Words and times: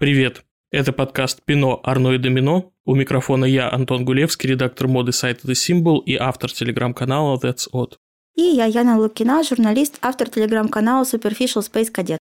Привет! 0.00 0.44
Это 0.70 0.94
подкаст 0.94 1.42
«Пино, 1.44 1.78
Арно 1.84 2.12
и 2.12 2.16
Домино». 2.16 2.72
У 2.86 2.94
микрофона 2.94 3.44
я, 3.44 3.70
Антон 3.70 4.06
Гулевский, 4.06 4.48
редактор 4.48 4.88
моды 4.88 5.12
сайта 5.12 5.46
The 5.46 5.52
Symbol 5.52 6.02
и 6.02 6.16
автор 6.16 6.50
телеграм-канала 6.50 7.38
That's 7.38 7.68
Odd. 7.70 7.96
И 8.34 8.40
я, 8.40 8.64
Яна 8.64 8.96
Лукина, 8.96 9.42
журналист, 9.42 9.98
автор 10.00 10.30
телеграм-канала 10.30 11.04
Superficial 11.04 11.60
Space 11.60 11.92
Cadet. 11.92 12.20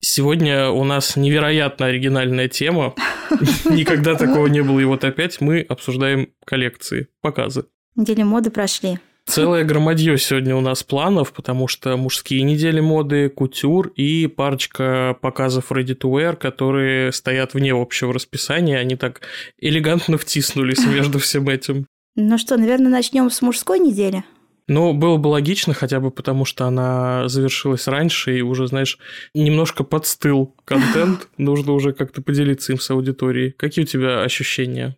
Сегодня 0.00 0.70
у 0.70 0.84
нас 0.84 1.16
невероятно 1.16 1.84
оригинальная 1.84 2.48
тема. 2.48 2.94
Никогда 3.66 4.14
такого 4.14 4.46
не 4.46 4.62
было, 4.62 4.80
и 4.80 4.84
вот 4.84 5.04
опять 5.04 5.42
мы 5.42 5.60
обсуждаем 5.60 6.32
коллекции, 6.46 7.08
показы. 7.20 7.66
Недели 7.94 8.22
моды 8.22 8.50
прошли. 8.50 9.00
Целое 9.28 9.62
громадье 9.62 10.16
сегодня 10.16 10.56
у 10.56 10.62
нас 10.62 10.82
планов, 10.82 11.34
потому 11.34 11.68
что 11.68 11.94
мужские 11.98 12.42
недели 12.42 12.80
моды, 12.80 13.28
кутюр 13.28 13.88
и 13.88 14.26
парочка 14.26 15.18
показов 15.20 15.70
ready 15.70 15.94
to 15.94 16.10
wear, 16.10 16.34
которые 16.34 17.12
стоят 17.12 17.52
вне 17.52 17.74
общего 17.74 18.14
расписания. 18.14 18.78
Они 18.78 18.96
так 18.96 19.20
элегантно 19.58 20.16
втиснулись 20.16 20.82
между 20.86 21.18
всем 21.18 21.46
этим. 21.50 21.86
Ну 22.16 22.38
что, 22.38 22.56
наверное, 22.56 22.90
начнем 22.90 23.30
с 23.30 23.42
мужской 23.42 23.78
недели? 23.78 24.24
Ну, 24.66 24.94
было 24.94 25.18
бы 25.18 25.28
логично, 25.28 25.74
хотя 25.74 26.00
бы 26.00 26.10
потому, 26.10 26.46
что 26.46 26.64
она 26.66 27.28
завершилась 27.28 27.86
раньше, 27.86 28.38
и 28.38 28.40
уже, 28.40 28.66
знаешь, 28.66 28.98
немножко 29.34 29.84
подстыл 29.84 30.54
контент. 30.64 31.28
Нужно 31.36 31.72
уже 31.72 31.92
как-то 31.92 32.22
поделиться 32.22 32.72
им 32.72 32.80
с 32.80 32.90
аудиторией. 32.90 33.52
Какие 33.52 33.84
у 33.84 33.88
тебя 33.88 34.22
ощущения? 34.22 34.96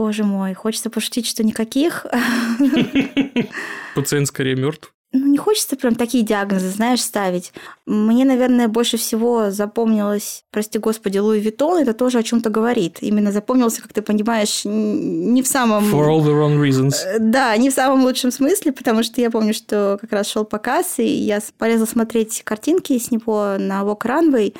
Боже 0.00 0.24
мой, 0.24 0.54
хочется 0.54 0.88
пошутить, 0.88 1.26
что 1.26 1.44
никаких. 1.44 2.06
Пациент 3.94 4.28
скорее 4.28 4.56
мертв. 4.56 4.94
Ну, 5.12 5.26
не 5.26 5.36
хочется 5.36 5.76
прям 5.76 5.94
такие 5.94 6.24
диагнозы, 6.24 6.70
знаешь, 6.70 7.02
ставить. 7.02 7.52
Мне, 7.84 8.24
наверное, 8.24 8.68
больше 8.68 8.96
всего 8.96 9.50
запомнилось, 9.50 10.44
прости 10.50 10.78
господи, 10.78 11.18
Луи 11.18 11.38
Виттон, 11.38 11.82
это 11.82 11.92
тоже 11.92 12.18
о 12.18 12.22
чем 12.22 12.40
то 12.40 12.48
говорит. 12.48 13.02
Именно 13.02 13.30
запомнился, 13.30 13.82
как 13.82 13.92
ты 13.92 14.00
понимаешь, 14.00 14.62
не 14.64 15.42
в 15.42 15.46
самом... 15.46 15.84
For 15.92 16.08
all 16.08 16.24
the 16.24 16.32
wrong 16.32 16.58
reasons. 16.58 16.94
Э, 17.04 17.18
да, 17.18 17.54
не 17.58 17.68
в 17.68 17.74
самом 17.74 18.02
лучшем 18.02 18.30
смысле, 18.30 18.72
потому 18.72 19.02
что 19.02 19.20
я 19.20 19.30
помню, 19.30 19.52
что 19.52 19.98
как 20.00 20.12
раз 20.12 20.30
шел 20.30 20.46
показ, 20.46 20.98
и 20.98 21.04
я 21.04 21.40
полезла 21.58 21.84
смотреть 21.84 22.40
картинки 22.42 22.98
с 22.98 23.10
него 23.10 23.56
на 23.58 23.82
Walk 23.82 24.06
Runway, 24.06 24.54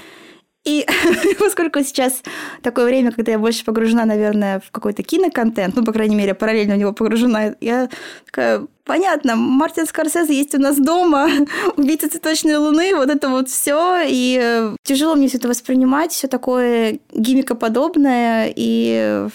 и 0.65 0.87
поскольку 1.39 1.83
сейчас 1.83 2.23
такое 2.63 2.85
время, 2.85 3.13
когда 3.13 3.33
я 3.33 3.39
больше 3.39 3.65
погружена, 3.65 4.05
наверное, 4.05 4.61
в 4.61 4.71
какой-то 4.71 5.03
киноконтент, 5.03 5.75
ну, 5.75 5.85
по 5.85 5.93
крайней 5.93 6.17
мере, 6.17 6.35
параллельно 6.35 6.75
в 6.75 6.79
него 6.79 6.93
погружена, 6.93 7.55
я 7.61 7.89
такая, 8.27 8.67
понятно, 8.85 9.37
Мартин 9.37 9.87
Скорсезе 9.87 10.35
есть 10.35 10.55
у 10.55 10.59
нас 10.59 10.77
дома, 10.77 11.31
убийца 11.77 12.11
цветочной 12.11 12.57
луны, 12.57 12.95
вот 12.95 13.09
это 13.09 13.31
вот 13.31 13.49
все, 13.49 14.03
и 14.07 14.39
э, 14.43 14.77
тяжело 14.83 15.15
мне 15.15 15.29
все 15.29 15.39
это 15.39 15.49
воспринимать, 15.49 16.13
все 16.13 16.29
такое 16.29 16.99
гимикоподобное 17.13 18.53
и, 18.55 19.27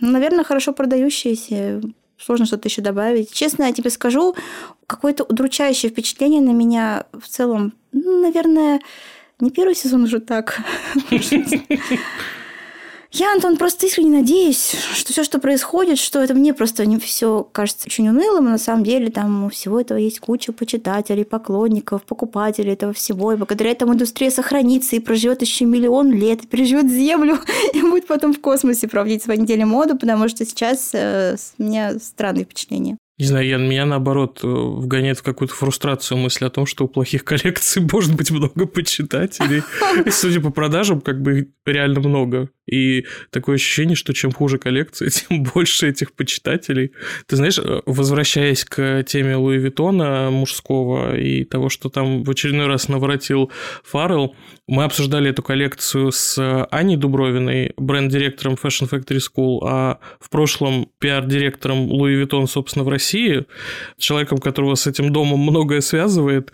ну, 0.00 0.10
наверное, 0.10 0.44
хорошо 0.44 0.72
продающееся 0.74 1.80
сложно 2.18 2.46
что-то 2.46 2.68
еще 2.68 2.82
добавить. 2.82 3.32
Честно, 3.32 3.64
я 3.64 3.72
тебе 3.72 3.90
скажу, 3.90 4.34
какое-то 4.86 5.24
удручающее 5.24 5.90
впечатление 5.90 6.40
на 6.40 6.50
меня 6.50 7.04
в 7.12 7.28
целом, 7.28 7.74
ну, 7.92 8.22
наверное, 8.22 8.80
не 9.40 9.50
первый 9.50 9.74
сезон 9.74 10.04
уже 10.04 10.20
так. 10.20 10.60
Я, 13.12 13.32
Антон, 13.32 13.56
просто 13.56 13.86
искренне 13.86 14.18
надеюсь, 14.18 14.74
что 14.94 15.12
все, 15.12 15.24
что 15.24 15.38
происходит, 15.38 15.98
что 15.98 16.20
это 16.22 16.34
мне 16.34 16.52
просто 16.52 16.84
не 16.84 16.98
все 16.98 17.48
кажется 17.50 17.86
очень 17.86 18.08
унылым, 18.08 18.48
а 18.48 18.50
на 18.50 18.58
самом 18.58 18.84
деле 18.84 19.10
там 19.10 19.44
у 19.44 19.48
всего 19.48 19.80
этого 19.80 19.96
есть 19.96 20.20
куча 20.20 20.52
почитателей, 20.52 21.24
поклонников, 21.24 22.02
покупателей 22.02 22.72
этого 22.72 22.92
всего, 22.92 23.32
и 23.32 23.36
благодаря 23.36 23.70
этому 23.70 23.94
индустрия 23.94 24.30
сохранится 24.30 24.96
и 24.96 25.00
проживет 25.00 25.40
еще 25.40 25.64
миллион 25.64 26.12
лет, 26.12 26.44
и 26.44 26.46
переживет 26.46 26.90
Землю, 26.90 27.38
и 27.72 27.80
будет 27.80 28.06
потом 28.06 28.34
в 28.34 28.40
космосе 28.40 28.88
проводить 28.88 29.22
свои 29.22 29.38
недели 29.38 29.64
моды, 29.64 29.94
потому 29.94 30.28
что 30.28 30.44
сейчас 30.44 30.90
э, 30.92 31.36
у 31.58 31.62
меня 31.62 31.98
странные 31.98 32.44
впечатления. 32.44 32.98
Не 33.18 33.24
знаю, 33.24 33.46
я, 33.46 33.56
меня 33.56 33.86
наоборот 33.86 34.40
э, 34.42 34.46
вгоняет 34.46 35.18
в 35.18 35.22
какую-то 35.22 35.54
фрустрацию 35.54 36.18
мысль 36.18 36.44
о 36.44 36.50
том, 36.50 36.66
что 36.66 36.84
у 36.84 36.88
плохих 36.88 37.24
коллекций 37.24 37.82
может 37.92 38.14
быть 38.14 38.30
много 38.30 38.66
почитателей. 38.66 39.62
И 40.04 40.10
судя 40.10 40.40
по 40.40 40.50
продажам, 40.50 41.00
как 41.00 41.22
бы 41.22 41.50
реально 41.64 42.00
много. 42.00 42.50
И 42.66 43.06
такое 43.30 43.56
ощущение, 43.56 43.96
что 43.96 44.12
чем 44.12 44.32
хуже 44.32 44.58
коллекция, 44.58 45.10
тем 45.10 45.42
больше 45.42 45.88
этих 45.88 46.12
почитателей. 46.12 46.92
Ты 47.26 47.36
знаешь, 47.36 47.58
э, 47.58 47.82
возвращаясь 47.86 48.64
к 48.64 49.04
теме 49.04 49.36
Луи 49.36 49.58
Виттона 49.58 50.30
мужского 50.30 51.16
и 51.16 51.44
того, 51.44 51.68
что 51.68 51.88
там 51.88 52.24
в 52.24 52.30
очередной 52.30 52.66
раз 52.66 52.88
наворотил 52.88 53.50
Фаррелл, 53.84 54.34
мы 54.66 54.84
обсуждали 54.84 55.30
эту 55.30 55.42
коллекцию 55.42 56.10
с 56.10 56.66
Аней 56.70 56.96
Дубровиной, 56.96 57.72
бренд-директором 57.76 58.54
Fashion 58.54 58.90
Factory 58.90 59.20
School, 59.20 59.60
а 59.62 60.00
в 60.18 60.28
прошлом 60.28 60.88
пиар-директором 60.98 61.88
Louis 61.90 62.14
Vuitton, 62.14 62.48
собственно, 62.48 62.84
в 62.84 62.88
России, 62.88 63.46
человеком, 63.96 64.38
которого 64.38 64.74
с 64.74 64.86
этим 64.86 65.12
домом 65.12 65.40
многое 65.40 65.80
связывает. 65.80 66.52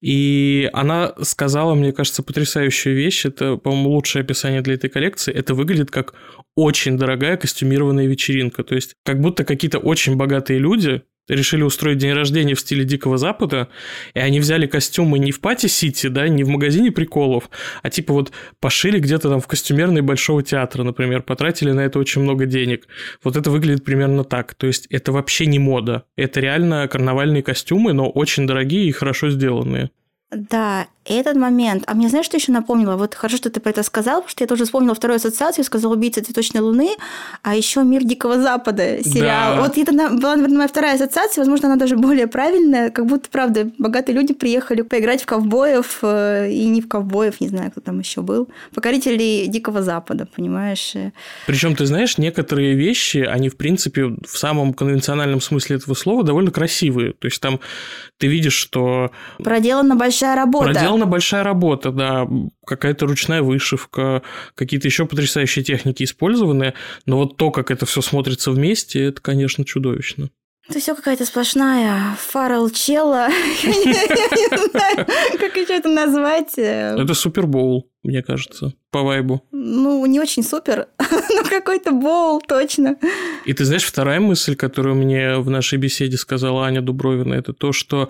И 0.00 0.68
она 0.72 1.14
сказала, 1.22 1.74
мне 1.74 1.92
кажется, 1.92 2.24
потрясающую 2.24 2.96
вещь. 2.96 3.24
Это, 3.24 3.56
по-моему, 3.56 3.90
лучшее 3.90 4.22
описание 4.22 4.60
для 4.60 4.74
этой 4.74 4.90
коллекции. 4.90 5.32
Это 5.32 5.51
выглядит 5.54 5.90
как 5.90 6.14
очень 6.56 6.96
дорогая 6.96 7.36
костюмированная 7.36 8.06
вечеринка. 8.06 8.64
То 8.64 8.74
есть, 8.74 8.96
как 9.04 9.20
будто 9.20 9.44
какие-то 9.44 9.78
очень 9.78 10.16
богатые 10.16 10.58
люди 10.58 11.02
решили 11.28 11.62
устроить 11.62 11.98
день 11.98 12.12
рождения 12.12 12.54
в 12.54 12.60
стиле 12.60 12.84
Дикого 12.84 13.16
Запада, 13.16 13.68
и 14.14 14.18
они 14.18 14.40
взяли 14.40 14.66
костюмы 14.66 15.18
не 15.18 15.32
в 15.32 15.40
Party 15.40 15.74
City, 15.74 16.08
да, 16.08 16.28
не 16.28 16.44
в 16.44 16.48
магазине 16.48 16.90
приколов, 16.90 17.50
а 17.82 17.90
типа 17.90 18.12
вот 18.12 18.32
пошили 18.60 18.98
где-то 18.98 19.28
там 19.28 19.40
в 19.40 19.46
костюмерной 19.46 20.02
Большого 20.02 20.42
театра, 20.42 20.82
например, 20.82 21.22
потратили 21.22 21.72
на 21.72 21.80
это 21.80 21.98
очень 21.98 22.22
много 22.22 22.46
денег. 22.46 22.86
Вот 23.22 23.36
это 23.36 23.50
выглядит 23.50 23.84
примерно 23.84 24.24
так. 24.24 24.54
То 24.54 24.66
есть 24.66 24.86
это 24.90 25.12
вообще 25.12 25.46
не 25.46 25.58
мода. 25.58 26.04
Это 26.16 26.40
реально 26.40 26.88
карнавальные 26.88 27.42
костюмы, 27.42 27.92
но 27.92 28.10
очень 28.10 28.46
дорогие 28.46 28.86
и 28.86 28.92
хорошо 28.92 29.30
сделанные. 29.30 29.90
Да, 30.32 30.86
этот 31.04 31.36
момент. 31.36 31.82
А 31.86 31.94
мне 31.94 32.08
знаешь, 32.08 32.26
что 32.26 32.36
еще 32.36 32.52
напомнило? 32.52 32.96
Вот 32.96 33.14
хорошо, 33.14 33.36
что 33.36 33.50
ты 33.50 33.60
про 33.60 33.70
это 33.70 33.82
сказал, 33.82 34.16
потому 34.20 34.30
что 34.30 34.44
я 34.44 34.48
тоже 34.48 34.64
вспомнила 34.64 34.94
вторую 34.94 35.16
ассоциацию, 35.16 35.64
сказал 35.64 35.92
«Убийца 35.92 36.24
цветочной 36.24 36.60
луны», 36.60 36.90
а 37.42 37.56
еще 37.56 37.82
«Мир 37.82 38.04
Дикого 38.04 38.40
Запада» 38.40 39.02
сериал. 39.02 39.56
Да. 39.56 39.62
Вот 39.62 39.76
это 39.76 39.92
была, 39.92 40.36
наверное, 40.36 40.58
моя 40.58 40.68
вторая 40.68 40.94
ассоциация, 40.94 41.42
возможно, 41.42 41.68
она 41.68 41.76
даже 41.76 41.96
более 41.96 42.28
правильная, 42.28 42.90
как 42.90 43.06
будто, 43.06 43.28
правда, 43.30 43.70
богатые 43.78 44.14
люди 44.16 44.32
приехали 44.32 44.82
поиграть 44.82 45.22
в 45.22 45.26
ковбоев, 45.26 45.98
э, 46.02 46.50
и 46.50 46.66
не 46.66 46.80
в 46.80 46.88
ковбоев, 46.88 47.40
не 47.40 47.48
знаю, 47.48 47.72
кто 47.72 47.80
там 47.80 47.98
еще 47.98 48.22
был, 48.22 48.48
покорителей 48.72 49.48
Дикого 49.48 49.82
Запада, 49.82 50.28
понимаешь? 50.34 50.94
Причем, 51.46 51.74
ты 51.74 51.84
знаешь, 51.84 52.16
некоторые 52.16 52.74
вещи, 52.74 53.18
они, 53.18 53.48
в 53.48 53.56
принципе, 53.56 54.04
в 54.04 54.38
самом 54.38 54.72
конвенциональном 54.72 55.40
смысле 55.40 55.76
этого 55.76 55.94
слова 55.94 56.22
довольно 56.22 56.52
красивые. 56.52 57.12
То 57.14 57.26
есть 57.26 57.40
там 57.40 57.58
ты 58.18 58.28
видишь, 58.28 58.54
что... 58.54 59.10
Проделана 59.38 59.96
большая 59.96 60.21
большая 60.22 60.36
работа. 60.36 60.72
Проделана 60.72 61.06
большая 61.06 61.42
работа, 61.42 61.90
да. 61.90 62.28
Какая-то 62.66 63.06
ручная 63.06 63.42
вышивка, 63.42 64.22
какие-то 64.54 64.88
еще 64.88 65.06
потрясающие 65.06 65.64
техники 65.64 66.04
использованы. 66.04 66.74
Но 67.06 67.18
вот 67.18 67.36
то, 67.36 67.50
как 67.50 67.70
это 67.70 67.86
все 67.86 68.00
смотрится 68.00 68.50
вместе, 68.50 69.04
это, 69.04 69.20
конечно, 69.20 69.64
чудовищно. 69.64 70.30
Это 70.68 70.78
все 70.78 70.94
какая-то 70.94 71.26
сплошная 71.26 72.16
фаррел 72.18 72.70
чела. 72.70 73.28
Я 73.62 73.72
не 73.72 74.68
знаю, 74.70 75.06
как 75.38 75.56
еще 75.56 75.76
это 75.76 75.88
назвать. 75.88 76.56
Это 76.56 77.14
супербоул, 77.14 77.90
мне 78.04 78.22
кажется, 78.22 78.72
по 78.92 79.02
вайбу. 79.02 79.42
Ну, 79.50 80.06
не 80.06 80.20
очень 80.20 80.44
супер, 80.44 80.86
но 81.00 81.42
какой-то 81.42 81.90
боул, 81.90 82.40
точно. 82.40 82.96
И 83.44 83.52
ты 83.52 83.64
знаешь, 83.64 83.84
вторая 83.84 84.20
мысль, 84.20 84.54
которую 84.54 84.94
мне 84.94 85.38
в 85.38 85.50
нашей 85.50 85.78
беседе 85.78 86.16
сказала 86.16 86.64
Аня 86.64 86.80
Дубровина, 86.80 87.34
это 87.34 87.52
то, 87.52 87.72
что 87.72 88.08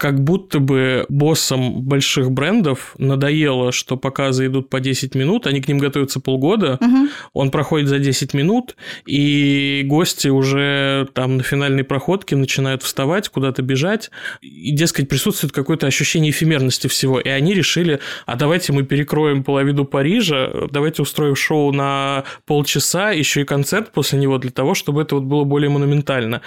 как 0.00 0.18
будто 0.24 0.60
бы 0.60 1.04
боссам 1.10 1.82
больших 1.82 2.30
брендов 2.30 2.94
надоело, 2.96 3.70
что 3.70 3.98
показы 3.98 4.46
идут 4.46 4.70
по 4.70 4.80
10 4.80 5.14
минут, 5.14 5.46
они 5.46 5.60
к 5.60 5.68
ним 5.68 5.76
готовятся 5.76 6.20
полгода, 6.20 6.78
угу. 6.80 7.08
он 7.34 7.50
проходит 7.50 7.88
за 7.88 7.98
10 7.98 8.32
минут, 8.32 8.76
и 9.06 9.82
гости 9.84 10.28
уже 10.28 11.06
там 11.12 11.36
на 11.36 11.42
финальной 11.42 11.84
проходке 11.84 12.34
начинают 12.34 12.82
вставать, 12.82 13.28
куда-то 13.28 13.60
бежать, 13.60 14.10
и, 14.40 14.72
дескать, 14.72 15.10
присутствует 15.10 15.52
какое-то 15.52 15.86
ощущение 15.86 16.30
эфемерности 16.30 16.86
всего, 16.86 17.20
и 17.20 17.28
они 17.28 17.52
решили, 17.52 18.00
а 18.24 18.36
давайте 18.36 18.72
мы 18.72 18.84
перекроем 18.84 19.44
половину 19.44 19.84
Парижа, 19.84 20.50
давайте 20.70 21.02
устроим 21.02 21.36
шоу 21.36 21.72
на 21.72 22.24
полчаса, 22.46 23.10
еще 23.10 23.42
и 23.42 23.44
концерт 23.44 23.92
после 23.92 24.18
него 24.18 24.38
для 24.38 24.50
того, 24.50 24.72
чтобы 24.72 25.02
это 25.02 25.16
вот 25.16 25.24
было 25.24 25.44
более 25.44 25.68
монументально. 25.68 26.40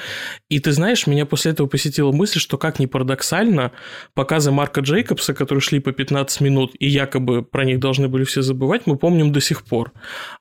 И 0.49 0.57
ты 0.57 0.71
знаешь, 0.71 1.05
меня 1.05 1.27
после 1.27 1.51
этого 1.51 1.67
посетила 1.67 2.11
мысль, 2.11 2.39
что 2.39 2.57
как 2.57 2.79
ни 2.79 2.87
парадоксально, 2.87 3.42
реально 3.43 3.71
показы 4.13 4.51
Марка 4.51 4.81
Джейкобса, 4.81 5.33
которые 5.33 5.61
шли 5.61 5.79
по 5.79 5.91
15 5.91 6.41
минут, 6.41 6.71
и 6.79 6.87
якобы 6.87 7.43
про 7.43 7.65
них 7.65 7.79
должны 7.79 8.07
были 8.07 8.23
все 8.23 8.41
забывать, 8.41 8.83
мы 8.85 8.97
помним 8.97 9.31
до 9.31 9.41
сих 9.41 9.63
пор. 9.63 9.91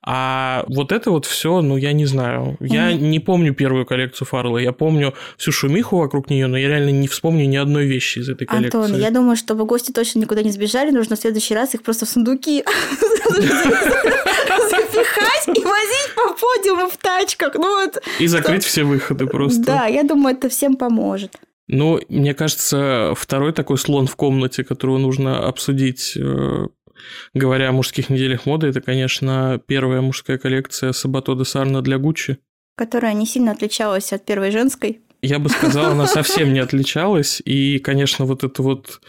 А 0.03 0.65
вот 0.69 0.93
это 0.93 1.11
вот 1.11 1.27
все, 1.27 1.61
ну, 1.61 1.77
я 1.77 1.93
не 1.93 2.07
знаю. 2.07 2.57
Я 2.61 2.91
mm-hmm. 2.91 3.01
не 3.01 3.21
помню 3.21 3.55
первую 3.55 3.87
коллекцию 3.87 4.27
Фаррелла, 4.29 4.59
я 4.59 4.73
помню 4.73 5.15
всю 5.37 5.53
шумиху 5.53 5.97
вокруг 5.99 6.31
нее, 6.31 6.47
но 6.47 6.57
я 6.57 6.69
реально 6.69 6.91
не 6.91 7.09
вспомню 7.09 7.47
ни 7.47 7.57
одной 7.57 7.87
вещи 7.87 8.21
из 8.21 8.29
этой 8.29 8.47
коллекции. 8.47 8.79
Антон, 8.79 9.01
я 9.01 9.11
думаю, 9.11 9.37
чтобы 9.37 9.65
гости 9.65 9.93
точно 9.93 10.21
никуда 10.21 10.43
не 10.43 10.51
сбежали, 10.51 10.91
нужно 10.91 11.17
в 11.17 11.19
следующий 11.19 11.55
раз 11.55 11.75
их 11.75 11.83
просто 11.83 12.07
в 12.07 12.09
сундуки 12.09 12.65
запихать 14.71 15.49
и 15.49 15.65
возить 15.65 16.15
по 16.15 16.35
подиуму 16.35 16.89
в 16.89 16.97
тачках. 16.97 17.55
Ну, 17.55 17.83
вот, 17.83 18.03
и 18.19 18.27
закрыть 18.27 18.65
все 18.65 18.85
выходы 18.85 19.27
просто. 19.27 19.63
Да, 19.63 19.87
я 19.87 20.03
думаю, 20.03 20.37
это 20.37 20.49
всем 20.49 20.77
поможет. 20.77 21.37
Ну, 21.69 22.01
мне 22.09 22.35
кажется, 22.35 23.15
второй 23.17 23.53
такой 23.53 23.79
слон 23.79 24.07
в 24.07 24.17
комнате, 24.17 24.65
которого 24.65 24.99
нужно 24.99 25.47
обсудить, 25.47 26.17
э, 26.17 26.67
говоря 27.35 27.69
о 27.69 27.73
мужских 27.73 28.11
неделях 28.11 28.47
моды, 28.47 28.69
это, 28.69 28.81
конечно, 28.81 29.61
первая 29.67 30.01
мужская 30.01 30.39
коллекция 30.39 30.93
Сабато 30.93 31.35
де 31.35 31.45
Сарна 31.45 31.83
для 31.83 31.99
Гуччи. 31.99 32.39
Которая 32.77 33.15
не 33.15 33.27
сильно 33.27 33.53
отличалась 33.53 34.13
от 34.13 34.25
первой 34.25 34.51
женской. 34.51 35.01
Я 35.23 35.39
бы 35.39 35.49
сказал, 35.51 35.93
она 35.93 36.07
совсем 36.07 36.53
не 36.53 36.59
отличалась. 36.67 37.41
И, 37.45 37.79
конечно, 37.79 38.25
вот 38.25 38.43
это 38.43 38.63
вот 38.63 39.01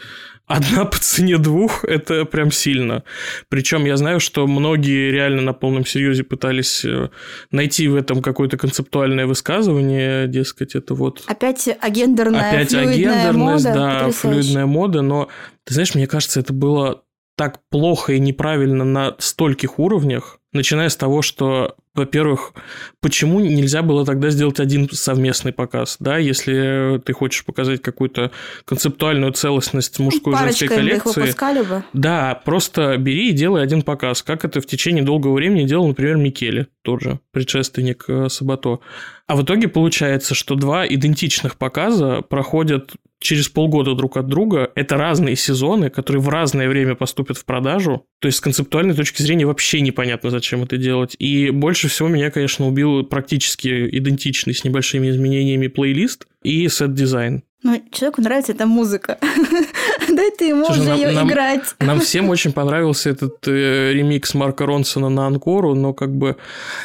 одна 0.46 0.84
по 0.84 0.98
цене 0.98 1.38
двух– 1.38 1.84
это 1.86 2.24
прям 2.24 2.50
сильно. 2.50 3.02
Причем 3.48 3.84
я 3.84 3.96
знаю, 3.96 4.20
что 4.20 4.46
многие 4.46 5.10
реально 5.10 5.42
на 5.42 5.52
полном 5.52 5.86
серьезе 5.86 6.24
пытались 6.24 6.84
э, 6.84 7.10
найти 7.50 7.88
в 7.88 7.96
этом 7.96 8.22
какое-то 8.22 8.56
концептуальное 8.56 9.26
высказывание, 9.26 10.28
дескать, 10.28 10.74
это 10.74 10.94
вот... 10.94 11.22
Опять 11.26 11.68
агендерная, 11.80 12.50
Опять 12.50 12.74
агендерность, 12.74 13.64
мода, 13.64 13.74
да, 13.74 13.98
потрясающе. 14.00 14.18
флюидная 14.18 14.66
мода, 14.66 15.02
но, 15.02 15.28
ты 15.64 15.74
знаешь, 15.74 15.94
мне 15.94 16.06
кажется, 16.06 16.40
это 16.40 16.52
было 16.52 17.02
так 17.36 17.60
плохо 17.70 18.12
и 18.12 18.20
неправильно 18.20 18.84
на 18.84 19.16
стольких 19.18 19.78
уровнях, 19.78 20.38
начиная 20.52 20.88
с 20.88 20.96
того, 20.96 21.22
что 21.22 21.76
во-первых, 21.94 22.52
почему 23.00 23.40
нельзя 23.40 23.82
было 23.82 24.04
тогда 24.04 24.30
сделать 24.30 24.58
один 24.58 24.88
совместный 24.90 25.52
показ, 25.52 25.96
да, 26.00 26.18
если 26.18 27.00
ты 27.04 27.12
хочешь 27.12 27.44
показать 27.44 27.82
какую-то 27.82 28.32
концептуальную 28.64 29.32
целостность 29.32 29.98
мужской 30.00 30.34
и 30.34 30.38
женской 30.38 30.68
коллекции. 30.68 31.28
Их 31.28 31.68
бы. 31.68 31.84
Да, 31.92 32.40
просто 32.44 32.96
бери 32.96 33.30
и 33.30 33.32
делай 33.32 33.62
один 33.62 33.82
показ, 33.82 34.22
как 34.22 34.44
это 34.44 34.60
в 34.60 34.66
течение 34.66 35.04
долгого 35.04 35.34
времени 35.34 35.66
делал, 35.66 35.86
например, 35.86 36.16
Микеле, 36.16 36.66
тот 36.82 37.00
же 37.00 37.20
предшественник 37.30 38.04
э, 38.08 38.28
Сабато. 38.28 38.80
А 39.26 39.36
в 39.36 39.44
итоге 39.44 39.68
получается, 39.68 40.34
что 40.34 40.54
два 40.54 40.86
идентичных 40.86 41.56
показа 41.56 42.22
проходят 42.22 42.92
через 43.24 43.48
полгода 43.48 43.94
друг 43.94 44.18
от 44.18 44.28
друга. 44.28 44.70
Это 44.74 44.96
разные 44.96 45.34
сезоны, 45.34 45.88
которые 45.88 46.20
в 46.20 46.28
разное 46.28 46.68
время 46.68 46.94
поступят 46.94 47.38
в 47.38 47.44
продажу. 47.46 48.04
То 48.20 48.26
есть 48.28 48.38
с 48.38 48.40
концептуальной 48.42 48.94
точки 48.94 49.22
зрения 49.22 49.46
вообще 49.46 49.80
непонятно, 49.80 50.28
зачем 50.28 50.62
это 50.62 50.76
делать. 50.76 51.16
И 51.18 51.48
больше 51.48 51.88
всего 51.88 52.08
меня, 52.08 52.30
конечно, 52.30 52.68
убил 52.68 53.02
практически 53.02 53.88
идентичный 53.98 54.54
с 54.54 54.62
небольшими 54.62 55.08
изменениями 55.08 55.68
плейлист 55.68 56.26
и 56.44 56.68
сет-дизайн. 56.68 57.42
Ну, 57.64 57.82
человеку 57.90 58.20
нравится 58.20 58.52
эта 58.52 58.66
музыка. 58.66 59.16
Дай 60.08 60.30
ты 60.32 60.48
ему 60.48 60.66
Слушай, 60.66 60.80
уже 60.80 60.88
нам, 60.90 60.98
ее 60.98 61.10
нам, 61.12 61.28
играть. 61.30 61.62
Нам 61.80 62.00
всем 62.02 62.28
очень 62.28 62.52
понравился 62.52 63.08
этот 63.08 63.48
э, 63.48 63.92
ремикс 63.94 64.34
Марка 64.34 64.66
Ронсона 64.66 65.08
на 65.08 65.26
Анкору, 65.26 65.74
но 65.74 65.94
как 65.94 66.14
бы... 66.14 66.36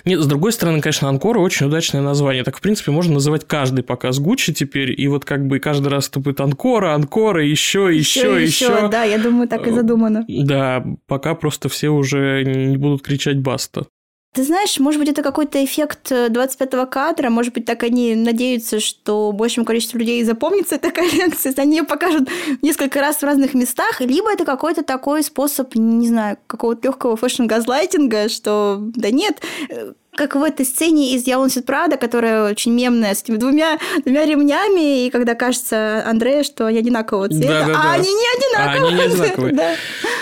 Нет, 0.06 0.22
с 0.22 0.26
другой 0.26 0.54
стороны, 0.54 0.80
конечно, 0.80 1.10
Анкора 1.10 1.40
очень 1.40 1.66
удачное 1.66 2.02
название. 2.02 2.46
Так, 2.46 2.56
в 2.56 2.62
принципе, 2.62 2.92
можно 2.92 3.16
называть 3.16 3.46
каждый 3.46 3.84
показ 3.84 4.20
Гуччи 4.20 4.54
теперь, 4.54 5.00
и 5.00 5.10
вот 5.10 5.26
как 5.26 5.46
бы 5.48 5.60
каждый 5.60 5.90
раз 5.90 6.08
это 6.08 6.22
будет 6.22 6.40
Анкора, 6.40 6.94
Анкора, 6.94 7.46
еще, 7.46 7.90
еще, 7.94 8.42
еще. 8.42 8.42
еще. 8.42 8.88
Да, 8.88 9.04
я 9.04 9.18
думаю, 9.18 9.50
так 9.50 9.68
и 9.68 9.72
задумано. 9.72 10.24
Да, 10.30 10.86
пока 11.08 11.36
просто 11.36 11.68
все 11.68 11.90
уже 11.90 12.46
не 12.46 12.78
будут 12.78 13.02
кричать 13.02 13.40
«баста». 13.40 13.88
Ты 14.34 14.44
знаешь, 14.44 14.78
может 14.80 15.00
быть, 15.00 15.10
это 15.10 15.24
какой-то 15.24 15.64
эффект 15.64 16.12
25-го 16.12 16.84
э, 16.84 16.86
кадра, 16.86 17.32
может 17.32 17.52
быть, 17.52 17.66
так 17.66 17.82
они 17.82 18.14
надеются, 18.14 18.80
что 18.80 19.32
большему 19.32 19.66
количеству 19.66 19.98
людей 19.98 20.24
запомнится 20.24 20.76
эта 20.76 20.92
коллекция, 20.92 21.50
если 21.50 21.62
они 21.62 21.78
ее 21.78 21.84
покажут 21.84 22.30
несколько 22.62 23.02
раз 23.02 23.18
в 23.18 23.24
разных 23.24 23.56
местах, 23.56 24.02
либо 24.02 24.32
это 24.32 24.46
какой-то 24.46 24.84
такой 24.84 25.24
способ, 25.24 25.74
не 25.74 26.08
знаю, 26.08 26.38
какого-то 26.46 26.88
легкого 26.88 27.18
fashion-газлайтинга, 27.18 28.30
что 28.30 28.78
да 28.80 29.10
нет, 29.10 29.42
э, 29.70 29.94
как 30.14 30.36
в 30.36 30.44
этой 30.44 30.66
сцене 30.66 31.16
из 31.16 31.26
«Я 31.26 31.40
Прада», 31.66 31.98
которая 31.98 32.52
очень 32.52 32.74
мемная, 32.74 33.16
с 33.16 33.24
этими 33.24 33.38
двумя, 33.38 33.80
двумя 34.04 34.26
ремнями, 34.26 35.06
и 35.06 35.10
когда 35.10 35.34
кажется 35.34 36.04
Андрее, 36.06 36.44
что 36.44 36.68
они 36.68 36.78
одинакового 36.78 37.30
цвета, 37.30 37.48
да, 37.48 37.66
да, 37.66 37.80
а 37.80 37.84
да. 37.84 37.92
они 37.94 38.14
не 38.14 38.26
одинаковые. 38.36 38.68
А 38.68 38.88
они 38.88 38.96
не 38.96 39.02
одинаковые. 39.02 39.54
да. 39.56 39.76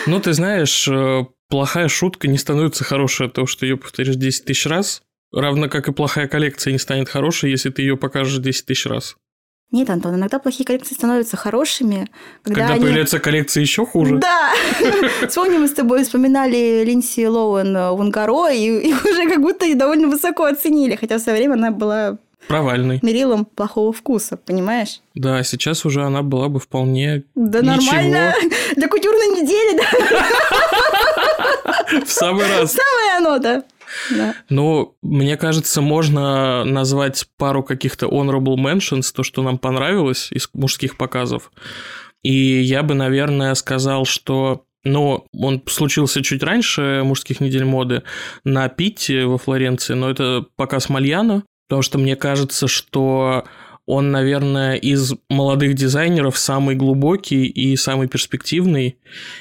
Ну, 0.06 0.20
ты 0.22 0.34
знаешь, 0.34 0.88
э, 0.88 1.26
плохая 1.50 1.88
шутка 1.88 2.28
не 2.28 2.38
становится 2.38 2.84
хорошей 2.84 3.28
от 3.28 3.34
того, 3.34 3.48
что 3.48 3.66
ее 3.66 3.78
повторишь 3.78 4.16
10 4.16 4.46
тысяч 4.46 4.66
раз, 4.66 5.02
равно 5.32 5.70
как 5.70 5.88
и 5.88 5.94
плохая 5.94 6.28
коллекция 6.28 6.74
не 6.74 6.80
станет 6.80 7.10
хорошей, 7.10 7.52
если 7.52 7.70
ты 7.70 7.82
ее 7.82 7.98
покажешь 7.98 8.38
10 8.40 8.66
тысяч 8.66 8.86
раз. 8.86 9.16
Нет, 9.70 9.90
Антон, 9.90 10.16
иногда 10.16 10.40
плохие 10.40 10.66
коллекции 10.66 10.96
становятся 10.96 11.36
хорошими, 11.36 12.08
когда, 12.42 12.62
когда 12.62 12.74
они... 12.76 12.84
появляется 12.84 13.20
коллекция 13.20 13.62
еще 13.62 13.86
хуже. 13.86 14.18
Да. 14.18 14.54
Вспомним, 15.28 15.62
мы 15.62 15.68
с 15.68 15.74
тобой 15.74 16.06
вспоминали 16.06 16.86
Линси 16.86 17.28
Лоуэн 17.28 17.74
в 17.74 18.02
Ангаро, 18.02 18.50
и, 18.50 18.90
и 18.90 18.94
уже 18.94 19.30
как 19.30 19.42
будто 19.42 19.66
довольно 19.76 20.08
высоко 20.08 20.46
оценили, 20.46 20.96
хотя 20.96 21.18
в 21.18 21.22
свое 21.22 21.40
время 21.40 21.56
она 21.56 21.72
была 21.72 22.18
Провальный. 22.48 23.00
Мерилом 23.02 23.46
плохого 23.46 23.92
вкуса, 23.92 24.38
понимаешь? 24.38 25.02
Да, 25.16 25.44
сейчас 25.44 25.86
уже 25.86 26.04
она 26.04 26.22
была 26.22 26.48
бы 26.48 26.60
вполне 26.60 27.24
Да 27.36 27.60
ничего. 27.60 27.76
нормально. 27.76 28.34
Для 28.76 28.88
кутюрной 28.88 29.42
недели, 29.42 29.78
да. 29.78 30.26
В 32.06 32.10
самый 32.10 32.46
раз. 32.48 32.74
Самое 32.74 33.18
оно, 33.18 33.40
да. 33.40 33.64
Да. 34.12 34.36
Но 34.50 34.96
мне 35.02 35.38
кажется, 35.38 35.82
можно 35.82 36.66
назвать 36.66 37.26
пару 37.38 37.64
каких-то 37.64 38.08
honorable 38.08 38.56
mentions, 38.56 39.14
то, 39.14 39.24
что 39.24 39.42
нам 39.44 39.58
понравилось 39.58 40.30
из 40.32 40.50
мужских 40.54 40.98
показов. 40.98 41.52
И 42.24 42.34
я 42.34 42.84
бы, 42.84 42.94
наверное, 42.96 43.54
сказал, 43.56 44.06
что 44.06 44.64
но 44.84 45.26
он 45.34 45.62
случился 45.68 46.24
чуть 46.24 46.44
раньше 46.44 47.02
мужских 47.04 47.42
недель 47.42 47.66
моды 47.66 48.04
на 48.46 48.70
Питте 48.70 49.26
во 49.26 49.38
Флоренции, 49.38 49.96
но 49.96 50.10
это 50.10 50.46
показ 50.56 50.88
Мальяна, 50.88 51.44
Потому 51.68 51.82
что 51.82 51.98
мне 51.98 52.16
кажется, 52.16 52.68
что 52.68 53.44
он, 53.88 54.12
наверное, 54.12 54.76
из 54.76 55.14
молодых 55.30 55.74
дизайнеров 55.74 56.38
самый 56.38 56.76
глубокий 56.76 57.46
и 57.46 57.78
самый 57.78 58.10
перспективный. 58.10 58.98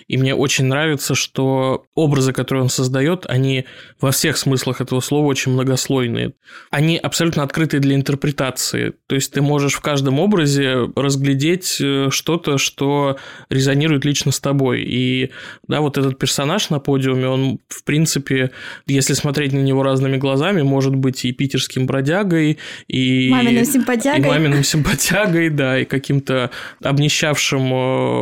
И 0.07 0.17
мне 0.17 0.37
очень 0.37 0.67
нравится, 0.67 1.17
что 1.17 1.85
образы, 1.97 2.33
которые 2.33 2.63
он 2.63 2.69
создает, 2.69 3.27
они 3.27 3.65
во 4.01 4.13
всех 4.13 4.37
смыслах 4.37 4.81
этого 4.81 5.01
слова 5.01 5.27
очень 5.27 5.51
многослойные. 5.51 6.35
Они 6.71 6.97
абсолютно 6.97 7.43
открыты 7.43 7.81
для 7.81 7.97
интерпретации. 7.97 8.93
То 9.09 9.17
есть 9.17 9.33
ты 9.33 9.43
можешь 9.43 9.75
в 9.75 9.81
каждом 9.81 10.21
образе 10.21 10.93
разглядеть 10.95 11.79
э, 11.81 12.11
что-то, 12.11 12.57
что 12.57 13.17
резонирует 13.51 14.05
лично 14.05 14.31
с 14.31 14.39
тобой. 14.39 14.85
И 14.87 15.33
да, 15.67 15.81
вот 15.81 15.99
этот 15.99 16.21
персонаж 16.21 16.71
на 16.71 16.79
подиуме, 16.79 17.27
он, 17.27 17.59
в 17.69 17.83
принципе, 17.83 18.53
если 18.87 19.15
смотреть 19.15 19.53
на 19.53 19.59
него 19.59 19.83
разными 19.83 20.19
глазами, 20.19 20.63
может 20.63 20.95
быть 20.95 21.25
и 21.25 21.33
питерским 21.33 21.87
бродягой, 21.87 22.59
и... 22.87 23.29
Маминым 23.29 23.65
симпатягой. 23.65 24.21
И 24.21 24.36
маминым 24.39 24.65
симпатягой, 24.65 25.49
да, 25.49 25.81
и 25.81 25.85
каким-то 25.85 26.51
обнищавшим 26.83 27.73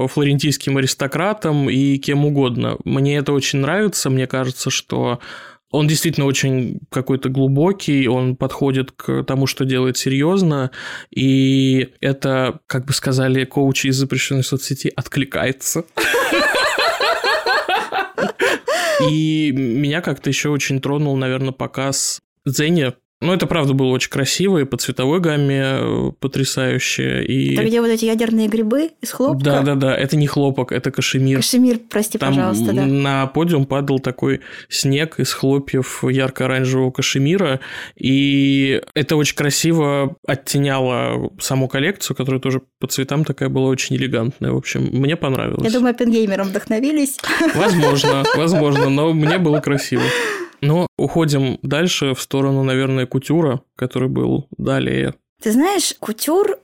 э, 0.05 0.09
флорентийским 0.09 0.77
аристократом 0.77 1.69
и 1.69 1.99
кем 1.99 2.25
угодно. 2.25 2.77
Мне 2.85 3.17
это 3.17 3.33
очень 3.33 3.59
нравится, 3.61 4.11
мне 4.11 4.27
кажется, 4.29 4.71
что 4.71 5.19
он 5.71 5.89
действительно 5.89 6.27
очень 6.27 6.79
какой-то 6.89 7.31
глубокий, 7.31 8.07
он 8.07 8.37
подходит 8.37 8.93
к 8.93 9.25
тому, 9.25 9.49
что 9.49 9.65
делает 9.65 9.97
серьезно, 9.97 10.71
и 11.11 11.89
это, 12.01 12.61
как 12.69 12.85
бы 12.85 12.93
сказали 12.93 13.45
коучи 13.45 13.89
из 13.89 13.97
запрещенной 13.97 14.45
соцсети, 14.45 14.93
откликается. 14.95 15.85
И 19.11 19.51
меня 19.53 20.01
как-то 20.01 20.31
еще 20.31 20.51
очень 20.51 20.81
тронул, 20.81 21.17
наверное, 21.17 21.53
показ 21.53 22.21
Зеня 22.47 22.95
ну, 23.25 23.33
это 23.33 23.47
правда 23.47 23.73
было 23.73 23.89
очень 23.89 24.11
красиво 24.11 24.59
и 24.59 24.65
по 24.65 24.77
цветовой 24.77 25.21
гамме 25.21 25.63
э, 25.63 26.11
потрясающе. 26.21 27.25
И... 27.25 27.55
Это 27.55 27.65
где 27.65 27.81
вот 27.81 27.89
эти 27.89 28.05
ядерные 28.05 28.49
грибы 28.49 28.91
из 29.01 29.11
хлопка? 29.11 29.45
Да, 29.45 29.63
да, 29.63 29.75
да. 29.75 29.97
Это 29.97 30.17
не 30.17 30.27
хлопок, 30.27 30.73
это 30.73 30.91
кашемир. 30.91 31.39
Кашемир, 31.39 31.79
прости, 31.91 32.19
Там 32.19 32.35
пожалуйста, 32.35 32.73
да. 32.73 32.85
На 32.85 33.27
подиум 33.27 33.67
падал 33.67 33.99
такой 33.99 34.41
снег 34.69 35.19
из 35.19 35.33
хлопьев 35.33 36.05
ярко-оранжевого 36.05 36.91
кашемира. 36.91 37.61
И 37.97 38.81
это 38.95 39.17
очень 39.17 39.37
красиво 39.37 40.17
оттеняло 40.27 41.31
саму 41.41 41.69
коллекцию, 41.69 42.17
которая 42.17 42.41
тоже 42.41 42.63
по 42.79 42.87
цветам 42.87 43.25
такая 43.25 43.49
была 43.49 43.69
очень 43.69 43.97
элегантная. 43.97 44.53
В 44.53 44.57
общем, 44.57 44.89
мне 44.93 45.17
понравилось. 45.17 45.65
Я 45.65 45.71
думаю, 45.71 45.95
пенгеймером 45.95 46.49
вдохновились. 46.49 47.19
Возможно, 47.55 48.25
возможно, 48.37 48.89
но 48.89 49.13
мне 49.13 49.39
было 49.39 49.61
красиво. 49.61 50.03
Но 50.65 50.87
уходим 50.97 51.59
дальше 51.63 52.15
в 52.15 52.21
сторону, 52.21 52.63
наверное, 52.63 53.07
кутюра, 53.07 53.63
который 53.77 54.09
был 54.09 54.49
далее. 54.57 55.15
Ты 55.43 55.53
знаешь, 55.53 55.95
кутюр 56.01 56.59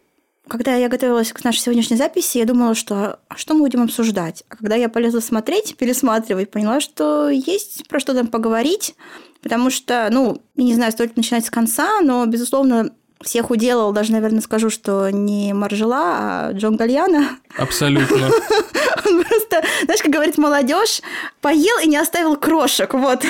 когда 0.48 0.74
я 0.74 0.88
готовилась 0.88 1.32
к 1.32 1.44
нашей 1.44 1.60
сегодняшней 1.60 1.96
записи, 1.96 2.38
я 2.38 2.44
думала, 2.44 2.74
что 2.74 3.20
а 3.28 3.36
что 3.36 3.54
мы 3.54 3.60
будем 3.60 3.82
обсуждать. 3.82 4.42
А 4.48 4.56
когда 4.56 4.74
я 4.74 4.88
полезла 4.88 5.20
смотреть, 5.20 5.76
пересматривать, 5.76 6.50
поняла, 6.50 6.80
что 6.80 7.28
есть 7.28 7.86
про 7.86 8.00
что 8.00 8.14
там 8.14 8.26
поговорить, 8.26 8.96
потому 9.42 9.70
что, 9.70 10.08
ну, 10.10 10.42
я 10.56 10.64
не 10.64 10.74
знаю, 10.74 10.90
стоит 10.90 11.16
начинать 11.16 11.46
с 11.46 11.50
конца, 11.50 12.00
но, 12.00 12.26
безусловно, 12.26 12.90
всех 13.22 13.50
уделал, 13.50 13.92
даже, 13.92 14.12
наверное, 14.12 14.40
скажу, 14.40 14.70
что 14.70 15.10
не 15.10 15.52
Маржела, 15.52 16.16
а 16.48 16.52
Джон 16.52 16.76
Гальяна. 16.76 17.38
Абсолютно. 17.56 18.16
Он 19.06 19.24
просто, 19.24 19.62
знаешь, 19.84 20.02
как 20.02 20.12
говорит 20.12 20.38
молодежь, 20.38 21.02
поел 21.40 21.76
и 21.82 21.88
не 21.88 21.96
оставил 21.96 22.36
крошек, 22.36 22.92
вот. 22.94 23.24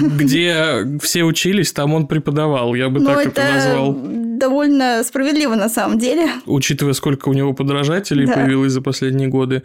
Где 0.00 0.98
все 1.00 1.24
учились, 1.24 1.72
там 1.72 1.94
он 1.94 2.06
преподавал, 2.06 2.74
я 2.74 2.88
бы 2.88 3.00
ну, 3.00 3.06
так 3.06 3.26
это, 3.26 3.40
это 3.42 3.54
назвал. 3.54 3.96
довольно 3.96 5.02
справедливо 5.04 5.54
на 5.54 5.68
самом 5.68 5.98
деле. 5.98 6.28
Учитывая, 6.46 6.94
сколько 6.94 7.28
у 7.28 7.32
него 7.32 7.52
подражателей 7.52 8.26
да. 8.26 8.34
появилось 8.34 8.72
за 8.72 8.82
последние 8.82 9.28
годы. 9.28 9.62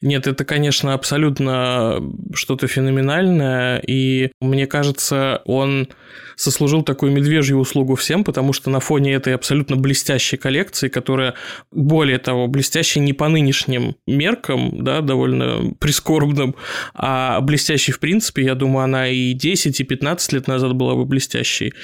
Нет, 0.00 0.26
это, 0.26 0.44
конечно, 0.44 0.94
абсолютно 0.94 2.02
что-то 2.34 2.66
феноменальное, 2.66 3.78
и 3.78 4.30
мне 4.40 4.66
кажется, 4.66 5.42
он 5.44 5.88
сослужил 6.36 6.82
такую 6.82 7.12
медвежью 7.12 7.58
услугу 7.58 7.94
всем, 7.94 8.24
потому 8.24 8.52
что 8.52 8.70
на 8.70 8.80
фоне 8.80 9.14
этой 9.14 9.34
абсолютно 9.34 9.76
блестящей 9.76 10.36
коллекции, 10.36 10.88
которая, 10.88 11.34
более 11.70 12.18
того, 12.18 12.46
блестящей 12.48 13.00
не 13.00 13.12
по 13.12 13.28
нынешним 13.28 13.96
меркам, 14.06 14.84
да, 14.84 15.00
довольно 15.00 15.74
прискорбным, 15.78 16.54
а 16.94 17.40
блестящей 17.40 17.92
в 17.92 18.00
принципе, 18.00 18.44
я 18.44 18.54
думаю, 18.54 18.84
она 18.84 19.08
и 19.08 19.32
10, 19.32 19.80
и 19.80 19.84
15 19.84 20.32
лет 20.32 20.48
назад 20.48 20.74
была 20.74 20.94
бы 20.94 21.04
блестящей 21.04 21.74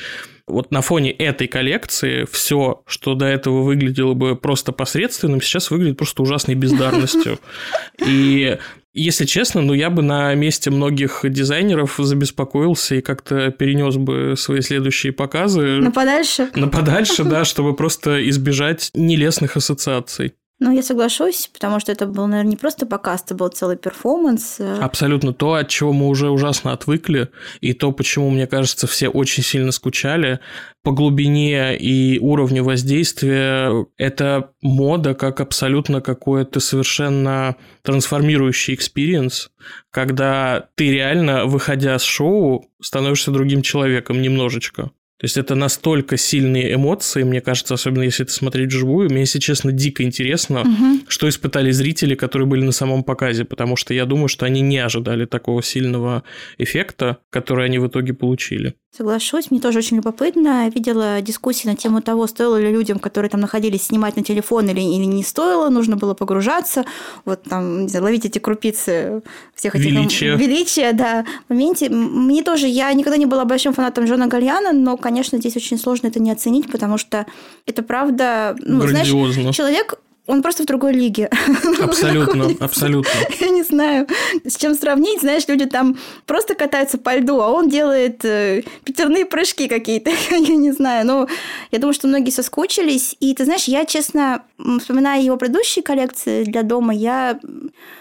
вот 0.50 0.70
на 0.70 0.82
фоне 0.82 1.12
этой 1.12 1.46
коллекции 1.46 2.26
все, 2.30 2.82
что 2.86 3.14
до 3.14 3.26
этого 3.26 3.62
выглядело 3.62 4.14
бы 4.14 4.36
просто 4.36 4.72
посредственным, 4.72 5.40
сейчас 5.40 5.70
выглядит 5.70 5.96
просто 5.96 6.22
ужасной 6.22 6.54
бездарностью. 6.54 7.38
И 8.06 8.58
если 8.92 9.24
честно, 9.24 9.62
ну 9.62 9.72
я 9.72 9.90
бы 9.90 10.02
на 10.02 10.34
месте 10.34 10.70
многих 10.70 11.20
дизайнеров 11.24 11.96
забеспокоился 11.98 12.96
и 12.96 13.00
как-то 13.00 13.50
перенес 13.50 13.96
бы 13.96 14.34
свои 14.36 14.60
следующие 14.62 15.12
показы. 15.12 15.78
На 15.78 15.90
подальше? 15.90 16.50
На 16.54 16.68
подальше, 16.68 17.24
да, 17.24 17.44
чтобы 17.44 17.74
просто 17.74 18.28
избежать 18.28 18.90
нелестных 18.94 19.56
ассоциаций. 19.56 20.34
Ну, 20.62 20.70
я 20.72 20.82
соглашусь, 20.82 21.48
потому 21.50 21.80
что 21.80 21.90
это 21.90 22.04
был, 22.04 22.26
наверное, 22.26 22.50
не 22.50 22.56
просто 22.56 22.84
показ, 22.84 23.22
это 23.24 23.34
был 23.34 23.48
целый 23.48 23.78
перформанс. 23.78 24.60
Абсолютно 24.60 25.32
то, 25.32 25.54
от 25.54 25.68
чего 25.68 25.94
мы 25.94 26.06
уже 26.06 26.28
ужасно 26.28 26.74
отвыкли, 26.74 27.30
и 27.62 27.72
то, 27.72 27.92
почему, 27.92 28.28
мне 28.28 28.46
кажется, 28.46 28.86
все 28.86 29.08
очень 29.08 29.42
сильно 29.42 29.72
скучали. 29.72 30.40
По 30.82 30.92
глубине 30.92 31.78
и 31.78 32.18
уровню 32.18 32.62
воздействия 32.62 33.86
это 33.96 34.50
мода 34.60 35.14
как 35.14 35.40
абсолютно 35.40 36.02
какой-то 36.02 36.60
совершенно 36.60 37.56
трансформирующий 37.80 38.74
experience, 38.74 39.50
когда 39.90 40.68
ты 40.74 40.90
реально, 40.92 41.46
выходя 41.46 41.98
с 41.98 42.02
шоу, 42.02 42.66
становишься 42.82 43.30
другим 43.30 43.62
человеком 43.62 44.20
немножечко. 44.20 44.90
То 45.20 45.26
есть 45.26 45.36
это 45.36 45.54
настолько 45.54 46.16
сильные 46.16 46.72
эмоции, 46.72 47.24
мне 47.24 47.42
кажется, 47.42 47.74
особенно 47.74 48.04
если 48.04 48.24
это 48.24 48.32
смотреть 48.32 48.68
вживую. 48.68 49.10
Мне, 49.10 49.20
если 49.20 49.38
честно, 49.38 49.70
дико 49.70 50.02
интересно, 50.02 50.62
угу. 50.62 51.00
что 51.08 51.28
испытали 51.28 51.70
зрители, 51.72 52.14
которые 52.14 52.48
были 52.48 52.62
на 52.62 52.72
самом 52.72 53.04
показе, 53.04 53.44
потому 53.44 53.76
что 53.76 53.92
я 53.92 54.06
думаю, 54.06 54.28
что 54.28 54.46
они 54.46 54.62
не 54.62 54.78
ожидали 54.78 55.26
такого 55.26 55.62
сильного 55.62 56.22
эффекта, 56.56 57.18
который 57.28 57.66
они 57.66 57.78
в 57.78 57.86
итоге 57.86 58.14
получили. 58.14 58.76
Соглашусь, 58.96 59.52
мне 59.52 59.60
тоже 59.60 59.78
очень 59.78 59.98
любопытно. 59.98 60.68
Видела 60.68 61.22
дискуссии 61.22 61.68
на 61.68 61.76
тему 61.76 62.02
того, 62.02 62.26
стоило 62.26 62.60
ли 62.60 62.72
людям, 62.72 62.98
которые 62.98 63.30
там 63.30 63.40
находились, 63.40 63.84
снимать 63.84 64.16
на 64.16 64.24
телефон 64.24 64.68
или, 64.68 64.80
или 64.80 65.04
не 65.04 65.22
стоило, 65.22 65.68
нужно 65.68 65.96
было 65.96 66.14
погружаться, 66.14 66.84
вот 67.24 67.44
там, 67.44 67.82
не 67.82 67.88
знаю, 67.88 68.06
ловить 68.06 68.24
эти 68.24 68.40
крупицы 68.40 69.22
всех 69.54 69.76
этих... 69.76 69.86
Величия. 69.86 70.34
Величия, 70.34 70.92
да. 70.92 71.24
В 71.48 71.52
моменте. 71.52 71.88
Мне 71.88 72.42
тоже, 72.42 72.66
я 72.66 72.92
никогда 72.92 73.16
не 73.16 73.26
была 73.26 73.44
большим 73.44 73.74
фанатом 73.74 74.06
Джона 74.06 74.26
Гальяна, 74.26 74.72
но, 74.72 74.96
конечно, 74.96 75.38
здесь 75.38 75.56
очень 75.56 75.78
сложно 75.78 76.08
это 76.08 76.18
не 76.18 76.32
оценить, 76.32 76.68
потому 76.68 76.98
что 76.98 77.26
это 77.66 77.84
правда... 77.84 78.56
Ну, 78.58 78.80
Грандиозно. 78.80 79.32
знаешь, 79.34 79.56
человек 79.56 80.00
он 80.30 80.42
просто 80.42 80.62
в 80.62 80.66
другой 80.66 80.92
лиге. 80.92 81.28
Абсолютно, 81.82 82.50
абсолютно. 82.60 83.10
Я 83.40 83.48
не 83.48 83.62
знаю, 83.62 84.06
с 84.44 84.56
чем 84.56 84.74
сравнить. 84.74 85.20
Знаешь, 85.20 85.48
люди 85.48 85.66
там 85.66 85.98
просто 86.26 86.54
катаются 86.54 86.98
по 86.98 87.16
льду, 87.16 87.40
а 87.40 87.50
он 87.50 87.68
делает 87.68 88.24
э, 88.24 88.62
пятерные 88.84 89.26
прыжки 89.26 89.66
какие-то. 89.66 90.10
я 90.30 90.56
не 90.56 90.72
знаю. 90.72 91.06
Ну, 91.06 91.28
я 91.72 91.78
думаю, 91.78 91.94
что 91.94 92.06
многие 92.06 92.30
соскучились. 92.30 93.16
И 93.18 93.34
ты 93.34 93.44
знаешь, 93.44 93.64
я, 93.64 93.84
честно, 93.84 94.42
вспоминая 94.78 95.20
его 95.20 95.36
предыдущие 95.36 95.82
коллекции 95.82 96.44
для 96.44 96.62
дома, 96.62 96.94
я, 96.94 97.40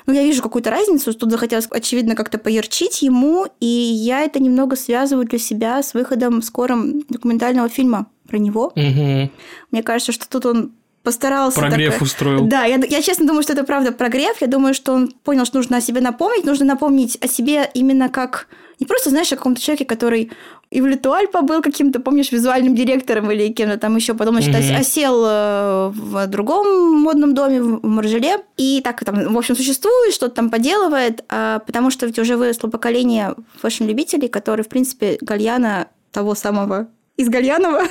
ну, 0.06 0.14
я 0.14 0.24
вижу 0.24 0.44
какую-то 0.44 0.70
разницу. 0.70 1.14
Тут 1.14 1.32
захотелось, 1.32 1.68
очевидно, 1.72 2.16
как-то 2.16 2.38
поярчить 2.38 3.02
ему. 3.02 3.48
И 3.60 3.66
я 3.66 4.22
это 4.22 4.40
немного 4.40 4.76
связываю 4.76 5.26
для 5.26 5.40
себя 5.40 5.82
с 5.82 5.96
выходом 5.96 6.44
скорым 6.44 7.02
документального 7.10 7.70
фильма 7.70 8.06
про 8.28 8.38
него. 8.38 8.68
Угу. 8.76 9.32
Мне 9.72 9.84
кажется, 9.84 10.12
что 10.12 10.30
тут 10.30 10.46
он 10.46 10.72
постарался. 11.03 11.60
Прогрев 11.60 11.94
так... 11.94 12.01
устроил. 12.01 12.46
Да, 12.46 12.65
я, 12.65 12.77
я 12.77 13.01
честно 13.01 13.25
думаю, 13.25 13.44
что 13.44 13.53
это 13.53 13.63
правда 13.63 13.91
прогрев. 13.91 14.41
Я 14.41 14.48
думаю, 14.48 14.74
что 14.74 14.94
он 14.94 15.12
понял, 15.24 15.46
что 15.46 15.58
нужно 15.58 15.77
о 15.77 15.82
себе 15.82 16.01
напомнить. 16.01 16.46
Нужно 16.46 16.65
напомнить 16.65 17.18
о 17.22 17.27
себе 17.27 17.70
именно 17.74 18.10
как... 18.10 18.48
Не 18.79 18.86
просто, 18.86 19.10
знаешь, 19.10 19.32
о 19.34 19.36
каком-то 19.36 19.62
человеке, 19.62 19.86
который 19.86 20.32
и 20.72 20.82
в 20.82 20.88
Литуаль 20.88 21.27
побыл 21.27 21.62
каким-то, 21.62 22.00
помнишь, 22.00 22.32
визуальным 22.32 22.75
директором 22.75 23.32
или 23.32 23.51
кем-то 23.51 23.77
там 23.77 23.96
еще, 23.96 24.13
потом, 24.13 24.36
значит, 24.36 24.53
mm-hmm. 24.53 24.79
осел 24.79 25.25
э, 25.25 25.89
в 25.89 26.27
другом 26.27 27.01
модном 27.01 27.34
доме 27.34 27.62
в 27.62 27.84
Маржеле, 27.84 28.38
и 28.56 28.79
так 28.84 29.03
там, 29.03 29.34
в 29.34 29.38
общем, 29.38 29.56
существует, 29.56 30.13
что-то 30.13 30.36
там 30.36 30.51
поделывает, 30.51 31.24
а, 31.27 31.60
потому 31.60 31.89
что 31.89 32.06
ведь 32.06 32.20
уже 32.20 32.38
выросло 32.38 32.68
поколение 32.68 33.34
фэшн-любителей, 33.60 34.27
которые, 34.27 34.63
в 34.63 34.70
принципе, 34.70 35.18
Гальяна 35.22 35.88
того 36.12 36.36
самого 36.36 36.88
из 37.20 37.28
Гальянова 37.28 37.84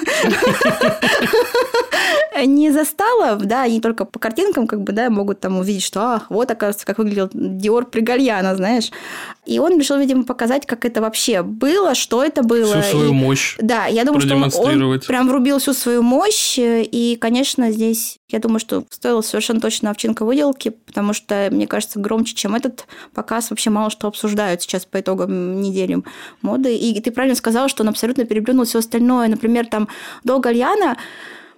не 2.46 2.70
застала, 2.70 3.36
да, 3.36 3.62
они 3.62 3.80
только 3.80 4.04
по 4.06 4.18
картинкам 4.18 4.66
как 4.66 4.80
бы, 4.82 4.92
да, 4.92 5.10
могут 5.10 5.40
там 5.40 5.58
увидеть, 5.58 5.82
что, 5.82 6.14
ах, 6.14 6.26
вот, 6.30 6.50
оказывается, 6.50 6.86
как 6.86 6.98
выглядел 6.98 7.28
Диор 7.32 7.86
при 7.86 8.00
Гальяна, 8.00 8.56
знаешь. 8.56 8.90
И 9.44 9.58
он 9.58 9.78
решил, 9.78 9.98
видимо, 9.98 10.24
показать, 10.24 10.64
как 10.66 10.84
это 10.84 11.02
вообще 11.02 11.42
было, 11.42 11.94
что 11.94 12.24
это 12.24 12.42
было. 12.42 12.80
Всю 12.80 12.90
свою 12.90 13.12
мощь. 13.12 13.56
Да, 13.60 13.86
я 13.86 14.04
думаю, 14.04 14.20
что 14.22 14.34
он, 14.62 14.82
он 14.82 15.00
прям 15.00 15.28
врубил 15.28 15.58
всю 15.58 15.74
свою 15.74 16.02
мощь, 16.02 16.54
и, 16.58 17.18
конечно, 17.20 17.70
здесь, 17.70 18.17
я 18.30 18.40
думаю, 18.40 18.60
что 18.60 18.84
стоило 18.90 19.22
совершенно 19.22 19.60
точно 19.60 19.90
овчинка 19.90 20.24
выделки, 20.24 20.68
потому 20.68 21.14
что, 21.14 21.48
мне 21.50 21.66
кажется, 21.66 21.98
громче, 21.98 22.34
чем 22.34 22.54
этот 22.54 22.86
показ, 23.14 23.48
вообще 23.48 23.70
мало 23.70 23.90
что 23.90 24.06
обсуждают 24.06 24.60
сейчас 24.60 24.84
по 24.84 25.00
итогам 25.00 25.62
недели 25.62 26.02
моды. 26.42 26.76
И 26.76 27.00
ты 27.00 27.10
правильно 27.10 27.36
сказала, 27.36 27.68
что 27.68 27.82
он 27.82 27.88
абсолютно 27.88 28.26
переплюнул 28.26 28.66
все 28.66 28.80
остальное. 28.80 29.28
Например, 29.28 29.66
там 29.66 29.88
до 30.24 30.38
Гальяна 30.38 30.96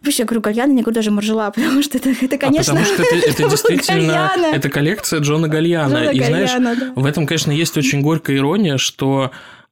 Вообще, 0.02 0.22
я 0.22 0.26
говорю 0.26 0.40
Гальяна, 0.40 0.72
не 0.72 0.80
говорю 0.80 0.94
даже 0.94 1.10
Маржела, 1.10 1.50
потому 1.54 1.82
что 1.82 1.98
это, 1.98 2.08
это 2.08 2.38
конечно... 2.38 2.72
А 2.72 2.76
потому 2.76 2.86
что 2.86 3.02
это, 3.02 3.28
это 3.28 3.42
действительно... 3.50 4.30
Это 4.50 4.70
коллекция 4.70 5.20
Джона 5.20 5.46
Гальяна. 5.46 6.04
Джона 6.04 6.10
и 6.10 6.22
знаешь, 6.22 6.50
да. 6.58 6.92
в 6.94 7.04
этом, 7.04 7.26
конечно, 7.26 7.52
есть 7.52 7.76
очень 7.76 8.00
горькая 8.00 8.36
ирония, 8.36 8.78
что 8.78 9.30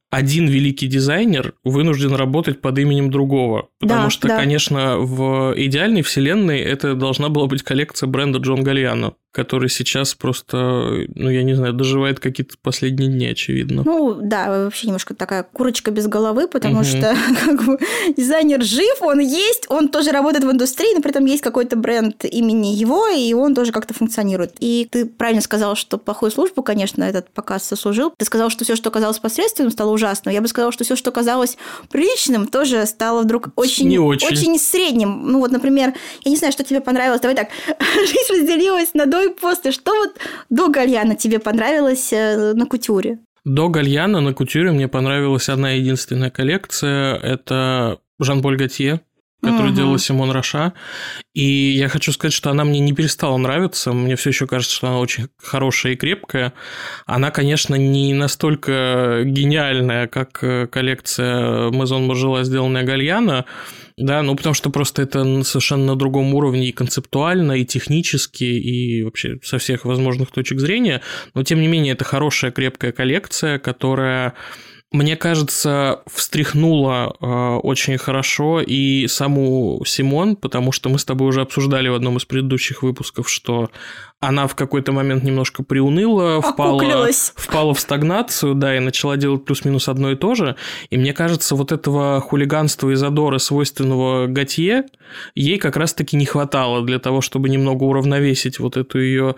один 0.09 0.47
великий 0.47 0.87
дизайнер 0.87 1.53
вынужден 1.63 2.13
работать 2.15 2.61
под 2.61 2.79
именем 2.79 3.11
другого. 3.11 3.69
Потому 3.79 4.05
да, 4.05 4.09
что, 4.09 4.27
да. 4.27 4.37
конечно, 4.37 4.97
в 4.97 5.53
идеальной 5.55 6.01
вселенной 6.01 6.59
это 6.59 6.95
должна 6.95 7.29
была 7.29 7.47
быть 7.47 7.63
коллекция 7.63 8.07
бренда 8.07 8.39
Джон 8.39 8.63
Гальяно 8.63 9.13
который 9.31 9.69
сейчас 9.69 10.15
просто, 10.15 11.05
ну, 11.13 11.29
я 11.29 11.43
не 11.43 11.53
знаю, 11.53 11.73
доживает 11.73 12.19
какие-то 12.19 12.55
последние 12.61 13.09
дни, 13.09 13.27
очевидно. 13.27 13.83
Ну, 13.85 14.17
да, 14.19 14.49
вообще 14.49 14.87
немножко 14.87 15.13
такая 15.13 15.43
курочка 15.43 15.91
без 15.91 16.07
головы, 16.07 16.47
потому 16.47 16.77
угу. 16.77 16.83
что 16.83 17.15
как 17.45 17.63
бы, 17.63 17.77
дизайнер 18.17 18.63
жив, 18.63 19.01
он 19.01 19.19
есть, 19.19 19.65
он 19.69 19.89
тоже 19.89 20.11
работает 20.11 20.43
в 20.43 20.51
индустрии, 20.51 20.95
но 20.95 21.01
при 21.01 21.11
этом 21.11 21.25
есть 21.25 21.43
какой-то 21.43 21.75
бренд 21.75 22.25
имени 22.25 22.69
его, 22.69 23.07
и 23.07 23.33
он 23.33 23.53
тоже 23.53 23.71
как-то 23.71 23.93
функционирует. 23.93 24.55
И 24.59 24.87
ты 24.89 25.05
правильно 25.05 25.41
сказал, 25.41 25.75
что 25.75 25.99
плохую 25.99 26.31
службу, 26.31 26.63
конечно, 26.63 27.03
этот 27.03 27.29
показ 27.29 27.63
сослужил. 27.63 28.11
Ты 28.17 28.25
сказал, 28.25 28.49
что 28.49 28.63
все, 28.63 28.75
что 28.75 28.89
казалось 28.89 29.19
посредственным, 29.19 29.71
стало 29.71 29.91
ужасным. 29.91 30.33
Я 30.33 30.41
бы 30.41 30.47
сказала, 30.47 30.71
что 30.71 30.83
все, 30.83 30.95
что 30.95 31.11
казалось 31.11 31.57
приличным, 31.91 32.47
тоже 32.47 32.83
стало 32.87 33.21
вдруг 33.21 33.49
очень, 33.55 33.87
не 33.87 33.99
очень. 33.99 34.27
очень 34.27 34.57
средним. 34.57 35.31
Ну, 35.31 35.39
вот, 35.39 35.51
например, 35.51 35.93
я 36.23 36.31
не 36.31 36.37
знаю, 36.37 36.51
что 36.51 36.63
тебе 36.63 36.81
понравилось. 36.81 37.21
Давай 37.21 37.35
так, 37.35 37.49
жизнь 37.95 38.41
разделилась 38.41 38.95
на 38.95 39.05
до 39.05 39.18
и 39.21 39.29
после. 39.29 39.71
Что 39.71 39.91
вот 39.91 40.17
до 40.49 40.69
Гальяна 40.69 41.15
тебе 41.15 41.39
понравилось 41.39 42.11
э, 42.13 42.53
на 42.53 42.65
кутюре? 42.65 43.19
До 43.45 43.69
Гальяна 43.69 44.21
на 44.21 44.33
кутюре 44.33 44.71
мне 44.71 44.87
понравилась 44.87 45.49
одна 45.49 45.71
единственная 45.71 46.29
коллекция. 46.29 47.15
Это 47.15 47.99
Жан-Поль 48.19 48.57
Готье. 48.57 49.01
Которую 49.41 49.69
угу. 49.69 49.75
делала 49.75 49.99
Симон 49.99 50.31
Роша. 50.31 50.73
И 51.33 51.71
я 51.71 51.87
хочу 51.87 52.11
сказать, 52.11 52.33
что 52.33 52.49
она 52.49 52.63
мне 52.65 52.79
не 52.79 52.93
перестала 52.93 53.37
нравиться. 53.37 53.93
Мне 53.93 54.15
все 54.15 54.29
еще 54.29 54.47
кажется, 54.47 54.75
что 54.75 54.87
она 54.87 54.99
очень 54.99 55.29
хорошая 55.37 55.93
и 55.93 55.95
крепкая. 55.95 56.53
Она, 57.05 57.31
конечно, 57.31 57.75
не 57.75 58.13
настолько 58.13 59.21
гениальная, 59.25 60.07
как 60.07 60.43
э, 60.43 60.67
коллекция 60.67 61.69
Мазон 61.71 62.07
Маржела, 62.07 62.43
сделанная 62.43 62.83
Гальяна, 62.83 63.45
да, 63.99 64.21
ну 64.23 64.35
потому 64.35 64.53
что 64.53 64.69
просто 64.69 65.01
это 65.01 65.43
совершенно 65.43 65.87
на 65.87 65.95
другом 65.97 66.33
уровне 66.33 66.69
и 66.69 66.71
концептуально, 66.71 67.53
и 67.53 67.65
технически, 67.65 68.45
и 68.45 69.03
вообще 69.03 69.39
со 69.43 69.57
всех 69.57 69.83
возможных 69.83 70.31
точек 70.31 70.59
зрения. 70.59 71.01
Но 71.33 71.43
тем 71.43 71.59
не 71.59 71.67
менее, 71.67 71.93
это 71.93 72.05
хорошая, 72.05 72.51
крепкая 72.51 72.93
коллекция, 72.93 73.59
которая 73.59 74.35
мне 74.91 75.15
кажется, 75.15 76.01
встряхнула 76.07 77.15
э, 77.19 77.25
очень 77.61 77.97
хорошо 77.99 78.59
и 78.59 79.05
саму 79.07 79.83
Симон, 79.85 80.35
потому 80.35 80.71
что 80.71 80.89
мы 80.89 80.97
с 80.97 81.05
тобой 81.05 81.27
уже 81.27 81.41
обсуждали 81.41 81.89
в 81.89 81.93
одном 81.93 82.17
из 82.17 82.25
предыдущих 82.25 82.81
выпусков, 82.81 83.29
что 83.29 83.69
она 84.21 84.47
в 84.47 84.55
какой-то 84.55 84.91
момент 84.91 85.23
немножко 85.23 85.63
приуныла, 85.63 86.41
впала, 86.41 87.07
впала 87.35 87.73
в 87.73 87.79
стагнацию, 87.79 88.53
да, 88.53 88.75
и 88.75 88.79
начала 88.79 89.15
делать 89.15 89.45
плюс-минус 89.45 89.87
одно 89.87 90.11
и 90.11 90.15
то 90.15 90.35
же. 90.35 90.57
И 90.89 90.97
мне 90.97 91.13
кажется, 91.13 91.55
вот 91.55 91.71
этого 91.71 92.19
хулиганства 92.19 92.89
и 92.89 92.95
задора, 92.95 93.37
свойственного 93.37 94.27
Готье, 94.27 94.83
ей 95.35 95.57
как 95.57 95.77
раз-таки 95.77 96.17
не 96.17 96.25
хватало 96.25 96.85
для 96.85 96.99
того, 96.99 97.21
чтобы 97.21 97.47
немного 97.47 97.83
уравновесить 97.83 98.59
вот 98.59 98.75
эту 98.75 98.99
ее 98.99 99.35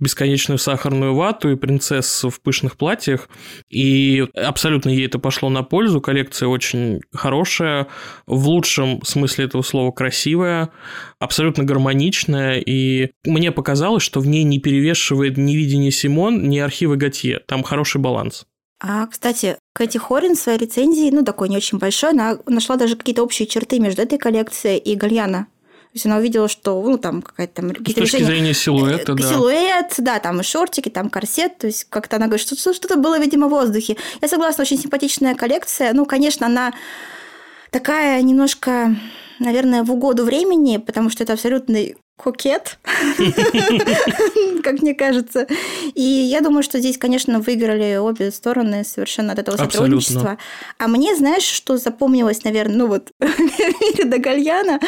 бесконечную 0.00 0.58
сахарную 0.58 1.14
вату 1.14 1.50
и 1.50 1.56
принцессу 1.56 2.28
в 2.28 2.40
пышных 2.40 2.76
платьях. 2.76 3.28
И 3.70 4.26
абсолютно 4.34 4.90
ей 4.90 5.06
это 5.06 5.20
пошло 5.20 5.48
на 5.48 5.62
пользу. 5.62 6.00
Коллекция 6.00 6.48
очень 6.48 7.02
хорошая, 7.12 7.86
в 8.26 8.48
лучшем 8.48 9.00
смысле 9.04 9.44
этого 9.44 9.62
слова 9.62 9.92
красивая, 9.92 10.70
абсолютно 11.24 11.64
гармоничная. 11.64 12.58
И 12.58 13.10
мне 13.24 13.50
показалось, 13.50 14.02
что 14.02 14.20
в 14.20 14.26
ней 14.26 14.44
не 14.44 14.58
перевешивает 14.60 15.36
ни 15.36 15.54
видение 15.54 15.90
Симон, 15.90 16.48
ни 16.48 16.58
архивы 16.58 16.96
Готье. 16.96 17.40
Там 17.46 17.62
хороший 17.62 18.00
баланс. 18.00 18.46
А, 18.80 19.06
кстати, 19.06 19.56
Кэти 19.72 19.98
Хорин 19.98 20.36
в 20.36 20.38
своей 20.38 20.58
рецензии, 20.58 21.10
ну, 21.10 21.24
такой 21.24 21.48
не 21.48 21.56
очень 21.56 21.78
большой, 21.78 22.10
она 22.10 22.38
нашла 22.46 22.76
даже 22.76 22.96
какие-то 22.96 23.22
общие 23.22 23.46
черты 23.46 23.80
между 23.80 24.02
этой 24.02 24.18
коллекцией 24.18 24.78
и 24.78 24.94
Гальяна. 24.94 25.46
То 25.94 25.96
есть 25.96 26.06
она 26.06 26.16
увидела, 26.16 26.48
что, 26.48 26.82
ну, 26.82 26.98
там 26.98 27.22
какая-то 27.22 27.62
там... 27.62 27.70
С 27.70 27.74
точки 27.74 28.00
решения... 28.00 28.24
зрения 28.24 28.52
силуэта, 28.52 29.12
э, 29.12 29.14
да. 29.14 29.30
Силуэт, 29.30 29.94
да, 29.98 30.18
там 30.18 30.40
и 30.40 30.42
шортики, 30.42 30.88
там 30.88 31.08
корсет, 31.08 31.56
то 31.58 31.68
есть 31.68 31.84
как-то 31.88 32.16
она 32.16 32.26
говорит, 32.26 32.44
что 32.44 32.56
что-то 32.74 32.96
было, 32.96 33.18
видимо, 33.18 33.46
в 33.46 33.50
воздухе. 33.50 33.96
Я 34.20 34.28
согласна, 34.28 34.62
очень 34.62 34.78
симпатичная 34.78 35.36
коллекция. 35.36 35.92
Ну, 35.92 36.04
конечно, 36.04 36.46
она 36.46 36.74
такая 37.74 38.22
немножко, 38.22 38.94
наверное, 39.40 39.82
в 39.82 39.90
угоду 39.90 40.24
времени, 40.24 40.76
потому 40.76 41.10
что 41.10 41.24
это 41.24 41.32
абсолютный 41.32 41.96
кокет, 42.16 42.78
как 44.62 44.80
мне 44.80 44.94
кажется. 44.94 45.48
И 45.94 46.00
я 46.00 46.40
думаю, 46.40 46.62
что 46.62 46.78
здесь, 46.78 46.96
конечно, 46.98 47.40
выиграли 47.40 47.96
обе 47.96 48.30
стороны 48.30 48.84
совершенно 48.84 49.32
от 49.32 49.40
этого 49.40 49.56
сотрудничества. 49.56 50.38
А 50.78 50.86
мне, 50.86 51.16
знаешь, 51.16 51.42
что 51.42 51.76
запомнилось, 51.76 52.44
наверное, 52.44 52.76
ну 52.76 52.86
вот, 52.86 53.10
до 54.04 54.18
Гальяна, 54.18 54.78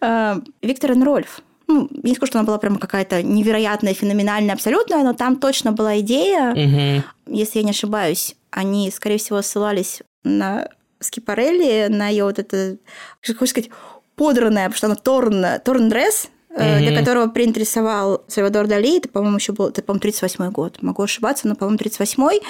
а, 0.00 0.40
Виктор 0.62 0.92
Энрольф. 0.92 1.42
Ну, 1.68 1.88
не 1.90 2.14
скажу, 2.14 2.30
что 2.30 2.38
она 2.38 2.46
была 2.46 2.56
прямо 2.56 2.78
какая-то 2.78 3.22
невероятная, 3.22 3.92
феноменальная, 3.92 4.54
абсолютная, 4.54 5.04
но 5.04 5.12
там 5.12 5.36
точно 5.36 5.72
была 5.72 6.00
идея, 6.00 6.52
угу. 6.52 7.36
если 7.36 7.58
я 7.58 7.64
не 7.64 7.70
ошибаюсь, 7.72 8.34
они, 8.50 8.90
скорее 8.90 9.18
всего, 9.18 9.42
ссылались 9.42 10.00
на 10.24 10.68
Скипарелли, 11.00 11.88
на 11.88 12.08
ее 12.08 12.24
вот 12.24 12.38
это, 12.38 12.76
хочешь 13.22 13.50
сказать, 13.50 13.70
подранное, 14.16 14.66
потому 14.66 14.76
что 14.76 14.86
она 14.86 14.96
торн, 14.96 15.46
торн-дресс, 15.64 16.28
mm-hmm. 16.50 16.78
для 16.78 16.98
которого 16.98 17.28
принт 17.28 17.56
рисовал 17.56 18.22
Сальвадор 18.28 18.66
Дали. 18.66 18.98
Это, 18.98 19.08
по-моему, 19.08 19.36
еще 19.36 19.52
был, 19.52 19.68
это, 19.68 19.82
по-моему, 19.82 20.10
38-й 20.10 20.50
год. 20.50 20.82
Могу 20.82 21.02
ошибаться, 21.02 21.48
но, 21.48 21.54
по-моему, 21.54 21.78
38-й. 21.78 22.42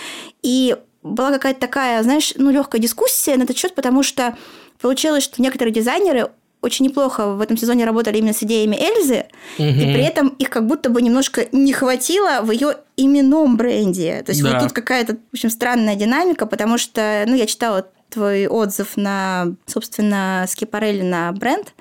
И 0.42 0.76
была 1.02 1.30
какая-то 1.30 1.60
такая, 1.60 2.02
знаешь, 2.02 2.34
ну, 2.36 2.50
легкая 2.50 2.80
дискуссия 2.80 3.36
на 3.36 3.44
этот 3.44 3.56
счет, 3.56 3.74
потому 3.74 4.02
что 4.02 4.36
получилось, 4.80 5.24
что 5.24 5.40
некоторые 5.40 5.72
дизайнеры 5.72 6.30
очень 6.62 6.84
неплохо 6.86 7.28
в 7.28 7.40
этом 7.40 7.56
сезоне 7.56 7.86
работали 7.86 8.18
именно 8.18 8.34
с 8.34 8.42
идеями 8.42 8.76
Эльзы, 8.76 9.26
угу. 9.58 9.66
и 9.66 9.94
при 9.94 10.02
этом 10.02 10.28
их 10.28 10.50
как 10.50 10.66
будто 10.66 10.90
бы 10.90 11.00
немножко 11.00 11.46
не 11.52 11.72
хватило 11.72 12.40
в 12.42 12.50
ее 12.50 12.76
именном 12.98 13.56
бренде. 13.56 14.22
То 14.24 14.32
есть 14.32 14.42
да. 14.42 14.52
вот 14.52 14.64
тут 14.64 14.72
какая-то, 14.72 15.14
в 15.14 15.34
общем, 15.34 15.48
странная 15.48 15.96
динамика, 15.96 16.44
потому 16.44 16.76
что, 16.76 17.24
ну, 17.26 17.34
я 17.34 17.46
читала 17.46 17.88
твой 18.10 18.46
отзыв 18.46 18.96
на, 18.96 19.54
собственно, 19.66 20.44
Скипарелли 20.48 21.02
на 21.02 21.32
бренд, 21.32 21.74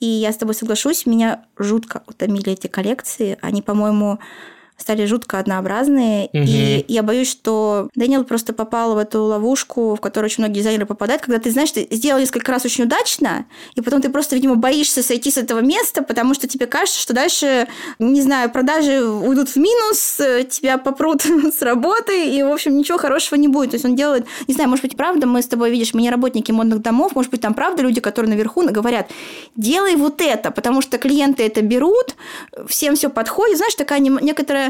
и 0.00 0.06
я 0.06 0.32
с 0.32 0.36
тобой 0.36 0.54
соглашусь, 0.54 1.06
меня 1.06 1.44
жутко 1.58 2.02
утомили 2.06 2.52
эти 2.52 2.66
коллекции. 2.66 3.38
Они, 3.42 3.60
по-моему, 3.60 4.18
стали 4.80 5.04
жутко 5.04 5.38
однообразные. 5.38 6.30
Угу. 6.32 6.42
И 6.46 6.84
я 6.88 7.02
боюсь, 7.02 7.30
что 7.30 7.88
Дэниел 7.94 8.24
просто 8.24 8.52
попал 8.52 8.94
в 8.94 8.98
эту 8.98 9.22
ловушку, 9.24 9.94
в 9.94 10.00
которую 10.00 10.26
очень 10.26 10.42
многие 10.42 10.60
дизайнеры 10.60 10.86
попадают, 10.86 11.22
когда 11.22 11.38
ты 11.38 11.50
знаешь, 11.50 11.70
ты 11.70 11.86
сделал 11.90 12.20
несколько 12.20 12.50
раз 12.52 12.64
очень 12.64 12.84
удачно, 12.84 13.46
и 13.74 13.80
потом 13.80 14.00
ты 14.00 14.08
просто, 14.08 14.34
видимо, 14.36 14.54
боишься 14.54 15.02
сойти 15.02 15.30
с 15.30 15.36
этого 15.36 15.60
места, 15.60 16.02
потому 16.02 16.34
что 16.34 16.48
тебе 16.48 16.66
кажется, 16.66 17.00
что 17.00 17.12
дальше, 17.12 17.68
не 17.98 18.22
знаю, 18.22 18.50
продажи 18.50 19.04
уйдут 19.04 19.50
в 19.50 19.56
минус, 19.56 20.20
тебя 20.48 20.78
попрут 20.78 21.22
с 21.58 21.62
работы, 21.62 22.28
и, 22.28 22.42
в 22.42 22.50
общем, 22.50 22.76
ничего 22.76 22.98
хорошего 22.98 23.38
не 23.38 23.48
будет. 23.48 23.70
То 23.70 23.74
есть 23.74 23.84
он 23.84 23.96
делает, 23.96 24.26
не 24.48 24.54
знаю, 24.54 24.70
может 24.70 24.84
быть, 24.84 24.96
правда, 24.96 25.26
мы 25.26 25.42
с 25.42 25.46
тобой 25.46 25.70
видишь, 25.70 25.94
мы 25.94 26.02
не 26.02 26.10
работники 26.10 26.52
модных 26.52 26.82
домов, 26.82 27.14
может 27.14 27.30
быть, 27.30 27.40
там 27.40 27.54
правда 27.54 27.82
люди, 27.82 28.00
которые 28.00 28.30
наверху 28.30 28.62
говорят, 28.70 29.10
делай 29.56 29.96
вот 29.96 30.20
это, 30.20 30.50
потому 30.50 30.82
что 30.82 30.98
клиенты 30.98 31.44
это 31.44 31.62
берут, 31.62 32.14
всем 32.68 32.94
все 32.94 33.10
подходит. 33.10 33.56
Знаешь, 33.56 33.74
такая 33.74 34.00
некоторая 34.00 34.69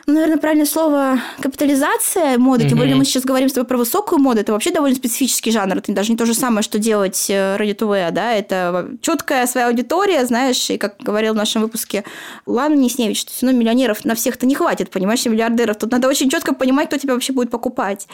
наверное, 0.07 0.37
правильное 0.37 0.65
слово 0.65 1.19
капитализация 1.41 2.37
моды. 2.37 2.67
Тем 2.67 2.77
более 2.77 2.95
мы 2.95 3.05
сейчас 3.05 3.23
говорим 3.23 3.49
с 3.49 3.53
тобой 3.53 3.67
про 3.67 3.77
высокую 3.77 4.19
моду. 4.19 4.39
Это 4.39 4.51
вообще 4.51 4.71
довольно 4.71 4.95
специфический 4.95 5.51
жанр. 5.51 5.77
Это 5.77 5.91
даже 5.93 6.11
не 6.11 6.17
то 6.17 6.25
же 6.25 6.33
самое, 6.33 6.63
что 6.63 6.79
делать 6.79 7.29
ради 7.29 7.73
ТВ, 7.73 8.11
да. 8.11 8.33
Это 8.33 8.89
четкая 9.01 9.47
своя 9.47 9.67
аудитория, 9.67 10.25
знаешь, 10.25 10.69
и 10.69 10.77
как 10.77 10.97
говорил 10.99 11.33
в 11.33 11.37
нашем 11.37 11.61
выпуске 11.61 12.03
Лана 12.45 12.75
Несневич, 12.75 13.21
что 13.21 13.31
все 13.31 13.45
равно 13.45 13.59
миллионеров 13.59 14.05
на 14.05 14.15
всех-то 14.15 14.45
не 14.45 14.55
хватит, 14.55 14.89
понимаешь, 14.89 15.25
миллиардеров. 15.25 15.77
Тут 15.77 15.91
надо 15.91 16.07
очень 16.07 16.29
четко 16.29 16.53
понимать, 16.53 16.87
кто 16.87 16.97
тебя 16.97 17.13
вообще 17.13 17.33
будет 17.33 17.49
покупать. 17.49 18.07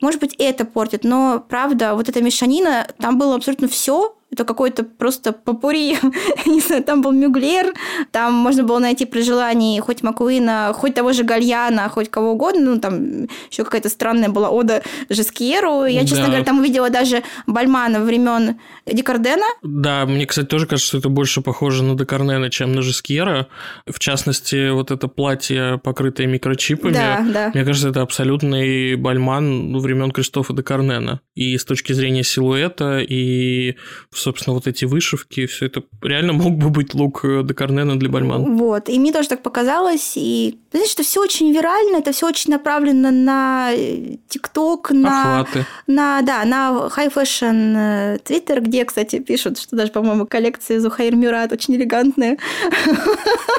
Может 0.00 0.20
быть, 0.20 0.34
это 0.38 0.64
портит, 0.64 1.04
но 1.04 1.44
правда, 1.48 1.94
вот 1.94 2.08
эта 2.08 2.22
мешанина, 2.22 2.86
там 2.98 3.18
было 3.18 3.34
абсолютно 3.34 3.68
все, 3.68 4.14
это 4.30 4.44
какой-то 4.44 4.84
просто 4.84 5.32
попури. 5.32 5.96
не 6.46 6.60
знаю, 6.60 6.84
там 6.84 7.02
был 7.02 7.12
Мюглер, 7.12 7.74
там 8.10 8.34
можно 8.34 8.62
было 8.62 8.78
найти 8.78 9.06
при 9.06 9.22
желании 9.22 9.80
хоть 9.80 10.02
Макуина, 10.02 10.72
хоть 10.74 10.94
того 10.94 11.12
же 11.12 11.24
Гальяна, 11.28 11.88
хоть 11.88 12.10
кого 12.10 12.32
угодно. 12.32 12.74
Ну, 12.74 12.80
там 12.80 13.28
еще 13.50 13.64
какая-то 13.64 13.88
странная 13.88 14.28
была 14.28 14.50
ода 14.50 14.82
Жескьеру. 15.08 15.84
Я, 15.84 16.02
честно 16.02 16.24
да. 16.24 16.26
говоря, 16.26 16.44
там 16.44 16.58
увидела 16.60 16.90
даже 16.90 17.22
Бальмана 17.46 18.00
времен 18.00 18.58
Декардена. 18.86 19.46
Да, 19.62 20.06
мне, 20.06 20.26
кстати, 20.26 20.46
тоже 20.46 20.66
кажется, 20.66 20.88
что 20.88 20.98
это 20.98 21.08
больше 21.08 21.40
похоже 21.40 21.82
на 21.84 21.96
Декарнена, 21.96 22.50
чем 22.50 22.72
на 22.72 22.82
Жескьера. 22.82 23.48
В 23.86 23.98
частности, 23.98 24.70
вот 24.70 24.90
это 24.90 25.08
платье, 25.08 25.80
покрытое 25.82 26.26
микрочипами. 26.26 26.92
Да, 26.92 27.24
да. 27.28 27.50
Мне 27.54 27.64
кажется, 27.64 27.90
это 27.90 28.02
абсолютный 28.02 28.96
Бальман 28.96 29.78
времен 29.78 30.10
Кристофа 30.10 30.52
Декарнена. 30.52 31.20
И 31.34 31.56
с 31.56 31.64
точки 31.64 31.92
зрения 31.92 32.24
силуэта, 32.24 33.00
и 33.00 33.76
собственно, 34.12 34.54
вот 34.54 34.66
эти 34.66 34.84
вышивки, 34.84 35.46
все 35.46 35.66
это 35.66 35.82
реально 36.02 36.32
мог 36.44 36.56
бы 36.56 36.70
быть 36.70 36.94
лук 36.94 37.24
Декарнена 37.44 37.98
для 37.98 38.08
Бальман. 38.08 38.56
Вот, 38.56 38.88
и 38.88 38.98
мне 38.98 39.12
тоже 39.12 39.28
так 39.28 39.42
показалось, 39.42 40.12
и 40.16 40.58
знаешь, 40.72 40.90
что 40.90 41.02
все 41.02 41.17
очень 41.20 41.52
вирально, 41.52 41.98
это 41.98 42.12
все 42.12 42.26
очень 42.26 42.50
направлено 42.52 43.10
на 43.10 43.70
э, 43.72 44.16
ТикТок, 44.28 44.90
на, 44.90 45.40
Охваты. 45.40 45.66
на, 45.86 46.22
да, 46.22 46.44
на 46.44 46.88
high 46.96 47.12
fashion 47.12 48.22
Twitter, 48.22 48.60
где, 48.60 48.84
кстати, 48.84 49.18
пишут, 49.18 49.58
что 49.58 49.76
даже, 49.76 49.92
по-моему, 49.92 50.26
коллекции 50.26 50.78
Зухаир 50.78 51.14
Мюрат 51.16 51.52
очень 51.52 51.76
элегантные. 51.76 52.38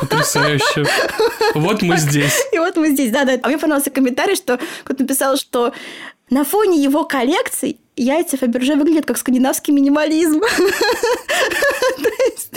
Потрясающе. 0.01 0.85
Вот 1.55 1.81
мы 1.81 1.97
здесь. 1.97 2.39
И 2.51 2.59
вот 2.59 2.75
мы 2.75 2.91
здесь, 2.91 3.11
да-да. 3.11 3.39
А 3.41 3.47
мне 3.47 3.57
понравился 3.57 3.89
комментарий, 3.89 4.35
что 4.35 4.59
кто-то 4.83 5.03
написал, 5.03 5.37
что 5.37 5.73
на 6.29 6.43
фоне 6.43 6.81
его 6.81 7.05
коллекций 7.05 7.79
яйца 8.03 8.37
Фаберже 8.37 8.75
выглядят 8.75 9.05
как 9.05 9.17
скандинавский 9.17 9.73
минимализм. 9.73 10.41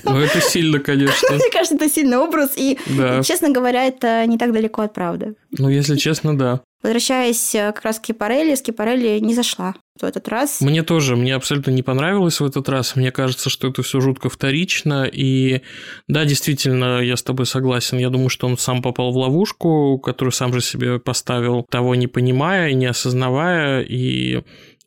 Ну, 0.04 0.18
это 0.18 0.40
сильно, 0.40 0.80
конечно. 0.80 1.28
Мне 1.30 1.48
кажется, 1.50 1.76
это 1.76 1.88
сильный 1.88 2.16
образ, 2.16 2.52
и, 2.56 2.76
честно 3.24 3.50
говоря, 3.50 3.84
это 3.84 4.26
не 4.26 4.36
так 4.36 4.52
далеко 4.52 4.82
от 4.82 4.92
правды. 4.92 5.36
Ну, 5.52 5.68
если 5.68 5.96
честно, 5.96 6.36
да. 6.36 6.60
Возвращаясь 6.82 7.54
э, 7.54 7.72
как 7.72 7.84
раз 7.84 7.98
к 8.00 8.04
Скипарелли, 8.04 8.56
Скипарелли 8.56 9.20
не 9.20 9.34
зашла 9.34 9.76
в 10.00 10.04
этот 10.04 10.26
раз. 10.28 10.60
Мне 10.60 10.82
тоже, 10.82 11.14
мне 11.14 11.36
абсолютно 11.36 11.70
не 11.70 11.82
понравилось 11.82 12.40
в 12.40 12.44
этот 12.44 12.68
раз. 12.68 12.96
Мне 12.96 13.12
кажется, 13.12 13.50
что 13.50 13.68
это 13.68 13.82
все 13.84 14.00
жутко 14.00 14.28
вторично. 14.28 15.04
И 15.04 15.60
да, 16.08 16.24
действительно, 16.24 17.00
я 17.00 17.16
с 17.16 17.22
тобой 17.22 17.46
согласен. 17.46 17.98
Я 17.98 18.10
думаю, 18.10 18.30
что 18.30 18.48
он 18.48 18.58
сам 18.58 18.82
попал 18.82 19.12
в 19.12 19.16
ловушку, 19.16 20.00
которую 20.00 20.32
сам 20.32 20.52
же 20.52 20.60
себе 20.60 20.98
поставил, 20.98 21.64
того 21.70 21.94
не 21.94 22.08
понимая 22.08 22.70
и 22.70 22.74
не 22.74 22.86
осознавая. 22.86 23.82
И 23.82 24.42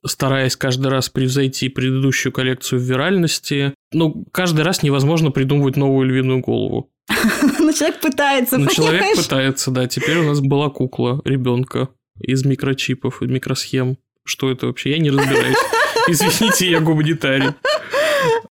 стараясь 0.05 0.55
каждый 0.55 0.87
раз 0.87 1.09
превзойти 1.09 1.69
предыдущую 1.69 2.31
коллекцию 2.31 2.79
в 2.79 2.83
виральности. 2.83 3.73
ну, 3.91 4.25
каждый 4.31 4.61
раз 4.61 4.83
невозможно 4.83 5.31
придумывать 5.31 5.75
новую 5.75 6.07
львиную 6.07 6.39
голову. 6.39 6.89
Ну, 7.59 7.73
человек 7.73 7.99
пытается, 7.99 8.57
Ну, 8.57 8.67
человек 8.67 9.15
пытается, 9.15 9.71
да. 9.71 9.87
Теперь 9.87 10.19
у 10.19 10.23
нас 10.23 10.39
была 10.39 10.69
кукла 10.69 11.21
ребенка 11.25 11.89
из 12.19 12.45
микрочипов 12.45 13.21
и 13.21 13.25
микросхем. 13.25 13.97
Что 14.23 14.51
это 14.51 14.67
вообще? 14.67 14.91
Я 14.91 14.99
не 14.99 15.09
разбираюсь. 15.09 15.57
Извините, 16.07 16.69
я 16.69 16.79
гуманитарий. 16.79 17.49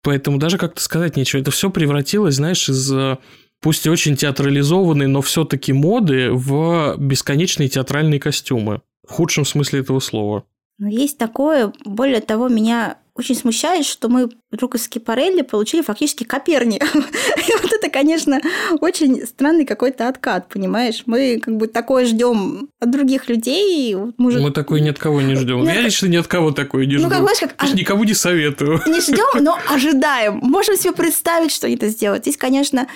Поэтому 0.03 0.37
даже 0.37 0.57
как-то 0.57 0.81
сказать 0.81 1.15
нечего. 1.15 1.39
Это 1.39 1.51
все 1.51 1.69
превратилось, 1.69 2.35
знаешь, 2.35 2.69
из 2.69 2.91
э, 2.91 3.17
пусть 3.61 3.85
и 3.85 3.89
очень 3.89 4.15
театрализованной, 4.15 5.07
но 5.07 5.21
все-таки 5.21 5.73
моды 5.73 6.29
в 6.31 6.95
бесконечные 6.97 7.69
театральные 7.69 8.19
костюмы. 8.19 8.81
В 9.07 9.11
худшем 9.11 9.45
смысле 9.45 9.79
этого 9.81 9.99
слова. 9.99 10.45
Но 10.77 10.87
есть 10.87 11.17
такое, 11.17 11.73
более 11.85 12.21
того, 12.21 12.49
меня 12.49 12.97
очень 13.17 13.35
смущает, 13.35 13.85
что 13.85 14.09
мы 14.09 14.29
вдруг 14.51 14.75
из 14.75 14.83
Скипарелли 14.83 15.41
получили 15.41 15.81
фактически 15.81 16.23
Коперни. 16.23 16.75
И 16.77 17.61
вот 17.61 17.73
это, 17.73 17.89
конечно, 17.89 18.39
очень 18.79 19.25
странный 19.25 19.65
какой-то 19.65 20.07
откат, 20.07 20.47
понимаешь? 20.49 21.03
Мы 21.07 21.39
как 21.39 21.57
бы 21.57 21.67
такое 21.67 22.05
ждем 22.05 22.69
от 22.79 22.91
других 22.91 23.27
людей. 23.27 23.95
Мы, 24.17 24.31
же... 24.31 24.39
мы 24.39 24.51
такой 24.51 24.81
ни 24.81 24.89
от 24.89 24.99
кого 24.99 25.21
не 25.21 25.35
ждем. 25.35 25.63
Нет... 25.63 25.75
Я 25.75 25.81
лично 25.81 26.05
ни 26.07 26.15
от 26.15 26.27
кого 26.27 26.51
такое 26.51 26.85
не 26.85 26.97
жду. 26.97 27.05
Ну, 27.05 27.09
как, 27.09 27.21
знаешь, 27.21 27.39
как... 27.39 27.69
Я 27.69 27.73
никому 27.73 28.03
не 28.03 28.13
советую. 28.13 28.81
Не 28.87 29.01
ждем, 29.01 29.43
но 29.43 29.57
ожидаем. 29.69 30.39
Можем 30.43 30.77
себе 30.77 30.93
представить, 30.93 31.51
что 31.51 31.67
они 31.67 31.75
это 31.75 31.89
сделают. 31.89 32.23
Здесь, 32.23 32.37
конечно, 32.37 32.87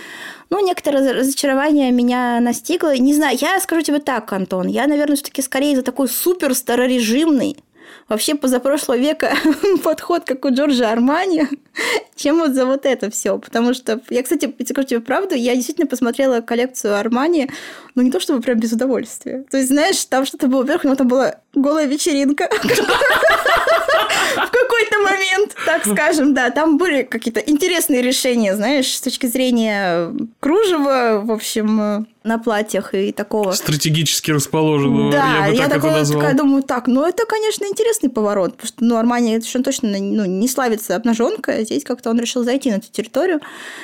ну, 0.50 0.64
некоторое 0.66 1.14
разочарование 1.14 1.92
меня 1.92 2.40
настигло. 2.40 2.96
Не 2.96 3.14
знаю, 3.14 3.38
я 3.40 3.60
скажу 3.60 3.82
тебе 3.82 4.00
так, 4.00 4.32
Антон, 4.34 4.68
я, 4.68 4.88
наверное, 4.88 5.16
все-таки 5.16 5.42
скорее 5.42 5.76
за 5.76 5.82
такой 5.82 6.08
супер 6.08 6.54
старорежимный 6.54 7.58
вообще 8.10 8.36
позапрошлого 8.36 8.98
века 8.98 9.34
подход, 9.84 10.24
как 10.26 10.44
у 10.46 10.50
Джорджа 10.50 10.92
Армани, 10.92 11.48
чем 12.16 12.40
вот 12.40 12.54
за 12.54 12.66
вот 12.66 12.86
это 12.86 13.10
все. 13.10 13.38
Потому 13.38 13.74
что 13.74 14.02
я, 14.10 14.24
кстати, 14.24 14.54
скажу 14.68 14.88
тебе 14.88 15.00
правду, 15.00 15.36
я 15.36 15.56
действительно 15.56 15.88
посмотрела 15.88 16.42
коллекцию 16.42 16.98
Армани, 16.98 17.50
но 17.96 18.02
не 18.02 18.12
то 18.12 18.20
чтобы 18.20 18.42
прям 18.42 18.60
без 18.60 18.72
удовольствия. 18.74 19.46
То 19.50 19.58
есть, 19.58 19.70
знаешь, 19.70 20.04
там 20.06 20.26
что-то 20.26 20.48
было 20.48 20.66
но 20.84 20.96
там 20.96 21.08
была 21.08 21.36
голая 21.54 21.86
вечеринка. 21.86 22.50
В 24.32 24.50
какой-то 24.52 25.00
момент, 25.00 25.56
так 25.66 25.86
скажем, 25.86 26.34
да. 26.34 26.50
Там 26.52 26.78
были 26.78 27.04
какие-то 27.04 27.42
интересные 27.42 28.02
решения, 28.02 28.56
знаешь, 28.56 28.96
с 28.96 29.02
точки 29.02 29.26
зрения 29.26 30.14
кружева, 30.40 31.22
в 31.24 31.32
общем, 31.32 32.08
на 32.24 32.38
платьях 32.38 32.94
и 32.94 33.12
такого. 33.12 33.52
Стратегически 33.52 34.32
расположенного, 34.32 35.12
да, 35.12 35.48
я 35.48 35.52
бы 35.52 35.58
я 35.58 35.70
так 35.70 35.84
назвал. 35.84 36.22
такая 36.22 36.38
думаю, 36.38 36.64
так, 36.64 36.88
ну 36.88 37.06
это, 37.06 37.26
конечно, 37.26 37.66
интересный 37.66 38.10
поворот, 38.10 38.54
потому 38.54 38.68
что, 38.68 38.84
ну, 38.84 38.98
Армани 38.98 39.32
совершенно 39.40 39.64
точно 39.64 39.90
ну, 39.90 40.26
не 40.26 40.48
славится 40.48 40.96
обнаженка, 40.96 41.64
здесь 41.64 41.84
как-то 41.84 42.10
он 42.10 42.20
решил 42.20 42.44
зайти 42.44 42.70
на 42.70 42.76
эту 42.76 42.92
территорию, 42.92 43.42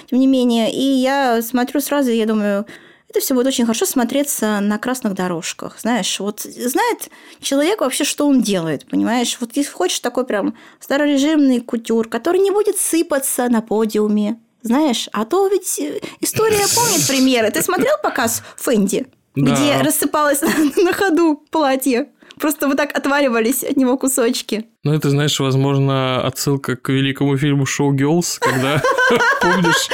тем 0.10 0.20
не 0.20 0.28
менее, 0.28 0.72
и 0.72 0.82
я 0.82 1.42
смотрю 1.42 1.82
сразу, 1.82 2.12
и 2.12 2.18
я 2.18 2.26
думаю, 2.26 2.66
это 3.10 3.22
все 3.22 3.34
будет 3.34 3.48
очень 3.48 3.66
хорошо 3.66 3.86
смотреться 3.86 4.60
на 4.60 4.78
красных 4.78 5.14
дорожках. 5.16 5.80
Знаешь, 5.80 6.20
вот 6.20 6.42
знает 6.42 7.10
человек 7.42 7.82
вообще, 7.82 8.04
что 8.04 8.28
он 8.28 8.42
делает, 8.42 8.86
понимаешь? 8.86 9.38
Вот 9.40 9.56
если 9.56 9.72
хочешь 9.72 10.00
такой 10.00 10.26
прям 10.26 10.56
старорежимный 10.80 11.62
кутюр, 11.62 12.10
который 12.10 12.42
не 12.42 12.52
будет 12.52 12.78
сыпаться 12.78 13.48
на 13.50 13.62
подиуме, 13.62 14.38
знаешь, 14.62 15.10
а 15.14 15.26
то 15.26 15.48
ведь 15.48 15.80
история 16.20 16.66
помнит 16.76 17.08
примеры. 17.08 17.52
Ты 17.52 17.62
смотрел 17.62 17.96
показ 18.02 18.44
Фэнди? 18.58 19.08
Да. 19.36 19.52
Где 19.54 19.82
рассыпалось 19.82 20.42
на 20.78 20.94
ходу 20.94 21.44
платье? 21.52 22.10
Просто 22.40 22.68
вот 22.68 22.78
так 22.78 22.96
отваливались 22.96 23.64
от 23.64 23.78
него 23.78 23.98
кусочки. 23.98 24.66
Ну, 24.84 24.94
это, 24.94 25.10
знаешь, 25.10 25.40
возможно, 25.40 26.22
отсылка 26.22 26.76
к 26.76 26.90
великому 26.90 27.36
фильму 27.36 27.66
«Шоу 27.66 27.96
Girls», 27.96 28.38
когда, 28.40 28.82
помнишь, 29.42 29.90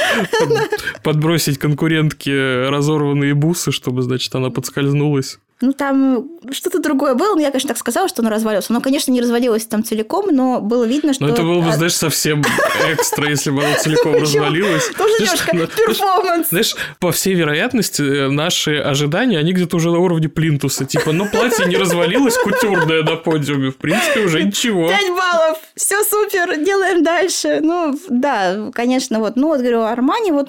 подбросить 1.02 1.58
конкурентке 1.58 2.68
разорванные 2.68 3.34
бусы, 3.34 3.72
чтобы, 3.72 4.02
значит, 4.02 4.34
она 4.34 4.50
подскользнулась. 4.50 5.38
Ну, 5.60 5.72
там 5.72 6.28
что-то 6.50 6.80
другое 6.80 7.14
было. 7.14 7.34
Ну, 7.36 7.40
я, 7.40 7.50
конечно, 7.50 7.68
так 7.68 7.78
сказала, 7.78 8.08
что 8.08 8.22
оно 8.22 8.30
развалилось. 8.30 8.68
Оно, 8.70 8.80
конечно, 8.80 9.12
не 9.12 9.20
развалилось 9.20 9.64
там 9.66 9.84
целиком, 9.84 10.26
но 10.34 10.60
было 10.60 10.84
видно, 10.84 11.14
что... 11.14 11.24
Ну, 11.24 11.32
это 11.32 11.42
было 11.42 11.60
бы, 11.60 11.72
знаешь, 11.72 11.94
совсем 11.94 12.42
экстра, 12.90 13.28
если 13.28 13.50
бы 13.50 13.64
оно 13.64 13.74
целиком 13.80 14.14
развалилось. 14.14 14.90
Тоже 14.98 15.14
немножко 15.20 15.56
перформанс. 15.86 16.48
Знаешь, 16.48 16.74
по 16.98 17.12
всей 17.12 17.34
вероятности, 17.34 18.28
наши 18.28 18.78
ожидания, 18.78 19.38
они 19.38 19.52
где-то 19.52 19.76
уже 19.76 19.90
на 19.90 19.98
уровне 20.00 20.28
плинтуса. 20.28 20.84
Типа, 20.84 21.12
ну, 21.12 21.28
платье 21.28 21.66
не 21.66 21.76
развалилось, 21.76 22.36
кутюрное 22.36 23.02
на 23.04 23.14
подиуме. 23.14 23.70
В 23.70 23.76
принципе, 23.76 24.20
уже 24.20 24.42
ничего. 24.42 24.88
Пять 24.88 25.08
баллов! 25.08 25.58
Все 25.76 26.02
супер, 26.02 26.56
делаем 26.64 27.04
дальше. 27.04 27.60
Ну, 27.62 27.98
да, 28.08 28.70
конечно, 28.74 29.20
вот. 29.20 29.36
Ну, 29.36 29.48
вот, 29.48 29.60
говорю, 29.60 29.82
Армани, 29.82 30.32
вот 30.32 30.48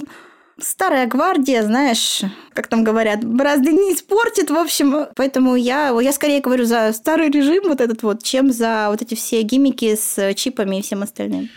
старая 0.60 1.08
гвардия, 1.08 1.63
знаешь, 1.63 2.22
как 2.54 2.68
там 2.68 2.84
говорят, 2.84 3.24
бразды 3.24 3.72
не 3.72 3.94
испортит, 3.94 4.50
в 4.50 4.56
общем. 4.56 5.08
Поэтому 5.15 5.56
я, 5.56 5.89
я 6.00 6.12
скорее 6.13 6.41
говорю 6.41 6.65
за 6.65 6.94
старый 6.94 7.30
режим 7.30 7.63
вот 7.65 7.82
этот 7.82 8.04
вот, 8.04 8.24
чем 8.24 8.52
за 8.52 8.88
вот 8.89 9.02
эти 9.02 9.15
все 9.15 9.41
гиммики 9.41 9.96
с 9.96 10.34
чипами 10.36 10.78
и 10.78 10.82
всем 10.82 11.04
остальным. 11.04 11.50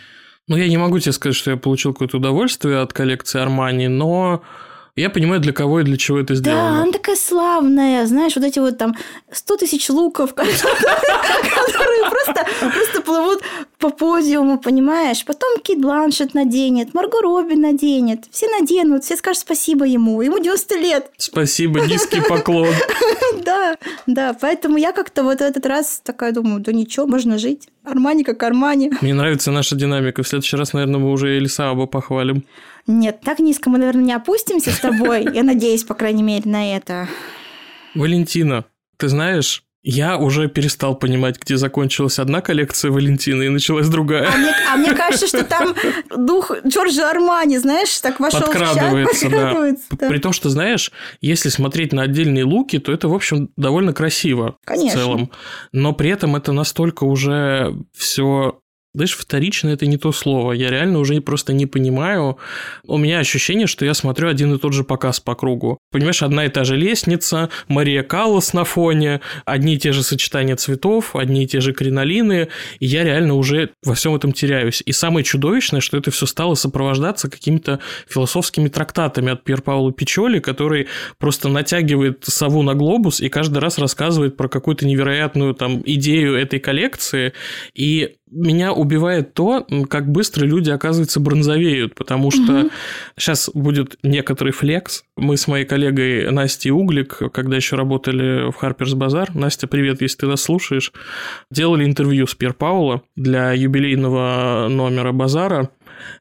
Ну, 0.47 0.57
я 0.57 0.67
не 0.67 0.77
могу 0.77 0.99
тебе 0.99 1.11
сказать, 1.11 1.35
что 1.35 1.51
я 1.51 1.57
получил 1.57 1.93
какое-то 1.93 2.17
удовольствие 2.17 2.79
от 2.79 2.91
коллекции 2.91 3.39
Армани, 3.39 3.87
но 3.87 4.41
я 4.99 5.09
понимаю, 5.09 5.41
для 5.41 5.53
кого 5.53 5.79
и 5.79 5.83
для 5.83 5.97
чего 5.97 6.19
это 6.19 6.35
сделано. 6.35 6.61
Да, 6.61 6.81
она 6.83 6.91
такая 6.91 7.15
славная, 7.15 8.05
знаешь, 8.05 8.35
вот 8.35 8.43
эти 8.45 8.59
вот 8.59 8.77
там 8.77 8.95
100 9.31 9.57
тысяч 9.57 9.89
луков, 9.89 10.33
которые 10.35 12.09
просто, 12.09 13.01
плывут 13.05 13.41
по 13.77 13.89
подиуму, 13.89 14.59
понимаешь? 14.59 15.23
Потом 15.25 15.59
Кит 15.61 15.79
Бланшет 15.79 16.33
наденет, 16.33 16.93
Марго 16.93 17.21
Робби 17.21 17.55
наденет. 17.55 18.25
Все 18.31 18.47
наденут, 18.59 19.03
все 19.03 19.15
скажут 19.15 19.41
спасибо 19.41 19.85
ему. 19.85 20.21
Ему 20.21 20.39
90 20.39 20.75
лет. 20.75 21.11
Спасибо, 21.17 21.79
низкий 21.81 22.21
поклон. 22.29 22.73
Да, 23.45 23.75
да, 24.05 24.35
поэтому 24.39 24.77
я 24.77 24.91
как-то 24.91 25.23
вот 25.23 25.41
этот 25.41 25.65
раз 25.65 26.01
такая 26.03 26.31
думаю, 26.31 26.59
да 26.59 26.73
ничего, 26.73 27.07
можно 27.07 27.37
жить. 27.37 27.69
Армани 27.89 28.23
как 28.23 28.41
Армани. 28.43 28.91
Мне 29.01 29.13
нравится 29.13 29.51
наша 29.51 29.75
динамика. 29.75 30.23
В 30.23 30.27
следующий 30.27 30.57
раз, 30.57 30.73
наверное, 30.73 30.99
мы 30.99 31.11
уже 31.11 31.37
Элиса 31.37 31.71
оба 31.71 31.85
похвалим. 31.85 32.45
Нет, 32.87 33.21
так 33.23 33.39
низко 33.39 33.69
мы, 33.69 33.77
наверное, 33.77 34.03
не 34.03 34.13
опустимся 34.13 34.71
с 34.71 34.79
тобой. 34.79 35.27
Я 35.33 35.43
надеюсь, 35.43 35.83
по 35.83 35.93
крайней 35.93 36.23
мере, 36.23 36.49
на 36.49 36.75
это. 36.75 37.07
Валентина, 37.95 38.65
ты 38.97 39.07
знаешь, 39.07 39.63
я 39.81 40.17
уже 40.17 40.49
перестал 40.49 40.95
понимать, 40.95 41.39
где 41.39 41.55
закончилась 41.55 42.19
одна 42.19 42.41
коллекция 42.41 42.91
Валентины 42.91 43.43
и 43.43 43.49
началась 43.49 43.87
другая. 43.87 44.27
А 44.27 44.37
мне, 44.37 44.53
а 44.71 44.77
мне 44.77 44.93
кажется, 44.93 45.27
что 45.27 45.43
там 45.43 45.73
дух 46.15 46.51
Джорджа 46.67 47.09
Армани, 47.09 47.57
знаешь, 47.57 47.97
так 47.99 48.19
вошел 48.19 48.41
подкрадывается, 48.41 49.15
в 49.15 49.19
чат, 49.19 49.31
подкрадывается 49.31 49.85
да. 49.91 49.97
да. 49.97 50.09
При 50.09 50.19
том, 50.19 50.33
что, 50.33 50.49
знаешь, 50.49 50.91
если 51.21 51.49
смотреть 51.49 51.93
на 51.93 52.03
отдельные 52.03 52.43
луки, 52.43 52.79
то 52.79 52.91
это, 52.91 53.07
в 53.07 53.13
общем, 53.13 53.49
довольно 53.55 53.93
красиво 53.93 54.57
Конечно. 54.65 54.99
в 54.99 55.01
целом. 55.01 55.31
Но 55.71 55.93
при 55.93 56.09
этом 56.09 56.35
это 56.35 56.51
настолько 56.51 57.05
уже 57.05 57.73
все 57.95 58.59
знаешь, 58.93 59.15
вторично 59.15 59.69
это 59.69 59.85
не 59.85 59.97
то 59.97 60.11
слово. 60.11 60.53
Я 60.53 60.71
реально 60.71 60.99
уже 60.99 61.19
просто 61.21 61.53
не 61.53 61.67
понимаю. 61.67 62.37
У 62.83 62.97
меня 62.97 63.19
ощущение, 63.19 63.67
что 63.67 63.85
я 63.85 63.93
смотрю 63.93 64.29
один 64.29 64.55
и 64.55 64.57
тот 64.57 64.73
же 64.73 64.83
показ 64.83 65.19
по 65.19 65.35
кругу. 65.35 65.77
Понимаешь, 65.91 66.23
одна 66.23 66.45
и 66.45 66.49
та 66.49 66.63
же 66.63 66.75
лестница, 66.75 67.49
Мария 67.67 68.01
Каллас 68.01 68.53
на 68.53 68.63
фоне, 68.63 69.21
одни 69.45 69.75
и 69.75 69.77
те 69.77 69.91
же 69.91 70.01
сочетания 70.01 70.55
цветов, 70.55 71.15
одни 71.15 71.43
и 71.43 71.47
те 71.47 71.61
же 71.61 71.73
кринолины, 71.73 72.47
и 72.79 72.85
я 72.87 73.03
реально 73.03 73.35
уже 73.35 73.69
во 73.83 73.93
всем 73.93 74.15
этом 74.15 74.31
теряюсь. 74.31 74.81
И 74.85 74.91
самое 74.91 75.23
чудовищное, 75.23 75.81
что 75.81 75.97
это 75.97 76.09
все 76.09 76.25
стало 76.25 76.55
сопровождаться 76.55 77.29
какими-то 77.29 77.79
философскими 78.07 78.69
трактатами 78.69 79.31
от 79.31 79.43
Пьер 79.43 79.61
Паула 79.61 79.93
Пичоли, 79.93 80.39
который 80.39 80.87
просто 81.19 81.47
натягивает 81.47 82.23
сову 82.23 82.63
на 82.63 82.73
глобус 82.73 83.21
и 83.21 83.29
каждый 83.29 83.59
раз 83.59 83.77
рассказывает 83.77 84.35
про 84.35 84.49
какую-то 84.49 84.87
невероятную 84.87 85.53
там 85.53 85.83
идею 85.85 86.35
этой 86.35 86.59
коллекции. 86.59 87.33
И 87.75 88.15
меня 88.31 88.73
убивает 88.73 89.33
то, 89.33 89.65
как 89.89 90.11
быстро 90.11 90.45
люди, 90.45 90.69
оказывается, 90.69 91.19
бронзовеют, 91.19 91.95
потому 91.95 92.31
что 92.31 92.61
угу. 92.61 92.69
сейчас 93.17 93.49
будет 93.53 93.97
некоторый 94.03 94.51
флекс. 94.51 95.03
Мы 95.17 95.37
с 95.37 95.47
моей 95.47 95.65
коллегой 95.65 96.31
Настей 96.31 96.71
Углик, 96.71 97.19
когда 97.33 97.55
еще 97.55 97.75
работали 97.75 98.51
в 98.51 98.55
Харперс 98.55 98.93
Базар, 98.93 99.33
Настя, 99.35 99.67
привет, 99.67 100.01
если 100.01 100.17
ты 100.17 100.27
нас 100.27 100.41
слушаешь, 100.41 100.91
делали 101.51 101.85
интервью 101.85 102.27
с 102.27 102.35
Пьер 102.35 102.53
Паула 102.53 103.01
для 103.15 103.53
юбилейного 103.53 104.67
номера 104.69 105.11
Базара, 105.11 105.69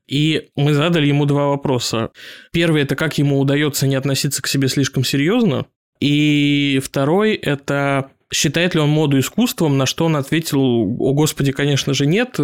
и 0.07 0.49
мы 0.57 0.75
задали 0.75 1.07
ему 1.07 1.27
два 1.27 1.49
вопроса. 1.49 2.11
Первый– 2.53 2.83
это 2.83 2.97
как 2.97 3.19
ему 3.19 3.39
удается 3.39 3.87
не 3.87 3.95
относиться 3.95 4.43
к 4.43 4.47
себе 4.47 4.69
слишком 4.69 5.05
серьезно, 5.05 5.67
и 6.01 6.81
второй– 6.83 7.35
это 7.35 8.11
Считает 8.33 8.75
ли 8.75 8.81
он 8.81 8.91
моду 8.91 9.19
искусством, 9.19 9.79
на 9.79 9.87
что 9.87 10.05
он 10.05 10.17
ответил, 10.17 10.61
о 10.61 11.13
господи, 11.15 11.51
конечно 11.53 11.95
же 11.95 12.07
нет, 12.07 12.37
э, 12.39 12.43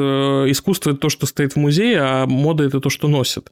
искусство 0.48 0.90
это 0.90 1.00
то, 1.00 1.08
что 1.10 1.26
стоит 1.26 1.52
в 1.52 1.56
музее, 1.56 2.00
а 2.00 2.26
мода 2.26 2.64
это 2.64 2.80
то, 2.80 2.88
что 2.88 3.06
носит. 3.06 3.50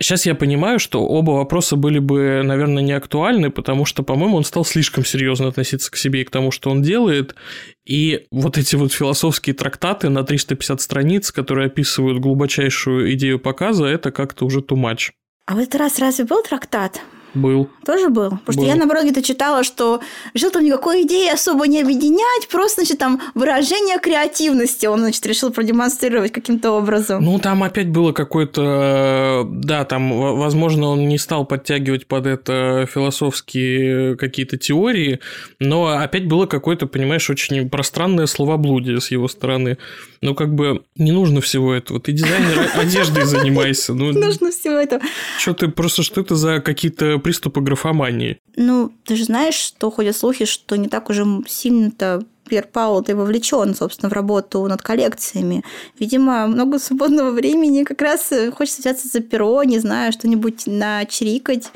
Сейчас 0.00 0.26
я 0.26 0.34
понимаю, 0.34 0.78
что 0.78 1.06
оба 1.06 1.30
вопроса 1.30 1.74
были 1.74 1.98
бы, 1.98 2.42
наверное, 2.44 2.82
не 2.82 2.92
актуальны, 2.92 3.50
потому 3.50 3.86
что, 3.86 4.02
по-моему, 4.02 4.36
он 4.36 4.44
стал 4.44 4.64
слишком 4.64 5.06
серьезно 5.06 5.48
относиться 5.48 5.90
к 5.90 5.96
себе 5.96 6.20
и 6.20 6.24
к 6.24 6.30
тому, 6.30 6.50
что 6.50 6.70
он 6.70 6.82
делает. 6.82 7.34
И 7.86 8.26
вот 8.30 8.58
эти 8.58 8.76
вот 8.76 8.92
философские 8.92 9.54
трактаты 9.54 10.10
на 10.10 10.22
350 10.22 10.82
страниц, 10.82 11.32
которые 11.32 11.68
описывают 11.68 12.18
глубочайшую 12.18 13.14
идею 13.14 13.40
показа, 13.40 13.86
это 13.86 14.12
как-то 14.12 14.44
уже 14.44 14.60
much. 14.60 15.12
А 15.46 15.54
в 15.54 15.58
этот 15.58 15.76
раз 15.76 15.98
разве 15.98 16.26
был 16.26 16.42
трактат? 16.42 17.00
Был. 17.34 17.68
Тоже 17.84 18.08
был? 18.08 18.30
Потому 18.30 18.44
был. 18.46 18.52
что 18.52 18.62
я, 18.62 18.74
наоборот, 18.76 19.04
где-то 19.04 19.22
читала, 19.22 19.64
что 19.64 20.00
решил 20.34 20.50
там 20.50 20.64
никакой 20.64 21.02
идеи 21.02 21.32
особо 21.32 21.66
не 21.66 21.80
объединять, 21.80 22.48
просто, 22.50 22.82
значит, 22.82 22.98
там 22.98 23.20
выражение 23.34 23.98
креативности 23.98 24.86
он, 24.86 25.00
значит, 25.00 25.26
решил 25.26 25.50
продемонстрировать 25.50 26.32
каким-то 26.32 26.72
образом. 26.72 27.22
Ну, 27.22 27.38
там 27.38 27.62
опять 27.62 27.88
было 27.88 28.12
какое-то... 28.12 29.46
Да, 29.50 29.84
там, 29.84 30.36
возможно, 30.38 30.88
он 30.88 31.08
не 31.08 31.18
стал 31.18 31.44
подтягивать 31.44 32.06
под 32.06 32.26
это 32.26 32.86
философские 32.92 34.16
какие-то 34.16 34.56
теории, 34.56 35.20
но 35.60 35.88
опять 35.88 36.26
было 36.26 36.46
какое-то, 36.46 36.86
понимаешь, 36.86 37.28
очень 37.30 37.68
пространное 37.68 38.26
словоблудие 38.26 39.00
с 39.00 39.10
его 39.10 39.28
стороны. 39.28 39.78
Ну, 40.22 40.34
как 40.34 40.54
бы 40.54 40.82
не 40.96 41.12
нужно 41.12 41.40
всего 41.40 41.74
этого. 41.74 42.00
Ты 42.00 42.12
дизайнер 42.12 42.70
одежды 42.74 43.24
занимайся. 43.24 43.94
Ну, 43.94 44.12
нужно 44.12 44.50
всего 44.50 44.74
этого. 44.74 45.02
Что 45.38 45.52
ты 45.54 45.68
просто, 45.68 46.02
что 46.02 46.20
это 46.20 46.34
за 46.34 46.60
какие-то 46.60 47.18
приступы 47.26 47.60
графомании? 47.60 48.38
Ну, 48.54 48.92
ты 49.04 49.16
же 49.16 49.24
знаешь, 49.24 49.56
что 49.56 49.90
ходят 49.90 50.16
слухи, 50.16 50.44
что 50.44 50.76
не 50.76 50.88
так 50.88 51.10
уже 51.10 51.26
сильно-то 51.48 52.22
Пьер 52.48 52.68
Паул 52.72 53.02
ты 53.02 53.16
вовлечен, 53.16 53.74
собственно, 53.74 54.08
в 54.08 54.12
работу 54.12 54.64
над 54.68 54.80
коллекциями. 54.80 55.64
Видимо, 55.98 56.46
много 56.46 56.78
свободного 56.78 57.32
времени 57.32 57.82
как 57.82 58.00
раз 58.00 58.32
хочется 58.54 58.80
взяться 58.80 59.08
за 59.08 59.18
перо, 59.18 59.64
не 59.64 59.80
знаю, 59.80 60.12
что-нибудь 60.12 60.68
начрикать. 60.68 61.72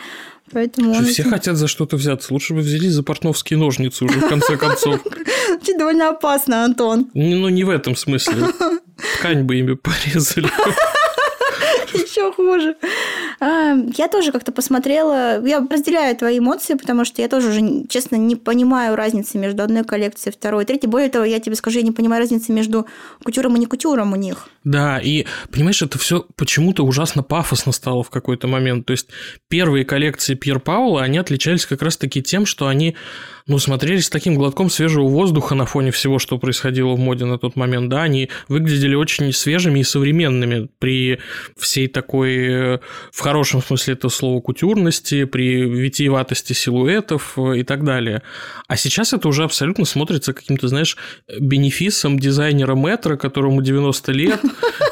Поэтому 0.52 0.92
он... 0.92 1.04
Все 1.04 1.24
хотят 1.24 1.56
за 1.56 1.66
что-то 1.66 1.96
взяться. 1.96 2.32
Лучше 2.32 2.54
бы 2.54 2.60
взялись 2.60 2.92
за 2.92 3.02
портновские 3.02 3.58
ножницы 3.58 4.04
уже, 4.04 4.20
в 4.20 4.28
конце 4.28 4.56
концов. 4.56 5.00
Это 5.48 5.78
довольно 5.78 6.10
опасно, 6.10 6.64
Антон. 6.64 7.10
Ну, 7.14 7.48
не 7.48 7.64
в 7.64 7.70
этом 7.70 7.96
смысле. 7.96 8.46
Ткань 9.18 9.42
бы 9.42 9.58
ими 9.58 9.74
порезали. 9.74 10.48
Еще 11.92 12.32
хуже. 12.32 12.76
Я 13.40 14.08
тоже 14.12 14.32
как-то 14.32 14.52
посмотрела. 14.52 15.44
Я 15.46 15.66
разделяю 15.68 16.14
твои 16.14 16.38
эмоции, 16.38 16.74
потому 16.74 17.06
что 17.06 17.22
я 17.22 17.28
тоже 17.28 17.48
уже, 17.48 17.86
честно, 17.88 18.16
не 18.16 18.36
понимаю 18.36 18.96
разницы 18.96 19.38
между 19.38 19.62
одной 19.62 19.82
коллекцией, 19.82 20.34
второй, 20.34 20.66
третьей. 20.66 20.90
Более 20.90 21.08
того, 21.08 21.24
я 21.24 21.40
тебе 21.40 21.56
скажу, 21.56 21.78
я 21.78 21.84
не 21.84 21.92
понимаю 21.92 22.20
разницы 22.20 22.52
между 22.52 22.86
кутюром 23.24 23.56
и 23.56 23.60
не 23.60 23.66
кутюром 23.66 24.12
у 24.12 24.16
них. 24.16 24.48
Да, 24.62 24.98
и 24.98 25.24
понимаешь, 25.50 25.80
это 25.80 25.98
все 25.98 26.26
почему-то 26.36 26.84
ужасно 26.84 27.22
пафосно 27.22 27.72
стало 27.72 28.02
в 28.02 28.10
какой-то 28.10 28.46
момент. 28.46 28.84
То 28.84 28.92
есть 28.92 29.08
первые 29.48 29.86
коллекции 29.86 30.34
Пьер 30.34 30.60
Паула, 30.60 31.02
они 31.02 31.16
отличались 31.16 31.64
как 31.64 31.80
раз-таки 31.80 32.22
тем, 32.22 32.44
что 32.44 32.68
они 32.68 32.94
ну, 33.46 33.58
смотрелись 33.58 34.08
таким 34.08 34.34
глотком 34.34 34.70
свежего 34.70 35.08
воздуха 35.08 35.54
на 35.54 35.66
фоне 35.66 35.90
всего, 35.90 36.18
что 36.18 36.38
происходило 36.38 36.92
в 36.94 36.98
моде 36.98 37.24
на 37.24 37.38
тот 37.38 37.56
момент, 37.56 37.88
да, 37.88 38.02
они 38.02 38.28
выглядели 38.48 38.94
очень 38.94 39.32
свежими 39.32 39.80
и 39.80 39.84
современными 39.84 40.68
при 40.78 41.18
всей 41.56 41.88
такой, 41.88 42.36
э, 42.36 42.78
в 43.12 43.20
хорошем 43.20 43.62
смысле 43.62 43.94
этого 43.94 44.10
слова, 44.10 44.40
кутюрности, 44.40 45.24
при 45.24 45.64
витиеватости 45.64 46.52
силуэтов 46.52 47.34
э, 47.36 47.58
и 47.58 47.62
так 47.62 47.84
далее. 47.84 48.22
А 48.68 48.76
сейчас 48.76 49.12
это 49.12 49.28
уже 49.28 49.44
абсолютно 49.44 49.84
смотрится 49.84 50.32
каким-то, 50.32 50.68
знаешь, 50.68 50.96
бенефисом 51.38 52.18
дизайнера 52.18 52.74
метро, 52.74 53.16
которому 53.16 53.62
90 53.62 54.12
лет, 54.12 54.40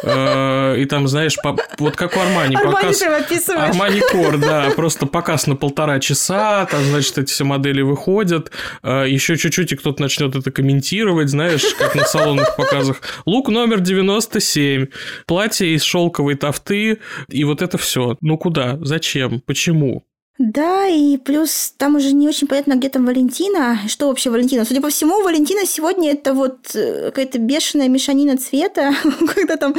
э, 0.02 0.76
и 0.78 0.84
там, 0.86 1.08
знаешь, 1.08 1.36
вот 1.78 1.96
как 1.96 2.16
у 2.16 2.20
Армани, 2.20 2.56
показ... 2.56 3.02
Армани 3.48 4.00
Кор, 4.00 4.38
да, 4.38 4.70
просто 4.74 5.06
показ 5.06 5.46
на 5.46 5.56
полтора 5.56 6.00
часа, 6.00 6.66
там, 6.66 6.82
значит, 6.84 7.18
эти 7.18 7.32
все 7.32 7.44
модели 7.44 7.82
выходят, 7.82 8.37
выйдет, 8.38 8.52
а, 8.82 9.04
еще 9.04 9.36
чуть-чуть 9.36 9.72
и 9.72 9.76
кто-то 9.76 10.02
начнет 10.02 10.34
это 10.34 10.50
комментировать, 10.50 11.28
знаешь, 11.28 11.64
как 11.78 11.94
на 11.94 12.04
салонных 12.04 12.56
показах. 12.56 13.00
Лук 13.26 13.48
номер 13.48 13.80
97, 13.80 14.86
платье 15.26 15.74
из 15.74 15.82
шелковой 15.82 16.34
тафты, 16.34 16.98
и 17.28 17.44
вот 17.44 17.62
это 17.62 17.78
все. 17.78 18.16
Ну 18.20 18.38
куда? 18.38 18.78
Зачем? 18.80 19.40
Почему? 19.40 20.04
Да, 20.38 20.86
и 20.86 21.16
плюс 21.16 21.74
там 21.76 21.96
уже 21.96 22.12
не 22.12 22.28
очень 22.28 22.46
понятно, 22.46 22.74
где 22.76 22.88
там 22.88 23.04
Валентина. 23.04 23.80
Что 23.88 24.06
вообще 24.06 24.30
Валентина? 24.30 24.64
Судя 24.64 24.80
по 24.80 24.88
всему, 24.88 25.20
Валентина 25.24 25.66
сегодня 25.66 26.12
это 26.12 26.32
вот 26.32 26.58
э, 26.74 27.06
какая-то 27.06 27.40
бешеная 27.40 27.88
мешанина 27.88 28.36
цвета, 28.36 28.94
когда 29.34 29.56
там 29.56 29.74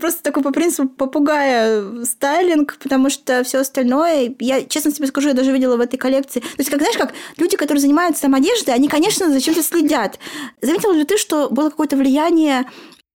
просто 0.00 0.24
такой 0.24 0.42
по 0.42 0.50
принципу 0.50 0.88
попугая 0.88 2.04
стайлинг, 2.04 2.78
потому 2.82 3.10
что 3.10 3.44
все 3.44 3.58
остальное, 3.58 4.34
я 4.40 4.64
честно 4.64 4.90
тебе 4.90 5.06
скажу, 5.06 5.28
я 5.28 5.34
даже 5.34 5.52
видела 5.52 5.76
в 5.76 5.80
этой 5.80 5.98
коллекции. 5.98 6.40
То 6.40 6.58
есть, 6.58 6.70
как 6.70 6.80
знаешь, 6.80 6.98
как 6.98 7.14
люди, 7.36 7.56
которые 7.56 7.80
занимаются 7.80 8.22
там 8.22 8.34
одеждой, 8.34 8.74
они, 8.74 8.88
конечно, 8.88 9.30
зачем-то 9.30 9.62
следят. 9.62 10.18
Заметила 10.60 10.92
ли 10.94 11.04
ты, 11.04 11.16
что 11.16 11.48
было 11.48 11.70
какое-то 11.70 11.96
влияние 11.96 12.66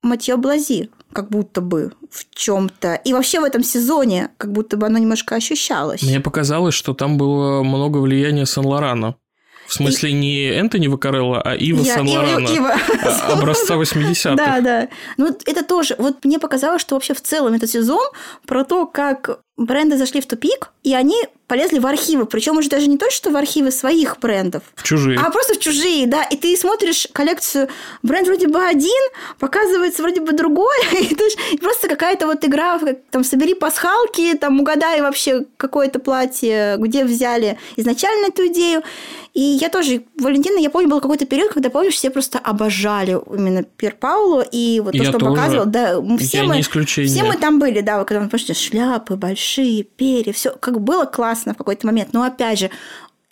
Матье 0.07 0.37
Блази 0.37 0.89
как 1.13 1.29
будто 1.29 1.61
бы 1.61 1.93
в 2.11 2.25
чем-то. 2.35 2.95
И 2.95 3.13
вообще 3.13 3.39
в 3.39 3.43
этом 3.43 3.63
сезоне 3.63 4.29
как 4.37 4.51
будто 4.51 4.77
бы 4.77 4.87
оно 4.87 4.97
немножко 4.97 5.35
ощущалось. 5.35 6.01
Мне 6.01 6.19
показалось, 6.19 6.73
что 6.73 6.93
там 6.93 7.17
было 7.17 7.63
много 7.63 7.97
влияния 7.97 8.45
Сан-Лорана. 8.45 9.15
В 9.67 9.73
смысле, 9.73 10.11
и... 10.11 10.13
не 10.13 10.49
Энтони 10.49 10.87
Вакарелла, 10.87 11.41
а 11.41 11.55
Ива 11.55 11.81
Я... 11.81 11.95
Сан-Лорана. 11.95 12.47
Ива, 12.47 12.75
Ива. 13.03 13.33
Образца 13.33 13.75
80-х. 13.81 14.35
Да, 14.35 14.61
да. 14.61 14.87
Ну, 15.17 15.35
это 15.45 15.63
тоже... 15.63 15.95
Вот 15.97 16.23
мне 16.23 16.39
показалось, 16.39 16.81
что 16.81 16.95
вообще 16.95 17.13
в 17.13 17.21
целом 17.21 17.53
этот 17.53 17.69
сезон 17.69 18.05
про 18.45 18.63
то, 18.63 18.85
как 18.85 19.41
бренды 19.57 19.97
зашли 19.97 20.21
в 20.21 20.27
тупик, 20.27 20.69
и 20.83 20.93
они 20.93 21.15
полезли 21.47 21.79
в 21.79 21.87
архивы. 21.87 22.25
Причем 22.25 22.57
уже 22.57 22.69
даже 22.69 22.87
не 22.87 22.97
то, 22.97 23.09
что 23.09 23.31
в 23.31 23.35
архивы 23.35 23.71
своих 23.71 24.19
брендов. 24.19 24.63
В 24.75 24.83
чужие. 24.83 25.19
А 25.19 25.31
просто 25.31 25.55
в 25.55 25.59
чужие, 25.59 26.05
да. 26.05 26.23
И 26.23 26.35
ты 26.35 26.55
смотришь 26.55 27.07
коллекцию, 27.11 27.69
бренд 28.03 28.27
вроде 28.27 28.47
бы 28.47 28.61
один, 28.61 29.11
показывается 29.39 30.03
вроде 30.03 30.21
бы 30.21 30.33
другой. 30.33 30.77
И 31.51 31.57
просто 31.57 31.87
какая-то 31.87 32.27
вот 32.27 32.45
игра, 32.45 32.79
там, 33.09 33.23
собери 33.23 33.53
пасхалки, 33.53 34.37
там, 34.37 34.59
угадай 34.59 35.01
вообще 35.01 35.45
какое-то 35.57 35.99
платье, 35.99 36.75
где 36.77 37.03
взяли 37.03 37.57
изначально 37.77 38.27
эту 38.27 38.47
идею. 38.47 38.83
И 39.37 39.59
я 39.61 39.69
тоже, 39.69 40.01
Валентина, 40.19 40.57
я 40.57 40.71
помню, 40.71 40.89
был 40.89 40.99
какой-то 40.99 41.27
период, 41.27 41.53
когда, 41.53 41.69
помнишь, 41.69 41.93
все 41.93 42.09
просто 42.09 42.39
обожали 42.39 43.11
именно 43.31 43.61
Пьер 43.61 43.95
Пауло, 43.95 44.41
и 44.41 44.79
вот 44.79 44.93
то, 44.93 44.97
я 44.97 45.03
что 45.09 45.19
тоже. 45.19 45.31
показывал, 45.31 45.65
да, 45.67 46.01
все 46.17 46.37
я 46.39 46.43
мы, 46.43 46.61
все 46.63 47.23
мы 47.23 47.37
там 47.37 47.59
были, 47.59 47.81
да, 47.81 48.03
когда 48.03 48.21
мы, 48.21 48.29
помните, 48.29 48.55
шляпы 48.55 49.15
большие, 49.15 49.46
перья, 49.97 50.33
все 50.33 50.51
как 50.51 50.81
было 50.81 51.05
классно 51.05 51.53
в 51.53 51.57
какой-то 51.57 51.85
момент, 51.87 52.13
но 52.13 52.23
опять 52.23 52.59
же, 52.59 52.71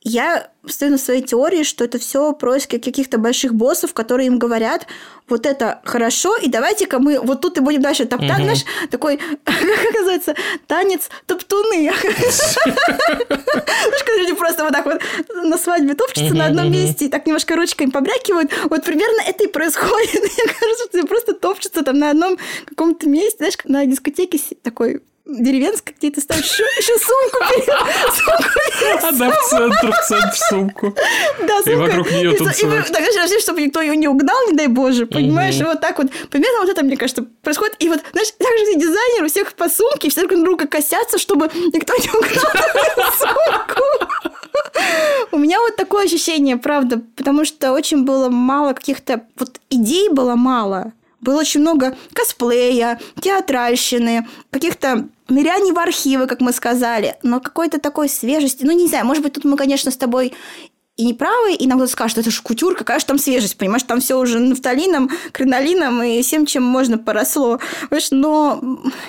я 0.08 0.50
стою 0.68 0.92
на 0.92 0.98
своей 1.00 1.24
теории, 1.24 1.64
что 1.64 1.84
это 1.84 1.98
все 1.98 2.32
происки 2.32 2.78
каких-то 2.78 3.18
больших 3.18 3.56
боссов, 3.56 3.94
которые 3.96 4.28
им 4.28 4.38
говорят, 4.38 4.86
вот 5.28 5.48
это 5.48 5.82
хорошо, 5.84 6.38
и 6.38 6.48
давайте-ка 6.48 7.00
мы 7.00 7.20
вот 7.20 7.42
тут 7.42 7.58
и 7.58 7.60
будем 7.60 7.82
дальше 7.82 8.06
топтать, 8.06 8.38
угу. 8.38 8.44
знаешь, 8.44 8.66
такой, 8.92 9.18
как 9.44 9.96
называется, 9.96 10.36
танец 10.68 11.10
топтуны. 11.26 11.92
Знаешь, 13.86 14.04
когда 14.06 14.22
люди 14.22 14.34
просто 14.34 14.64
вот 14.64 14.74
так 14.74 14.86
вот 14.86 15.02
на 15.34 15.58
свадьбе 15.58 15.96
топчутся 15.96 16.36
на 16.36 16.46
одном 16.46 16.72
месте 16.72 17.06
и 17.06 17.10
так 17.10 17.26
немножко 17.26 17.56
ручками 17.56 17.90
побрякивают, 17.90 18.52
вот 18.70 18.84
примерно 18.84 19.22
это 19.28 19.46
и 19.46 19.48
происходит. 19.48 20.14
Мне 20.22 20.54
кажется, 20.60 20.86
что 20.88 21.08
просто 21.08 21.34
топчутся 21.34 21.84
там 21.84 21.98
на 21.98 22.12
одном 22.12 22.38
каком-то 22.66 23.10
месте, 23.10 23.38
знаешь, 23.38 23.58
на 23.66 23.86
дискотеке 23.88 24.40
такой 24.62 25.02
деревенская, 25.26 25.96
где 25.98 26.12
ты 26.12 26.22
ставишь 26.22 26.60
еще 26.78 26.94
сумку. 27.00 27.38
Она 29.08 29.32
в 29.32 29.50
центр, 29.50 29.92
в 29.92 30.08
центр 30.08 30.38
сумку. 30.50 30.96
Да, 31.48 31.58
сумка. 31.58 31.72
И 31.72 31.76
вокруг 31.76 32.12
нее 32.12 32.38
танцевать. 32.38 32.90
Вообще, 32.90 33.40
чтобы 33.40 33.62
никто 33.62 33.82
ее 33.82 33.96
не 33.96 34.08
угнал, 34.08 34.38
не 34.48 34.54
дай 34.54 34.68
боже, 34.68 35.06
понимаешь? 35.06 35.56
И 35.60 35.64
вот 35.64 35.82
так 35.82 35.98
вот, 35.98 36.08
примерно 36.30 36.60
вот 36.60 36.70
это, 36.70 36.84
мне 36.84 36.96
кажется, 36.96 37.26
происходит. 37.42 37.76
И 37.80 37.90
вот, 37.90 38.02
знаешь, 38.12 38.32
так 38.38 38.58
же 38.58 38.76
дизайнер, 38.76 39.24
у 39.24 39.28
всех 39.28 39.54
по 39.54 39.68
сумке, 39.70 40.10
все 40.10 40.28
друг 40.28 40.44
друга 40.44 40.68
косятся, 40.68 41.18
чтобы 41.18 41.50
никто 41.74 41.94
не 41.96 42.10
угнал 42.10 43.12
сумку. 43.18 43.84
У 45.32 45.38
меня 45.38 45.60
вот 45.60 45.76
такое 45.76 46.06
ощущение, 46.06 46.58
правда, 46.58 47.02
потому 47.16 47.46
что 47.46 47.72
очень 47.74 48.06
было 48.06 48.30
мало 48.30 48.74
каких-то... 48.74 49.22
Вот 49.38 49.60
идей 49.70 50.10
было 50.10 50.36
мало. 50.36 50.94
Было 51.26 51.40
очень 51.40 51.62
много 51.62 51.98
косплея, 52.14 53.00
театральщины, 53.20 54.28
каких-то 54.52 55.10
ныряний 55.28 55.72
в 55.72 55.80
архивы, 55.80 56.28
как 56.28 56.40
мы 56.40 56.54
сказали, 56.54 57.16
но 57.24 57.40
какой-то 57.40 57.80
такой 57.80 58.10
свежести. 58.10 58.64
Ну, 58.64 58.72
не 58.72 58.88
знаю, 58.88 59.06
может 59.06 59.24
быть, 59.24 59.34
тут 59.34 59.44
мы, 59.44 59.58
конечно, 59.58 59.90
с 59.90 59.98
тобой 59.98 60.34
и 60.98 61.04
неправы, 61.04 61.54
и 61.54 61.68
нам 61.68 61.78
кто-то 61.78 61.92
скажет, 61.92 62.20
это 62.20 62.32
же 62.32 62.42
кутюр, 62.42 62.76
какая 62.76 63.00
же 63.00 63.06
там 63.06 63.18
свежесть, 63.18 63.58
понимаешь, 63.58 63.84
там 63.84 64.00
все 64.00 64.18
уже 64.18 64.40
нафталином, 64.40 65.10
кринолином 65.34 66.02
и 66.02 66.22
всем, 66.22 66.46
чем 66.46 66.64
можно 66.64 66.98
поросло. 66.98 67.60
Понимаешь? 67.90 68.08
Но, 68.12 68.60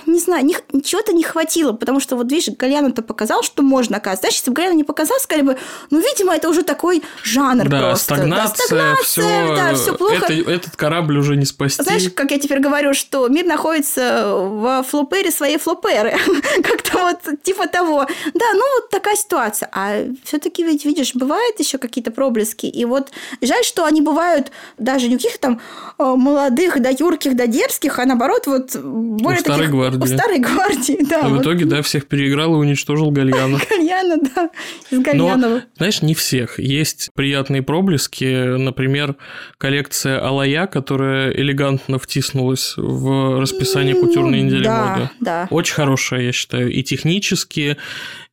не 0.05 0.19
знаю, 0.19 0.45
не, 0.45 0.57
чего-то 0.83 1.13
не 1.13 1.23
хватило, 1.23 1.73
потому 1.73 2.01
что, 2.01 2.17
вот 2.17 2.31
видишь, 2.31 2.53
Гальян-то 2.57 3.03
показал, 3.03 3.45
что 3.45 3.63
можно, 3.63 3.99
оказывается. 3.99 4.23
Знаешь, 4.23 4.35
если 4.35 4.51
бы 4.51 4.57
Гальян 4.57 4.77
не 4.77 4.83
показал, 4.83 5.19
сказали 5.21 5.47
бы, 5.47 5.59
ну, 5.91 6.01
видимо, 6.01 6.35
это 6.35 6.49
уже 6.49 6.65
такой 6.65 7.05
жанр 7.23 7.69
да, 7.69 7.79
просто. 7.79 8.15
Стагнация, 8.17 8.57
да, 8.57 8.65
стагнация, 8.65 9.05
все, 9.05 9.57
да, 9.57 9.75
все 9.75 9.95
плохо. 9.95 10.33
Это, 10.33 10.51
этот 10.51 10.77
корабль 10.77 11.19
уже 11.19 11.37
не 11.37 11.45
спасти. 11.45 11.85
Знаешь, 11.85 12.11
как 12.13 12.33
я 12.33 12.41
теперь 12.41 12.59
говорю, 12.59 12.95
что 12.95 13.29
мир 13.29 13.47
находится 13.47 14.35
в 14.35 14.85
флопере 14.89 15.31
своей 15.31 15.59
флоперы. 15.59 16.19
Как-то 16.65 16.99
вот 16.99 17.43
типа 17.45 17.69
того. 17.69 18.07
Да, 18.35 18.47
ну 18.55 18.63
вот 18.81 18.91
такая 18.91 19.15
ситуация. 19.15 19.69
А 19.73 20.05
все-таки 20.25 20.65
ведь, 20.65 20.85
видишь, 20.85 21.15
бывает 21.15 21.61
еще 21.61 21.76
какие-то 21.79 22.11
проблески. 22.11 22.67
И 22.67 22.85
вот 22.85 23.11
жаль, 23.43 23.65
что 23.65 23.85
они 23.85 24.01
бывают 24.01 24.51
даже 24.79 25.09
не 25.09 25.17
у 25.17 25.19
каких 25.19 25.39
там 25.39 25.61
э, 25.99 26.03
молодых, 26.05 26.81
да 26.81 26.91
юрких, 26.91 27.37
да 27.37 27.47
дерзких, 27.47 27.99
а 27.99 28.05
наоборот 28.05 28.47
вот 28.47 28.77
более 28.77 29.39
у 29.39 29.41
старой 29.41 29.59
таких... 29.59 29.71
гвардии. 29.71 30.03
У 30.03 30.07
старой 30.07 30.39
гвардии, 30.39 30.99
да. 31.09 31.21
А 31.23 31.29
вот. 31.29 31.39
в 31.39 31.43
итоге, 31.43 31.65
да, 31.65 31.83
всех 31.83 32.07
переиграл 32.07 32.55
и 32.55 32.59
уничтожил 32.59 33.11
Гальяна. 33.11 33.59
Гальяна, 33.71 34.17
да, 34.35 34.51
из 34.91 34.99
Но, 34.99 35.03
Гальянова. 35.03 35.63
знаешь, 35.77 36.03
не 36.03 36.15
всех. 36.15 36.59
Есть 36.59 37.11
приятные 37.15 37.63
проблески. 37.63 38.57
Например, 38.57 39.17
коллекция 39.59 40.21
Алая, 40.25 40.67
которая 40.67 41.31
элегантно 41.33 41.99
втиснулась 41.99 42.75
в 42.77 43.41
расписание 43.41 43.95
кутюрной 43.95 44.43
недели 44.43 44.65
да, 44.65 44.87
моды. 44.87 45.11
Да, 45.21 45.49
Очень 45.51 45.75
хорошая, 45.75 46.23
я 46.23 46.33
считаю, 46.33 46.71
и 46.71 46.83
технически, 46.83 47.77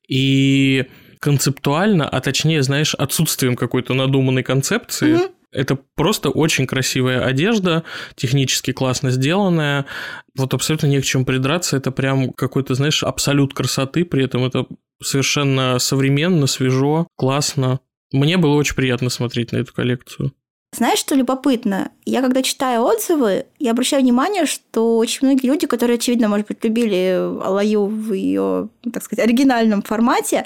и 0.07 0.85
концептуально, 1.23 2.07
а 2.09 2.19
точнее, 2.19 2.61
знаешь, 2.63 2.95
отсутствием 2.95 3.55
какой-то 3.55 3.93
надуманной 3.93 4.43
концепции. 4.43 5.13
Мгм. 5.13 5.27
Это 5.53 5.77
просто 5.95 6.29
очень 6.29 6.67
красивая 6.67 7.23
одежда, 7.23 7.83
технически 8.15 8.73
классно 8.73 9.09
сделанная. 9.09 9.85
Вот 10.35 10.53
абсолютно 10.53 10.87
не 10.87 10.99
к 10.99 11.05
чему 11.05 11.23
придраться. 11.23 11.77
Это 11.77 11.91
прям 11.91 12.33
какой-то, 12.33 12.75
знаешь, 12.75 13.03
абсолют 13.03 13.53
красоты. 13.53 14.03
При 14.03 14.25
этом 14.25 14.43
это 14.43 14.65
совершенно 15.01 15.79
современно, 15.79 16.45
свежо, 16.45 17.07
классно. 17.15 17.79
Мне 18.11 18.37
было 18.37 18.55
очень 18.55 18.75
приятно 18.75 19.09
смотреть 19.09 19.53
на 19.53 19.57
эту 19.57 19.73
коллекцию. 19.73 20.33
Знаешь, 20.75 20.99
что 20.99 21.13
любопытно? 21.15 21.91
Я 22.03 22.21
когда 22.21 22.41
читаю 22.41 22.81
отзывы, 22.81 23.45
я 23.59 23.71
обращаю 23.71 24.01
внимание, 24.01 24.47
что 24.47 24.97
очень 24.97 25.19
многие 25.27 25.45
люди, 25.45 25.67
которые, 25.67 25.95
очевидно, 25.95 26.27
может 26.27 26.47
быть, 26.47 26.63
любили 26.63 27.15
Алаю 27.43 27.85
в 27.85 28.11
ее, 28.11 28.69
так 28.91 29.03
сказать, 29.03 29.23
оригинальном 29.23 29.83
формате, 29.83 30.45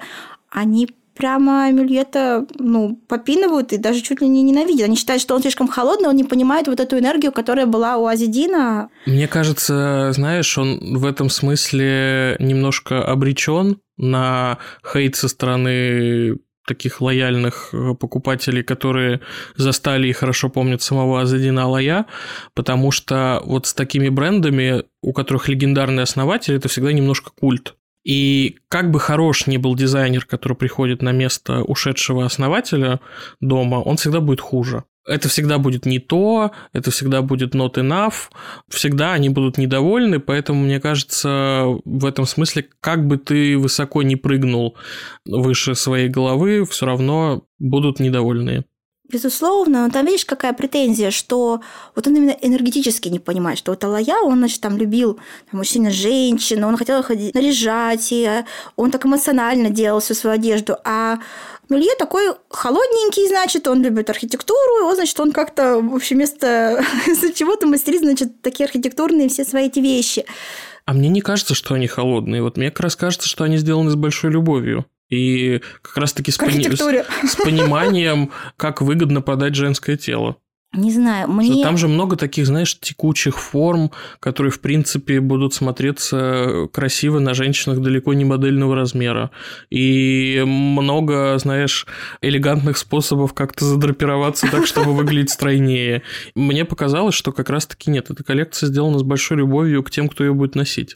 они 0.51 0.89
прямо 1.17 1.71
Мюльета, 1.71 2.45
ну, 2.59 2.95
попинывают 3.07 3.73
и 3.73 3.77
даже 3.77 4.01
чуть 4.01 4.21
ли 4.21 4.27
не 4.27 4.43
ненавидят. 4.43 4.85
Они 4.85 4.95
считают, 4.95 5.21
что 5.21 5.35
он 5.35 5.41
слишком 5.41 5.67
холодный, 5.67 6.09
он 6.09 6.15
не 6.15 6.23
понимает 6.23 6.67
вот 6.67 6.79
эту 6.79 6.97
энергию, 6.97 7.31
которая 7.31 7.65
была 7.65 7.97
у 7.97 8.05
Азидина. 8.05 8.89
Мне 9.05 9.27
кажется, 9.27 10.11
знаешь, 10.13 10.57
он 10.57 10.97
в 10.97 11.05
этом 11.05 11.29
смысле 11.29 12.35
немножко 12.39 13.03
обречен 13.03 13.79
на 13.97 14.59
хейт 14.83 15.15
со 15.15 15.27
стороны 15.27 16.37
таких 16.67 17.01
лояльных 17.01 17.69
э, 17.71 17.95
покупателей, 17.95 18.61
которые 18.61 19.21
застали 19.55 20.09
и 20.09 20.13
хорошо 20.13 20.49
помнят 20.49 20.81
самого 20.81 21.21
Азадина 21.21 21.63
Алая, 21.63 22.05
потому 22.53 22.91
что 22.91 23.41
вот 23.45 23.65
с 23.65 23.73
такими 23.73 24.09
брендами, 24.09 24.83
у 25.01 25.13
которых 25.13 25.47
легендарный 25.47 26.03
основатель, 26.03 26.55
это 26.55 26.67
всегда 26.67 26.91
немножко 26.91 27.31
культ. 27.39 27.75
И 28.07 28.55
как 28.69 28.89
бы 28.89 29.01
хорош 29.01 29.47
ни 29.47 29.57
был 29.57 29.75
дизайнер, 29.75 30.25
который 30.25 30.53
приходит 30.53 31.01
на 31.01 31.11
место 31.11 31.61
ушедшего 31.63 32.25
основателя 32.25 33.01
дома, 33.41 33.75
он 33.75 33.97
всегда 33.97 34.21
будет 34.21 34.39
хуже. 34.39 34.85
Это 35.05 35.27
всегда 35.27 35.57
будет 35.57 35.85
не 35.85 35.99
то, 35.99 36.51
это 36.71 36.89
всегда 36.89 37.21
будет 37.21 37.53
not 37.53 37.73
enough, 37.73 38.29
всегда 38.69 39.11
они 39.11 39.27
будут 39.27 39.57
недовольны, 39.57 40.21
поэтому, 40.21 40.63
мне 40.63 40.79
кажется, 40.79 41.65
в 41.83 42.05
этом 42.05 42.25
смысле, 42.25 42.69
как 42.79 43.05
бы 43.05 43.17
ты 43.17 43.57
высоко 43.57 44.03
не 44.03 44.15
прыгнул 44.15 44.77
выше 45.25 45.75
своей 45.75 46.07
головы, 46.07 46.65
все 46.65 46.85
равно 46.85 47.43
будут 47.59 47.99
недовольны. 47.99 48.63
Безусловно, 49.09 49.85
но 49.85 49.89
там 49.89 50.05
видишь, 50.05 50.25
какая 50.25 50.51
претензия, 50.51 51.11
что 51.11 51.61
вот 51.95 52.07
он 52.07 52.15
именно 52.15 52.35
энергетически 52.41 53.07
не 53.07 53.19
понимает, 53.19 53.57
что 53.57 53.71
вот 53.71 53.83
Алая, 53.83 54.19
он, 54.21 54.39
значит, 54.39 54.59
там 54.59 54.77
любил 54.77 55.17
там, 55.49 55.61
очень 55.61 55.73
сильно 55.73 55.91
женщин, 55.91 56.63
он 56.63 56.75
хотел 56.75 56.99
их 56.99 57.09
наряжать, 57.09 58.09
и 58.11 58.43
он 58.75 58.91
так 58.91 59.05
эмоционально 59.05 59.69
делал 59.69 60.01
всю 60.01 60.13
свою 60.13 60.35
одежду, 60.35 60.75
а 60.83 61.19
Мелье 61.69 61.95
такой 61.97 62.33
холодненький, 62.49 63.27
значит, 63.27 63.67
он 63.67 63.81
любит 63.81 64.09
архитектуру, 64.09 64.79
и 64.79 64.83
он, 64.83 64.95
значит, 64.95 65.19
он 65.19 65.31
как-то, 65.31 65.79
в 65.79 65.95
общем, 65.95 66.17
вместо 66.17 66.83
чего-то 67.35 67.67
мастерит, 67.67 68.01
значит, 68.01 68.41
такие 68.41 68.65
архитектурные 68.65 69.29
все 69.29 69.43
свои 69.43 69.67
эти 69.67 69.79
вещи. 69.79 70.25
А 70.85 70.93
мне 70.93 71.09
не 71.09 71.19
кажется, 71.19 71.55
что 71.55 71.73
они 71.73 71.87
холодные. 71.87 72.41
Вот 72.41 72.55
мне 72.55 72.71
как 72.71 72.81
раз 72.81 72.95
кажется, 72.95 73.27
что 73.27 73.43
они 73.43 73.57
сделаны 73.57 73.89
с 73.91 73.95
большой 73.95 74.31
любовью. 74.31 74.85
И 75.09 75.61
как 75.81 75.97
раз-таки 75.97 76.31
с, 76.31 76.37
пони... 76.37 76.63
с, 77.27 77.35
пониманием, 77.35 78.31
как 78.57 78.81
выгодно 78.81 79.21
подать 79.21 79.55
женское 79.55 79.97
тело. 79.97 80.37
Не 80.73 80.91
знаю, 80.91 81.29
мне... 81.29 81.63
Там 81.63 81.77
же 81.77 81.87
много 81.87 82.17
таких, 82.17 82.45
знаешь, 82.45 82.77
текучих 82.77 83.39
форм, 83.39 83.91
которые, 84.19 84.51
в 84.51 84.59
принципе, 84.59 85.21
будут 85.21 85.53
смотреться 85.53 86.67
красиво 86.73 87.19
на 87.19 87.33
женщинах 87.33 87.79
далеко 87.79 88.13
не 88.13 88.25
модельного 88.25 88.75
размера. 88.75 89.31
И 89.69 90.43
много, 90.45 91.37
знаешь, 91.39 91.87
элегантных 92.21 92.77
способов 92.77 93.33
как-то 93.33 93.63
задрапироваться 93.63 94.47
так, 94.51 94.67
чтобы 94.67 94.93
выглядеть 94.93 95.31
стройнее. 95.31 96.03
Мне 96.35 96.65
показалось, 96.65 97.15
что 97.15 97.31
как 97.31 97.49
раз-таки 97.49 97.89
нет. 97.89 98.11
Эта 98.11 98.23
коллекция 98.25 98.67
сделана 98.67 98.99
с 98.99 99.03
большой 99.03 99.37
любовью 99.37 99.83
к 99.83 99.89
тем, 99.89 100.09
кто 100.09 100.25
ее 100.25 100.33
будет 100.33 100.55
носить. 100.55 100.95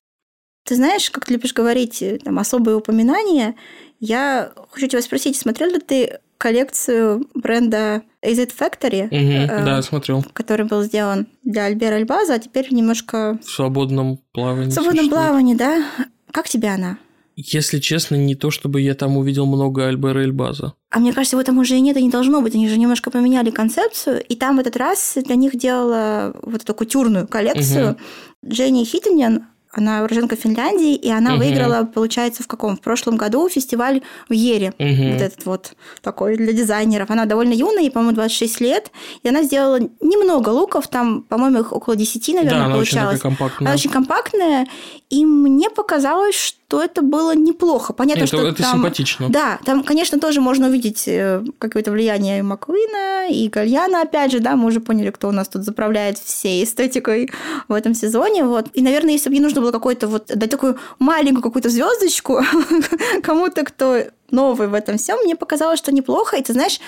Ты 0.65 0.75
знаешь, 0.75 1.09
как 1.09 1.25
ты 1.25 1.33
любишь 1.33 1.53
говорить, 1.53 2.03
там, 2.23 2.37
особые 2.37 2.75
упоминания. 2.75 3.55
Я 4.01 4.51
хочу 4.71 4.87
тебя 4.87 5.01
спросить, 5.01 5.37
смотрел 5.37 5.69
ли 5.69 5.79
ты 5.79 6.19
коллекцию 6.39 7.27
бренда 7.35 8.01
Is 8.25 8.43
It 8.43 8.51
Factory, 8.57 9.05
угу, 9.05 9.53
э, 9.53 9.63
да, 9.63 9.81
смотрел. 9.83 10.25
который 10.33 10.65
был 10.65 10.81
сделан 10.81 11.27
для 11.43 11.65
Альбера 11.65 11.95
Альбаза, 11.95 12.33
а 12.33 12.39
теперь 12.39 12.73
немножко... 12.73 13.39
В 13.45 13.49
свободном 13.49 14.19
плавании. 14.33 14.71
В 14.71 14.73
свободном 14.73 15.07
плавании, 15.07 15.53
да. 15.53 15.85
Как 16.31 16.49
тебе 16.49 16.69
она? 16.69 16.97
Если 17.35 17.79
честно, 17.79 18.15
не 18.15 18.33
то, 18.33 18.49
чтобы 18.49 18.81
я 18.81 18.95
там 18.95 19.17
увидел 19.17 19.45
много 19.45 19.87
Альбера 19.87 20.23
Эльбаза. 20.23 20.73
А 20.89 20.99
мне 20.99 21.13
кажется, 21.13 21.37
в 21.37 21.39
этом 21.39 21.59
уже 21.59 21.75
и 21.75 21.81
нет, 21.81 21.95
и 21.97 22.03
не 22.03 22.09
должно 22.09 22.41
быть. 22.41 22.55
Они 22.55 22.67
же 22.67 22.77
немножко 22.77 23.11
поменяли 23.11 23.51
концепцию. 23.51 24.21
И 24.23 24.35
там 24.35 24.57
в 24.57 24.59
этот 24.59 24.75
раз 24.77 25.17
для 25.23 25.35
них 25.35 25.55
делала 25.55 26.35
вот 26.41 26.63
эту 26.63 26.73
кутюрную 26.73 27.27
коллекцию 27.27 27.91
угу. 27.91 27.99
Дженни 28.45 28.83
Хиттинен, 28.83 29.45
она 29.73 30.03
уроженка 30.03 30.35
Финляндии, 30.35 30.95
и 30.95 31.09
она 31.09 31.31
угу. 31.33 31.43
выиграла, 31.43 31.83
получается, 31.85 32.43
в 32.43 32.47
каком? 32.47 32.75
В 32.75 32.81
прошлом 32.81 33.15
году 33.15 33.47
фестиваль 33.47 34.01
в 34.27 34.33
Ере. 34.33 34.73
Угу. 34.77 35.13
Вот 35.13 35.21
этот 35.21 35.45
вот 35.45 35.73
такой 36.01 36.35
для 36.37 36.51
дизайнеров. 36.53 37.09
Она 37.09 37.25
довольно 37.25 37.53
юная, 37.53 37.83
ей, 37.83 37.91
по-моему, 37.91 38.15
26 38.15 38.61
лет. 38.61 38.91
И 39.23 39.29
она 39.29 39.43
сделала 39.43 39.79
немного 40.01 40.49
луков, 40.49 40.87
там, 40.87 41.21
по-моему, 41.23 41.59
их 41.59 41.73
около 41.73 41.95
10, 41.95 42.27
наверное, 42.35 42.51
да, 42.51 42.65
она 42.65 42.73
получалось. 42.73 43.15
Очень 43.15 43.21
компактная. 43.21 43.67
Она 43.67 43.75
очень 43.75 43.89
компактная. 43.89 44.67
И 45.09 45.25
мне 45.25 45.69
показалось, 45.69 46.35
что 46.35 46.60
это 46.79 47.01
было 47.01 47.35
неплохо. 47.35 47.93
Понятно, 47.93 48.23
это, 48.23 48.27
что 48.27 48.47
это 48.47 48.61
там... 48.61 48.73
симпатично. 48.73 49.29
Да, 49.29 49.59
там, 49.65 49.83
конечно, 49.83 50.19
тоже 50.19 50.41
можно 50.41 50.67
увидеть 50.67 51.07
э, 51.07 51.43
какое-то 51.57 51.91
влияние 51.91 52.43
Маквина, 52.43 53.29
и 53.29 53.49
Гальяна, 53.49 54.01
опять 54.01 54.31
же, 54.31 54.39
да, 54.39 54.55
мы 54.55 54.67
уже 54.67 54.79
поняли, 54.79 55.09
кто 55.09 55.29
у 55.29 55.31
нас 55.31 55.47
тут 55.47 55.63
заправляет 55.63 56.19
всей 56.19 56.63
эстетикой 56.63 57.31
в 57.67 57.73
этом 57.73 57.95
сезоне, 57.95 58.43
вот. 58.43 58.67
И, 58.73 58.81
наверное, 58.81 59.13
если 59.13 59.29
бы 59.29 59.33
мне 59.33 59.41
нужно 59.41 59.61
было 59.61 59.71
какой-то 59.71 60.07
вот 60.07 60.27
дать 60.27 60.49
такую 60.49 60.77
маленькую 60.99 61.41
какую-то 61.41 61.69
звездочку 61.69 62.41
кому-то, 63.23 63.63
кто 63.63 64.03
новый 64.29 64.67
в 64.67 64.73
этом 64.73 64.97
всем, 64.97 65.19
мне 65.23 65.35
показалось, 65.35 65.79
что 65.79 65.91
неплохо. 65.91 66.37
И 66.37 66.43
ты 66.43 66.53
знаешь, 66.53 66.79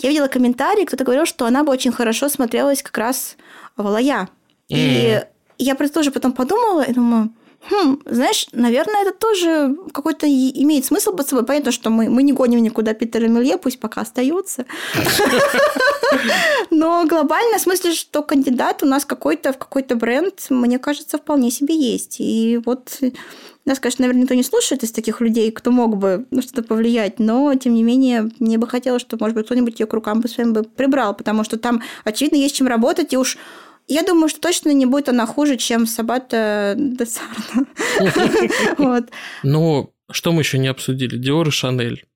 я 0.00 0.08
видела 0.10 0.28
комментарии, 0.28 0.84
кто-то 0.84 1.04
говорил, 1.04 1.26
что 1.26 1.46
она 1.46 1.64
бы 1.64 1.72
очень 1.72 1.92
хорошо 1.92 2.28
смотрелась 2.28 2.82
как 2.82 2.96
раз 2.98 3.36
в 3.76 3.86
Алая. 3.86 4.28
И 4.68 5.20
я 5.58 5.74
тоже 5.74 6.10
потом 6.10 6.32
подумала 6.32 6.82
и 6.82 6.92
думаю, 6.92 7.30
Хм, 7.70 8.00
знаешь, 8.06 8.46
наверное, 8.52 9.02
это 9.02 9.12
тоже 9.12 9.76
какой-то 9.92 10.26
имеет 10.26 10.84
смысл 10.84 11.14
под 11.14 11.28
собой. 11.28 11.44
Понятно, 11.44 11.72
что 11.72 11.90
мы, 11.90 12.08
мы 12.08 12.22
не 12.22 12.32
гоним 12.32 12.62
никуда 12.62 12.94
Питера 12.94 13.26
Мелье, 13.26 13.58
пусть 13.58 13.80
пока 13.80 14.02
остается. 14.02 14.64
Но 16.70 17.04
глобально, 17.06 17.58
в 17.58 17.60
смысле, 17.60 17.92
что 17.92 18.22
кандидат 18.22 18.82
у 18.82 18.86
нас 18.86 19.04
какой-то 19.04 19.52
в 19.52 19.58
какой-то 19.58 19.96
бренд, 19.96 20.46
мне 20.50 20.78
кажется, 20.78 21.18
вполне 21.18 21.50
себе 21.50 21.76
есть. 21.76 22.16
И 22.20 22.60
вот 22.64 23.00
нас, 23.68 23.78
конечно, 23.78 24.02
наверное, 24.02 24.22
никто 24.22 24.34
не 24.34 24.42
слушает 24.42 24.82
из 24.82 24.92
таких 24.92 25.20
людей, 25.20 25.52
кто 25.52 25.70
мог 25.70 25.96
бы 25.96 26.26
на 26.30 26.42
что-то 26.42 26.62
повлиять, 26.62 27.18
но, 27.18 27.54
тем 27.54 27.74
не 27.74 27.82
менее, 27.82 28.30
мне 28.38 28.58
бы 28.58 28.66
хотелось, 28.66 29.02
чтобы, 29.02 29.22
может 29.22 29.36
быть, 29.36 29.46
кто-нибудь 29.46 29.78
ее 29.78 29.86
к 29.86 29.92
рукам 29.92 30.20
бы 30.20 30.28
своим 30.28 30.52
бы 30.52 30.62
прибрал, 30.62 31.14
потому 31.14 31.44
что 31.44 31.58
там, 31.58 31.82
очевидно, 32.04 32.36
есть 32.36 32.56
чем 32.56 32.66
работать, 32.66 33.12
и 33.12 33.18
уж 33.18 33.36
я 33.88 34.02
думаю, 34.02 34.28
что 34.28 34.40
точно 34.40 34.72
не 34.72 34.86
будет 34.86 35.08
она 35.08 35.26
хуже, 35.26 35.56
чем 35.56 35.86
Сабата 35.86 36.74
Десарна. 36.76 37.66
Ну, 39.42 39.94
что 40.10 40.32
мы 40.32 40.42
еще 40.42 40.58
не 40.58 40.68
обсудили? 40.68 41.16
Диор 41.16 41.48
и 41.48 41.50
Шанель. 41.50 42.06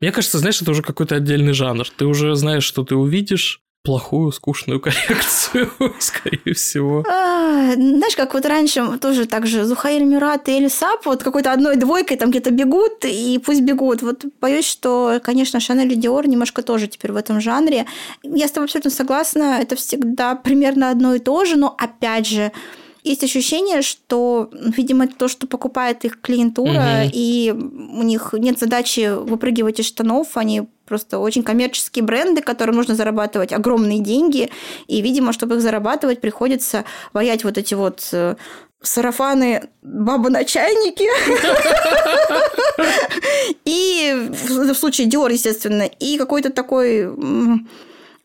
Мне 0.00 0.12
кажется, 0.12 0.38
знаешь, 0.38 0.60
это 0.60 0.70
уже 0.70 0.82
какой-то 0.82 1.16
отдельный 1.16 1.52
жанр. 1.52 1.88
Ты 1.96 2.06
уже 2.06 2.34
знаешь, 2.34 2.64
что 2.64 2.84
ты 2.84 2.94
увидишь, 2.94 3.62
плохую, 3.82 4.32
скучную 4.32 4.80
коллекцию, 4.80 5.70
скорее 5.98 6.54
всего. 6.54 7.04
А, 7.08 7.74
знаешь, 7.74 8.16
как 8.16 8.34
вот 8.34 8.44
раньше 8.46 8.98
тоже 8.98 9.26
так 9.26 9.46
же 9.46 9.64
Зухаиль 9.64 10.04
Мюрат 10.04 10.48
и 10.48 10.58
Элисап 10.58 11.06
вот 11.06 11.22
какой-то 11.22 11.52
одной 11.52 11.76
двойкой 11.76 12.16
там 12.16 12.30
где-то 12.30 12.50
бегут, 12.50 13.04
и 13.04 13.40
пусть 13.44 13.62
бегут. 13.62 14.02
Вот 14.02 14.24
боюсь, 14.40 14.66
что, 14.66 15.20
конечно, 15.22 15.60
Шанель 15.60 15.92
и 15.92 15.96
Диор 15.96 16.26
немножко 16.26 16.62
тоже 16.62 16.86
теперь 16.86 17.12
в 17.12 17.16
этом 17.16 17.40
жанре. 17.40 17.86
Я 18.22 18.48
с 18.48 18.50
тобой 18.50 18.66
абсолютно 18.66 18.90
согласна, 18.90 19.58
это 19.60 19.76
всегда 19.76 20.34
примерно 20.34 20.90
одно 20.90 21.14
и 21.14 21.18
то 21.18 21.44
же, 21.44 21.56
но 21.56 21.74
опять 21.78 22.26
же, 22.26 22.52
есть 23.08 23.24
ощущение, 23.24 23.82
что, 23.82 24.50
видимо, 24.52 25.06
это 25.06 25.16
то, 25.16 25.28
что 25.28 25.46
покупает 25.46 26.04
их 26.04 26.20
клиентура, 26.20 27.04
угу. 27.04 27.10
и 27.12 27.52
у 27.52 28.02
них 28.02 28.34
нет 28.34 28.58
задачи 28.58 29.12
выпрыгивать 29.14 29.80
из 29.80 29.86
штанов, 29.86 30.36
они 30.36 30.68
просто 30.86 31.18
очень 31.18 31.42
коммерческие 31.42 32.04
бренды, 32.04 32.40
которым 32.40 32.76
нужно 32.76 32.94
зарабатывать 32.94 33.52
огромные 33.52 34.00
деньги, 34.00 34.50
и, 34.86 35.00
видимо, 35.02 35.32
чтобы 35.32 35.56
их 35.56 35.60
зарабатывать, 35.60 36.20
приходится 36.20 36.84
ваять 37.12 37.44
вот 37.44 37.58
эти 37.58 37.74
вот 37.74 38.08
э, 38.12 38.36
сарафаны 38.80 39.68
баба 39.82 40.30
на 40.30 40.44
чайнике. 40.44 41.08
И 43.64 44.30
в 44.30 44.74
случае 44.74 45.08
Диор, 45.08 45.30
естественно, 45.30 45.82
и 45.82 46.16
какой-то 46.16 46.50
такой 46.50 47.06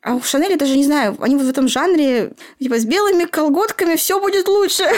а 0.03 0.15
у 0.15 0.21
Шанели 0.21 0.55
даже 0.55 0.75
не 0.75 0.83
знаю, 0.83 1.17
они 1.21 1.37
в 1.37 1.49
этом 1.49 1.69
жанре, 1.69 2.33
типа, 2.59 2.77
с 2.77 2.83
белыми 2.83 3.23
колготками 3.23 3.95
все 3.95 4.19
будет 4.19 4.49
лучше. 4.49 4.83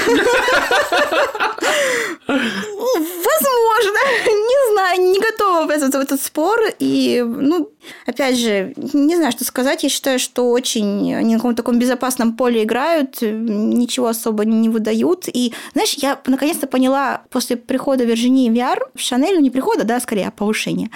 Возможно, 2.28 4.00
не 4.26 4.72
знаю, 4.72 5.02
не 5.02 5.20
готова 5.20 5.65
ввязываться 5.76 6.00
в 6.00 6.02
этот 6.02 6.22
спор. 6.22 6.60
И, 6.80 7.24
ну, 7.26 7.70
опять 8.06 8.38
же, 8.38 8.74
не 8.76 9.16
знаю, 9.16 9.32
что 9.32 9.44
сказать. 9.44 9.84
Я 9.84 9.90
считаю, 9.90 10.20
что 10.20 10.50
очень 10.50 11.14
они 11.14 11.34
на 11.34 11.40
каком-то 11.40 11.58
таком 11.58 11.80
безопасном 11.80 12.36
поле 12.36 12.64
играют, 12.64 13.22
ничего 13.22 14.08
особо 14.08 14.46
не 14.46 14.70
выдают. 14.70 15.28
И, 15.28 15.54
знаешь, 15.74 15.94
я 15.94 16.20
наконец-то 16.26 16.68
поняла 16.68 17.24
после 17.30 17.58
прихода 17.58 18.04
Виржинии 18.04 18.52
VR 18.52 18.80
в 18.96 19.00
Шанель, 19.00 19.36
ну, 19.36 19.42
не 19.42 19.50
прихода, 19.50 19.84
да, 19.84 20.00
скорее, 20.00 20.28
а 20.28 20.32
повышения, 20.32 20.90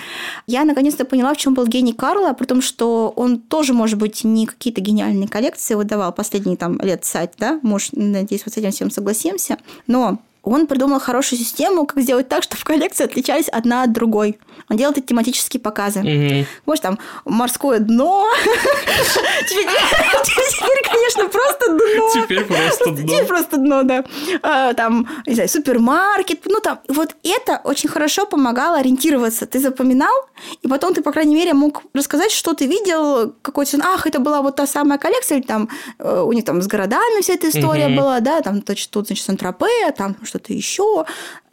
я 0.48 0.66
наконец-то 0.66 1.06
поняла, 1.06 1.34
в 1.34 1.38
чем 1.38 1.54
был 1.54 1.66
гений 1.66 1.94
Карла, 1.94 2.34
при 2.34 2.46
том, 2.46 2.62
что 2.62 3.14
он 3.16 3.40
тоже 3.40 3.74
может 3.74 3.98
быть, 3.98 4.24
не 4.24 4.46
какие-то 4.46 4.82
гениальные 4.82 5.28
коллекции 5.28 5.76
выдавал 5.76 6.12
последние 6.14 6.58
там 6.58 6.80
лет 6.82 7.06
сать, 7.06 7.34
да, 7.38 7.60
может, 7.62 7.94
надеюсь, 7.94 8.44
вот 8.46 8.54
с 8.54 8.58
этим 8.58 8.72
всем 8.72 8.92
согласимся, 8.92 9.58
но 9.88 10.20
он 10.44 10.68
придумал 10.68 11.00
хорошую 11.00 11.40
систему, 11.40 11.86
как 11.86 12.02
сделать 12.02 12.30
так, 12.30 12.44
чтобы 12.44 12.62
коллекции 12.64 13.04
отличались 13.04 13.50
одна 13.50 13.84
от 13.84 13.92
другой. 13.92 14.40
Он 14.70 14.78
делает 14.78 14.98
эти 14.98 15.08
тематические 15.08 15.60
показы. 15.62 16.00
Угу. 16.00 16.46
Может, 16.66 16.84
там 16.84 17.00
морское 17.26 17.80
дно. 17.80 18.28
Теперь, 19.50 19.68
конечно, 20.90 21.28
просто 21.30 21.70
дно. 21.70 22.10
Теперь 22.14 22.46
просто 22.46 22.92
дно. 22.92 23.08
Теперь 23.08 23.26
просто 23.26 23.58
дно, 23.58 23.84
да. 23.84 24.04
А, 24.42 24.74
там, 24.74 25.08
не 25.26 25.34
знаю, 25.34 25.50
супермаркет. 25.50 26.42
Ну, 26.46 26.60
там, 26.60 26.80
вот 26.88 27.16
это 27.24 27.62
очень 27.64 27.90
хорошо 27.90 28.26
помогало 28.26 28.78
ориентироваться. 28.78 29.46
Ты 29.46 29.60
запоминал, 29.60 30.14
и 30.62 30.68
потом 30.68 30.94
ты, 30.94 31.02
по 31.02 31.12
крайней 31.12 31.36
мере, 31.36 31.54
мог 31.54 31.84
рассказать, 31.94 32.32
что 32.32 32.54
ты 32.54 32.66
видел, 32.68 33.34
какой-то, 33.42 33.78
ах, 33.84 34.08
это 34.08 34.20
была 34.20 34.42
вот 34.42 34.56
та 34.56 34.68
самая 34.68 35.00
коллекция, 35.00 35.40
или 35.40 35.46
там 35.46 35.70
э, 35.98 36.22
у 36.22 36.32
них 36.32 36.46
там 36.46 36.62
с 36.62 36.68
городами 36.68 37.22
вся 37.22 37.34
эта 37.34 37.50
история 37.50 37.90
была, 37.90 38.20
да, 38.20 38.42
там 38.42 38.62
тут, 38.62 39.08
значит, 39.08 39.26
Сент-Тропе, 39.26 39.92
там 39.98 40.16
что-то 40.30 40.54
еще. 40.54 41.06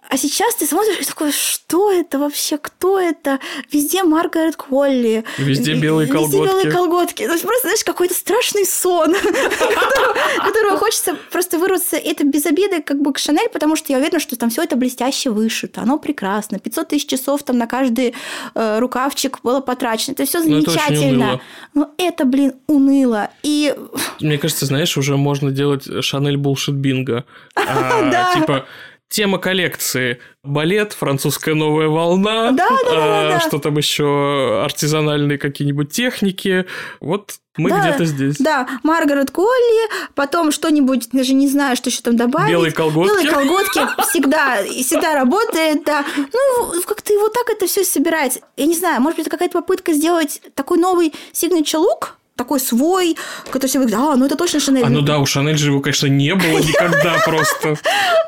А 0.09 0.16
сейчас 0.16 0.54
ты 0.54 0.66
смотришь 0.66 1.00
и 1.00 1.04
такой, 1.04 1.32
что 1.32 1.90
это 1.90 2.18
вообще, 2.18 2.59
кто 2.59 2.98
это? 3.00 3.40
Везде 3.72 4.04
Маргарет 4.04 4.57
Колли. 4.57 5.24
Везде 5.38 5.74
белые 5.74 6.07
колготки. 6.07 6.36
Везде 6.36 6.46
белые 6.46 6.70
колготки. 6.70 7.26
То 7.26 7.32
есть 7.32 7.44
просто, 7.44 7.68
знаешь, 7.68 7.84
какой-то 7.84 8.14
страшный 8.14 8.64
сон, 8.64 9.14
которого 10.44 10.78
хочется 10.78 11.16
просто 11.32 11.59
вырваться. 11.59 11.96
Это 11.96 12.24
без 12.24 12.46
обиды 12.46 12.82
как 12.82 13.00
бы 13.00 13.12
к 13.12 13.18
Шанель, 13.18 13.48
потому 13.48 13.74
что 13.76 13.92
я 13.92 13.98
уверена, 13.98 14.20
что 14.20 14.36
там 14.36 14.50
все 14.50 14.62
это 14.62 14.76
блестяще 14.76 15.30
вышито. 15.30 15.82
Оно 15.82 15.98
прекрасно. 15.98 16.59
500 16.59 16.88
тысяч 16.88 17.09
часов 17.09 17.42
там 17.42 17.59
на 17.59 17.66
каждый 17.66 18.14
э, 18.54 18.78
рукавчик 18.78 19.40
было 19.42 19.61
потрачено. 19.61 20.12
Это 20.12 20.24
все 20.24 20.38
ну, 20.40 20.61
замечательно. 20.62 21.40
Но 21.74 21.90
это, 21.98 22.24
блин, 22.24 22.54
уныло. 22.68 23.30
И... 23.42 23.74
Мне 24.20 24.38
кажется, 24.38 24.66
знаешь, 24.66 24.96
уже 24.96 25.16
можно 25.16 25.50
делать 25.50 25.84
Шанель 26.04 26.36
булшит 26.36 26.74
бинго. 26.74 27.24
А, 27.68 28.34
типа 28.34 28.66
Тема 29.09 29.38
коллекции 29.38 30.20
балет, 30.42 30.92
французская 30.92 31.54
новая 31.54 31.88
волна, 31.88 32.50
да, 32.50 32.68
да, 32.68 32.90
да, 32.90 33.28
да, 33.28 33.40
что 33.40 33.59
там 33.59 33.76
еще 33.76 34.62
артизанальные 34.64 35.38
какие-нибудь 35.38 35.90
техники. 35.92 36.66
Вот 37.00 37.34
мы 37.57 37.70
да, 37.70 37.80
где-то 37.80 38.04
здесь. 38.04 38.36
Да, 38.38 38.68
Маргарет 38.82 39.30
Колли, 39.30 39.90
потом 40.14 40.50
что-нибудь, 40.50 41.09
даже 41.12 41.34
не 41.34 41.48
знаю, 41.48 41.76
что 41.76 41.88
еще 41.88 42.02
там 42.02 42.16
добавить. 42.16 42.50
Белые 42.50 42.72
колготки. 42.72 43.09
Белые 43.09 43.30
колготки 43.30 43.80
всегда, 44.11 44.62
всегда 44.64 45.14
работает, 45.14 45.84
да. 45.84 46.04
Ну, 46.16 46.82
как-то 46.84 47.12
и 47.12 47.16
вот 47.16 47.32
так 47.32 47.48
это 47.48 47.66
все 47.66 47.84
собирается. 47.84 48.40
Я 48.57 48.66
не 48.66 48.74
знаю, 48.74 49.00
может 49.00 49.18
быть, 49.18 49.26
это 49.26 49.36
какая-то 49.36 49.61
попытка 49.61 49.92
сделать 49.92 50.42
такой 50.54 50.78
новый 50.78 51.14
signature 51.32 51.80
look, 51.80 52.09
такой 52.37 52.61
свой, 52.61 53.16
который 53.51 53.68
все 53.68 53.78
говорят, 53.78 53.99
а, 53.99 54.16
ну 54.16 54.26
это 54.26 54.37
точно 54.37 54.61
Шанель. 54.61 54.84
А 54.84 54.91
ну 54.91 55.01
да, 55.01 55.18
у 55.18 55.26
Шанель 55.26 55.57
же 55.57 55.70
его, 55.70 55.80
конечно, 55.80 56.07
не 56.07 56.34
было 56.34 56.59
никогда 56.59 57.16
просто. 57.24 57.76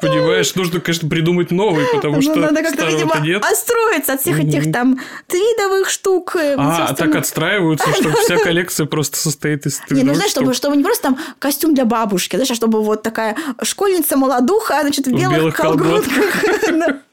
Понимаешь, 0.00 0.54
нужно, 0.54 0.80
конечно, 0.80 1.08
придумать 1.08 1.50
новый, 1.50 1.84
потому 1.92 2.16
ну, 2.16 2.22
что 2.22 2.36
надо 2.36 2.62
как-то, 2.62 2.86
видимо, 2.86 3.14
отстроиться 3.46 4.14
от 4.14 4.20
всех 4.22 4.40
этих 4.40 4.72
там 4.72 4.98
твидовых 5.26 5.90
штук. 5.90 6.36
Э, 6.36 6.54
а, 6.56 6.94
так 6.94 7.14
отстраиваются, 7.14 7.90
что 7.92 8.10
вся 8.12 8.38
коллекция 8.42 8.86
просто 8.86 9.18
состоит 9.18 9.66
из 9.66 9.80
Не, 9.90 10.02
ну 10.02 10.14
знаешь, 10.14 10.30
чтобы, 10.30 10.54
чтобы 10.54 10.76
не 10.76 10.82
просто 10.82 11.02
там 11.02 11.18
костюм 11.38 11.74
для 11.74 11.84
бабушки, 11.84 12.36
знаешь, 12.36 12.50
а 12.50 12.54
чтобы 12.54 12.82
вот 12.82 13.02
такая 13.02 13.36
школьница-молодуха, 13.62 14.80
значит, 14.80 15.06
в 15.06 15.12
белых 15.12 15.54
колготках. 15.54 16.44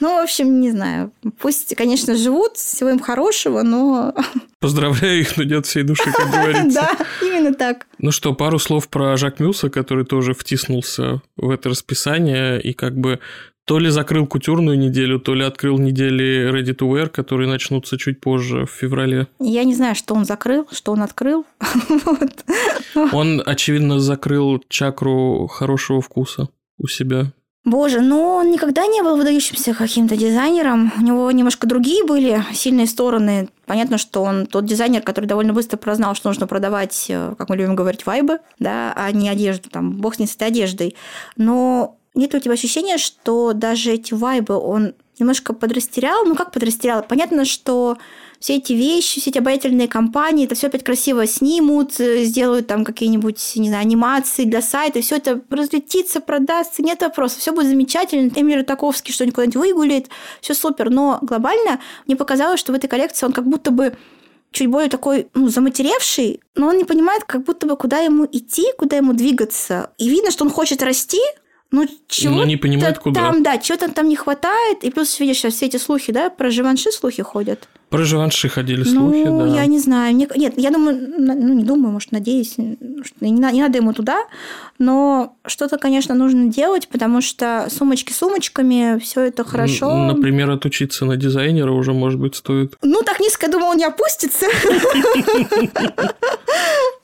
Ну, 0.00 0.20
в 0.20 0.22
общем, 0.22 0.60
не 0.60 0.70
знаю. 0.70 1.12
Пусть, 1.38 1.74
конечно, 1.76 2.16
живут, 2.16 2.56
всего 2.56 2.90
им 2.90 2.98
хорошего, 2.98 3.62
но... 3.62 4.14
Поздравляю 4.58 5.20
их, 5.20 5.36
но 5.36 5.42
нет 5.44 5.66
всей 5.66 5.82
души, 5.82 6.10
как 6.12 6.30
говорится. 6.32 6.80
Да, 6.80 7.06
именно 7.26 7.54
так. 7.54 7.86
Ну 7.98 8.10
что, 8.10 8.34
пару 8.34 8.58
слов 8.58 8.88
про 8.88 9.16
Жак 9.16 9.40
Мюса, 9.40 9.70
который 9.70 10.04
тоже 10.04 10.34
втиснулся 10.34 11.22
в 11.36 11.50
это 11.50 11.70
расписание 11.70 12.60
и 12.60 12.72
как 12.72 12.96
бы 12.96 13.20
то 13.70 13.78
ли 13.78 13.88
закрыл 13.88 14.26
кутюрную 14.26 14.76
неделю, 14.76 15.20
то 15.20 15.32
ли 15.32 15.44
открыл 15.44 15.78
недели 15.78 16.50
Ready 16.50 16.74
to 16.76 16.90
Wear, 16.90 17.08
которые 17.08 17.48
начнутся 17.48 17.98
чуть 17.98 18.20
позже, 18.20 18.66
в 18.66 18.70
феврале. 18.70 19.28
Я 19.38 19.62
не 19.62 19.76
знаю, 19.76 19.94
что 19.94 20.14
он 20.14 20.24
закрыл, 20.24 20.66
что 20.72 20.90
он 20.90 21.02
открыл. 21.02 21.46
Он, 23.12 23.40
очевидно, 23.46 24.00
закрыл 24.00 24.60
чакру 24.68 25.46
хорошего 25.46 26.00
вкуса 26.00 26.48
у 26.78 26.88
себя. 26.88 27.32
Боже, 27.64 28.00
ну 28.00 28.36
он 28.36 28.50
никогда 28.50 28.86
не 28.86 29.02
был 29.02 29.16
выдающимся 29.16 29.74
каким-то 29.74 30.16
дизайнером. 30.16 30.92
У 30.96 31.02
него 31.02 31.30
немножко 31.30 31.66
другие 31.66 32.04
были 32.04 32.42
сильные 32.54 32.86
стороны. 32.86 33.50
Понятно, 33.66 33.98
что 33.98 34.22
он 34.22 34.46
тот 34.46 34.64
дизайнер, 34.64 35.02
который 35.02 35.26
довольно 35.26 35.52
быстро 35.52 35.76
прознал, 35.76 36.14
что 36.14 36.30
нужно 36.30 36.46
продавать, 36.46 37.06
э, 37.10 37.34
как 37.36 37.50
мы 37.50 37.56
любим 37.56 37.76
говорить, 37.76 38.06
вайбы, 38.06 38.38
да, 38.58 38.94
а 38.96 39.12
не 39.12 39.28
одежду. 39.28 39.68
Там, 39.68 39.92
бог 39.92 40.14
с 40.14 40.18
ней 40.18 40.26
с 40.26 40.36
этой 40.36 40.48
одеждой. 40.48 40.96
Но 41.36 41.98
нет 42.14 42.34
у 42.34 42.38
тебя 42.38 42.54
ощущения, 42.54 42.96
что 42.96 43.52
даже 43.52 43.92
эти 43.92 44.14
вайбы 44.14 44.56
он 44.56 44.94
немножко 45.18 45.52
подрастерял? 45.52 46.24
Ну, 46.24 46.36
как 46.36 46.52
подрастерял? 46.52 47.02
Понятно, 47.02 47.44
что 47.44 47.98
все 48.40 48.56
эти 48.56 48.72
вещи, 48.72 49.20
все 49.20 49.30
эти 49.30 49.38
обаятельные 49.38 49.86
компании, 49.86 50.46
это 50.46 50.54
все 50.54 50.68
опять 50.68 50.82
красиво 50.82 51.26
снимут, 51.26 52.00
э, 52.00 52.24
сделают 52.24 52.66
там 52.66 52.84
какие-нибудь, 52.84 53.52
не 53.56 53.68
знаю, 53.68 53.82
анимации 53.82 54.44
для 54.44 54.62
сайта, 54.62 55.02
все 55.02 55.16
это 55.16 55.42
разлетится, 55.50 56.20
продастся, 56.20 56.82
нет 56.82 57.02
вопросов, 57.02 57.38
все 57.38 57.52
будет 57.52 57.66
замечательно, 57.66 58.30
Эмир 58.34 58.64
Таковский 58.64 59.12
что-нибудь 59.12 59.34
куда-нибудь 59.34 59.56
выгуляет, 59.56 60.08
все 60.40 60.54
супер, 60.54 60.88
но 60.88 61.18
глобально 61.20 61.80
мне 62.06 62.16
показалось, 62.16 62.58
что 62.58 62.72
в 62.72 62.74
этой 62.74 62.88
коллекции 62.88 63.26
он 63.26 63.32
как 63.32 63.46
будто 63.46 63.70
бы 63.70 63.94
чуть 64.52 64.68
более 64.68 64.88
такой, 64.88 65.28
ну, 65.34 65.48
заматеревший, 65.48 66.40
но 66.56 66.68
он 66.68 66.78
не 66.78 66.84
понимает, 66.84 67.24
как 67.24 67.44
будто 67.44 67.66
бы, 67.66 67.76
куда 67.76 67.98
ему 67.98 68.26
идти, 68.30 68.72
куда 68.78 68.96
ему 68.96 69.12
двигаться. 69.12 69.90
И 69.98 70.08
видно, 70.08 70.30
что 70.30 70.44
он 70.44 70.50
хочет 70.50 70.82
расти, 70.82 71.20
ну, 71.72 71.86
чего 72.08 72.34
Но 72.34 72.44
не 72.44 72.56
понимает, 72.56 72.98
куда. 72.98 73.20
Там, 73.20 73.42
да, 73.44 73.58
чего-то 73.58 73.92
там 73.92 74.08
не 74.08 74.16
хватает. 74.16 74.82
И 74.82 74.90
плюс, 74.90 75.20
видишь, 75.20 75.38
сейчас 75.38 75.54
все 75.54 75.66
эти 75.66 75.76
слухи, 75.76 76.12
да, 76.12 76.28
про 76.28 76.50
Живанши 76.50 76.90
слухи 76.90 77.22
ходят. 77.22 77.68
Про 77.90 78.04
Живанши 78.04 78.48
ходили 78.48 78.84
слухи, 78.84 79.24
ну, 79.26 79.40
да. 79.40 79.46
я 79.46 79.66
не 79.66 79.78
знаю. 79.80 80.14
Нет, 80.14 80.32
я 80.36 80.70
думаю, 80.70 81.12
ну, 81.18 81.54
не 81.54 81.64
думаю, 81.64 81.92
может, 81.92 82.12
надеюсь, 82.12 82.52
что 82.52 83.14
не, 83.20 83.30
не 83.30 83.60
надо 83.60 83.78
ему 83.78 83.92
туда, 83.92 84.26
но 84.78 85.36
что-то, 85.44 85.76
конечно, 85.76 86.14
нужно 86.14 86.52
делать, 86.52 86.86
потому 86.88 87.20
что 87.20 87.66
сумочки 87.68 88.12
сумочками, 88.12 89.00
все 89.00 89.22
это 89.22 89.42
хорошо. 89.42 89.92
Например, 90.06 90.50
отучиться 90.50 91.04
на 91.04 91.16
дизайнера 91.16 91.72
уже, 91.72 91.92
может 91.92 92.20
быть, 92.20 92.36
стоит. 92.36 92.76
Ну, 92.82 93.02
так 93.02 93.18
низко, 93.18 93.46
он 93.52 93.76
не 93.76 93.84
опустится. 93.84 94.46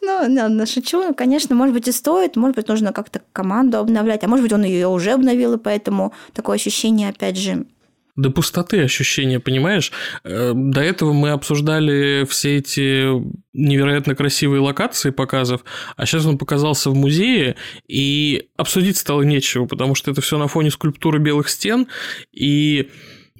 Ну, 0.06 0.18
ладно, 0.20 0.66
шучу. 0.66 1.14
Конечно, 1.14 1.56
может 1.56 1.74
быть, 1.74 1.88
и 1.88 1.92
стоит. 1.92 2.36
Может 2.36 2.56
быть, 2.56 2.68
нужно 2.68 2.92
как-то 2.92 3.22
команду 3.32 3.78
обновлять. 3.78 4.22
А 4.22 4.28
может 4.28 4.44
быть, 4.44 4.52
он 4.52 4.62
ее 4.62 4.86
уже 4.86 5.10
обновил, 5.10 5.54
и 5.54 5.58
поэтому 5.58 6.12
такое 6.32 6.56
ощущение, 6.56 7.08
опять 7.08 7.36
же, 7.36 7.66
до 8.14 8.30
пустоты 8.30 8.80
ощущение, 8.80 9.40
понимаешь? 9.40 9.92
Э, 10.24 10.52
до 10.54 10.80
этого 10.80 11.12
мы 11.12 11.30
обсуждали 11.30 12.24
все 12.24 12.56
эти 12.56 13.12
невероятно 13.52 14.14
красивые 14.14 14.60
локации 14.60 15.10
показов, 15.10 15.64
а 15.96 16.06
сейчас 16.06 16.24
он 16.24 16.38
показался 16.38 16.88
в 16.88 16.94
музее, 16.94 17.56
и 17.86 18.48
обсудить 18.56 18.96
стало 18.96 19.20
нечего, 19.20 19.66
потому 19.66 19.94
что 19.94 20.10
это 20.10 20.22
все 20.22 20.38
на 20.38 20.48
фоне 20.48 20.70
скульптуры 20.70 21.18
белых 21.18 21.50
стен, 21.50 21.88
и 22.32 22.90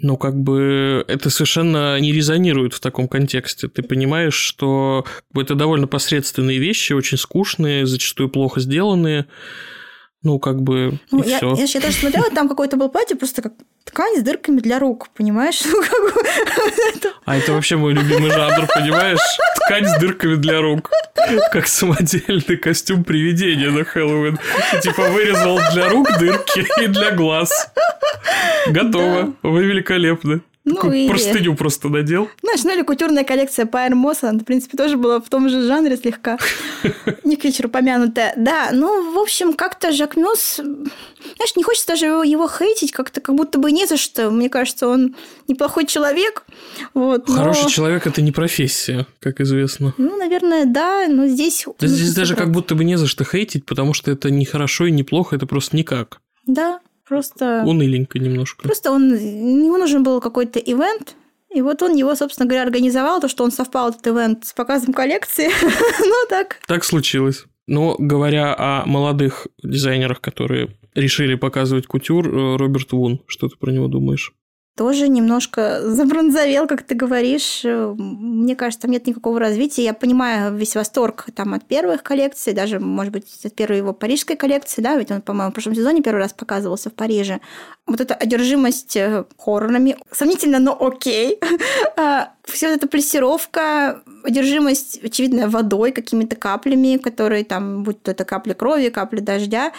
ну, 0.01 0.17
как 0.17 0.37
бы 0.37 1.05
это 1.09 1.31
совершенно 1.31 1.99
не 2.01 2.13
резонирует 2.13 2.75
в 2.75 2.81
таком 2.81 3.09
контексте. 3.09 3.69
Ты 3.69 3.83
понимаешь, 3.83 4.35
что 4.35 5.05
это 5.35 5.55
довольно 5.55 5.87
посредственные 5.87 6.59
вещи, 6.59 6.93
очень 6.93 7.19
скучные, 7.19 7.87
зачастую 7.87 8.29
плохо 8.29 8.61
сделанные. 8.61 9.27
Ну, 10.27 10.41
как 10.41 10.61
бы, 10.61 10.99
ну, 11.12 11.22
и 11.22 11.29
я, 11.29 11.37
все. 11.37 11.55
Я, 11.55 11.64
я 11.66 11.81
даже 11.81 11.97
смотрела, 11.99 12.29
там 12.31 12.49
какое-то 12.49 12.77
было 12.77 12.89
платье, 12.89 13.16
просто 13.16 13.43
как 13.43 13.53
ткань 13.85 14.16
с 14.16 14.22
дырками 14.24 14.59
для 14.59 14.81
рук, 14.81 15.09
понимаешь? 15.14 15.62
Ну, 15.70 15.81
как 15.83 16.03
бы. 16.03 17.11
А 17.27 17.37
это 17.37 17.53
вообще 17.53 17.77
мой 17.77 17.93
любимый 17.93 18.33
жанр, 18.33 18.66
понимаешь? 18.74 19.20
Ткань 19.55 19.87
с 19.87 19.97
дырками 20.01 20.35
для 20.35 20.61
рук. 20.61 20.91
Как 21.53 21.68
самодельный 21.68 22.57
костюм 22.57 23.05
привидения 23.05 23.70
на 23.70 23.85
Хэллоуин. 23.85 24.37
Типа 24.83 25.11
вырезал 25.11 25.61
для 25.72 25.91
рук 25.91 26.09
дырки 26.18 26.66
и 26.83 26.89
для 26.89 27.12
глаз. 27.12 27.70
Готово. 28.66 29.22
Да. 29.22 29.49
Вы 29.49 29.64
великолепны. 29.64 30.41
Ну, 30.69 30.91
и... 30.91 31.09
Простыню 31.09 31.55
просто 31.55 31.89
надел. 31.89 32.29
Знаешь, 32.43 32.64
ну 32.64 32.75
или 32.75 32.83
кутюрная 32.83 33.23
коллекция 33.23 33.67
Пайер 33.67 33.95
Мосса, 33.95 34.31
она, 34.31 34.41
в 34.41 34.45
принципе, 34.45 34.77
тоже 34.77 34.97
была 34.97 35.21
в 35.21 35.29
том 35.29 35.49
же 35.49 35.64
жанре 35.64 35.97
слегка. 35.97 36.39
Не 37.25 37.37
к 37.37 37.45
вечеру 37.45 37.69
помянутая. 37.69 38.35
Да, 38.37 38.71
ну, 38.73 39.14
в 39.14 39.19
общем, 39.19 39.55
как-то 39.55 39.93
Жак 39.93 40.17
Мюс... 40.17 40.57
Знаешь, 40.57 41.57
не 41.57 41.62
хочется 41.62 41.87
даже 41.87 42.07
его, 42.07 42.25
его 42.25 42.49
хейтить, 42.49 42.91
как-то 42.91 43.21
как 43.21 43.37
будто 43.37 43.61
бы 43.61 43.71
не 43.71 43.87
за 43.87 43.97
что. 43.97 44.29
Мне 44.31 44.49
кажется, 44.49 44.89
он 44.89 45.14
неплохой 45.47 45.87
человек. 45.87 46.45
Вот, 46.95 47.29
но... 47.29 47.35
Хороший 47.35 47.71
человек– 47.71 48.07
это 48.09 48.21
не 48.21 48.33
профессия, 48.33 49.07
как 49.21 49.41
известно. 49.41 49.95
Ну, 49.99 50.17
наверное, 50.17 50.64
да, 50.64 51.07
но 51.09 51.29
здесь... 51.29 51.64
Да, 51.79 51.87
здесь 51.87 52.12
даже 52.12 52.35
как 52.35 52.51
будто 52.51 52.75
бы 52.75 52.83
не 52.83 52.97
за 52.97 53.07
что 53.07 53.25
хейтить, 53.25 53.64
потому 53.67 53.95
что 53.95 54.11
это 54.11 54.33
не 54.33 54.45
хорошо 54.45 54.87
и 54.87 54.91
не 54.91 55.05
плохо, 55.05 55.37
это 55.37 55.47
просто 55.47 55.77
никак. 55.77 56.21
Да, 56.47 56.81
Просто... 57.07 57.63
Уныленько 57.65 58.19
немножко. 58.19 58.65
Просто 58.65 58.91
он... 58.91 59.15
Ему 59.15 59.77
нужен 59.77 60.03
был 60.03 60.21
какой-то 60.21 60.59
ивент, 60.59 61.17
и 61.55 61.63
вот 61.63 61.83
он 61.83 61.95
его, 61.95 62.15
собственно 62.15 62.47
говоря, 62.47 62.65
организовал, 62.65 63.21
то, 63.21 63.29
что 63.29 63.45
он 63.45 63.51
совпал 63.51 63.91
этот 63.91 64.07
ивент 64.07 64.45
с 64.45 64.53
показом 64.53 64.93
коллекции. 64.93 65.49
ну, 66.01 66.15
так. 66.29 66.59
Так 66.67 66.85
случилось. 66.85 67.45
Но 67.67 67.97
говоря 67.99 68.55
о 68.57 68.85
молодых 68.87 69.49
дизайнерах, 69.63 70.21
которые 70.21 70.77
решили 70.95 71.35
показывать 71.35 71.87
кутюр, 71.87 72.29
э, 72.29 72.57
Роберт 72.57 72.93
Вун, 72.93 73.23
что 73.27 73.49
ты 73.49 73.57
про 73.57 73.71
него 73.71 73.89
думаешь? 73.89 74.35
Тоже 74.77 75.09
немножко 75.09 75.81
забронзовел, 75.91 76.66
как 76.66 76.83
ты 76.83 76.95
говоришь. 76.95 77.62
Мне 77.64 78.55
кажется, 78.55 78.83
там 78.83 78.93
нет 78.93 79.07
никакого 79.07 79.41
развития. 79.41 79.85
Я 79.85 79.95
понимаю 79.95 80.55
весь 80.55 80.77
восторг 80.77 81.27
там 81.35 81.55
от 81.55 81.64
первых 81.64 82.03
коллекций, 82.03 82.53
даже, 82.53 82.79
может 82.79 83.12
быть, 83.12 83.27
от 83.45 83.55
первой 83.55 83.79
его 83.79 83.93
парижской 83.93 84.37
коллекции, 84.37 84.83
да, 84.83 84.97
ведь 84.97 85.11
он, 85.11 85.22
по-моему, 85.22 85.51
в 85.51 85.55
прошлом 85.55 85.74
сезоне 85.74 86.03
первый 86.03 86.18
раз 86.20 86.33
показывался 86.33 86.91
в 86.91 86.95
Париже. 86.95 87.41
Вот 87.87 88.01
эта 88.01 88.14
одержимость 88.14 88.97
э, 88.97 89.24
хоррорами, 89.39 89.97
сомнительно, 90.12 90.59
но 90.59 90.77
окей. 90.79 91.39
Вся 92.47 92.69
эта 92.69 92.87
плессировка, 92.87 94.03
одержимость, 94.23 95.03
очевидно, 95.03 95.49
водой, 95.49 95.91
какими-то 95.91 96.37
каплями, 96.37 96.97
которые 96.97 97.45
там, 97.45 97.83
будь 97.83 98.01
то 98.03 98.13
это 98.13 98.25
капли 98.25 98.53
крови, 98.53 98.89
капли 98.89 99.19
дождя, 99.19 99.73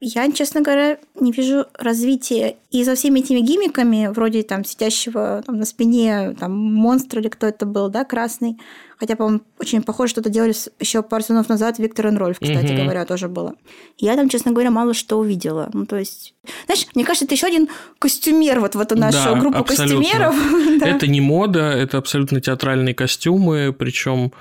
я, 0.00 0.30
честно 0.32 0.62
говоря, 0.62 0.98
не 1.20 1.32
вижу 1.32 1.66
развития. 1.74 2.56
И 2.70 2.82
за 2.82 2.94
всеми 2.94 3.20
этими 3.20 3.40
гимиками, 3.40 4.08
вроде 4.08 4.42
там 4.42 4.64
сидящего 4.64 5.42
там, 5.46 5.58
на 5.58 5.66
спине 5.66 6.34
там, 6.40 6.52
монстра 6.52 7.20
или 7.20 7.28
кто 7.28 7.46
это 7.46 7.66
был, 7.66 7.90
да, 7.90 8.04
красный, 8.04 8.58
хотя, 8.98 9.16
по-моему, 9.16 9.40
очень 9.58 9.82
похоже, 9.82 10.10
что-то 10.10 10.30
делали 10.30 10.54
еще 10.80 11.02
пару 11.02 11.22
сезонов 11.22 11.48
назад, 11.48 11.78
Виктор 11.78 12.08
Энрольф, 12.08 12.38
кстати 12.40 12.72
угу. 12.72 12.82
говоря, 12.82 13.04
тоже 13.04 13.28
было. 13.28 13.54
Я 13.98 14.16
там, 14.16 14.28
честно 14.28 14.52
говоря, 14.52 14.70
мало 14.70 14.94
что 14.94 15.18
увидела. 15.18 15.70
Ну, 15.72 15.86
то 15.86 15.96
есть, 15.96 16.34
знаешь, 16.66 16.86
мне 16.94 17.04
кажется, 17.04 17.24
это 17.24 17.34
еще 17.34 17.46
один 17.46 17.68
костюмер 17.98 18.60
вот 18.60 18.74
в 18.74 18.80
эту 18.80 18.96
нашу 18.96 19.18
да, 19.18 19.34
группу 19.34 19.58
абсолютно. 19.58 19.98
костюмеров. 19.98 20.82
Это 20.82 21.06
не 21.06 21.20
мода, 21.20 21.70
это 21.70 21.98
абсолютно 21.98 22.40
театральные 22.40 22.94
костюмы, 22.94 23.74
причем 23.76 24.32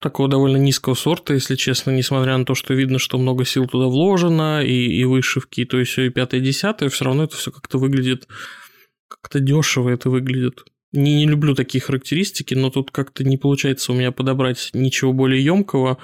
такого 0.00 0.28
довольно 0.28 0.56
низкого 0.56 0.94
сорта, 0.94 1.34
если 1.34 1.54
честно, 1.54 1.90
несмотря 1.90 2.36
на 2.36 2.44
то, 2.44 2.54
что 2.54 2.74
видно, 2.74 2.98
что 2.98 3.18
много 3.18 3.44
сил 3.44 3.66
туда 3.66 3.86
вложено, 3.86 4.62
и, 4.62 4.72
и 4.72 5.04
вышивки, 5.04 5.64
то 5.64 5.78
есть 5.78 5.92
все 5.92 6.06
и 6.06 6.10
пятое, 6.10 6.40
и 6.40 6.42
десятое, 6.42 6.88
все 6.88 7.04
равно 7.04 7.24
это 7.24 7.36
все 7.36 7.52
как-то 7.52 7.78
выглядит, 7.78 8.26
как-то 9.08 9.40
дешево 9.40 9.90
это 9.90 10.08
выглядит. 10.10 10.64
Не, 10.92 11.14
не 11.14 11.26
люблю 11.26 11.54
такие 11.54 11.80
характеристики, 11.80 12.54
но 12.54 12.70
тут 12.70 12.90
как-то 12.90 13.22
не 13.22 13.36
получается 13.36 13.92
у 13.92 13.94
меня 13.94 14.10
подобрать 14.12 14.70
ничего 14.72 15.12
более 15.12 15.44
емкого. 15.44 15.98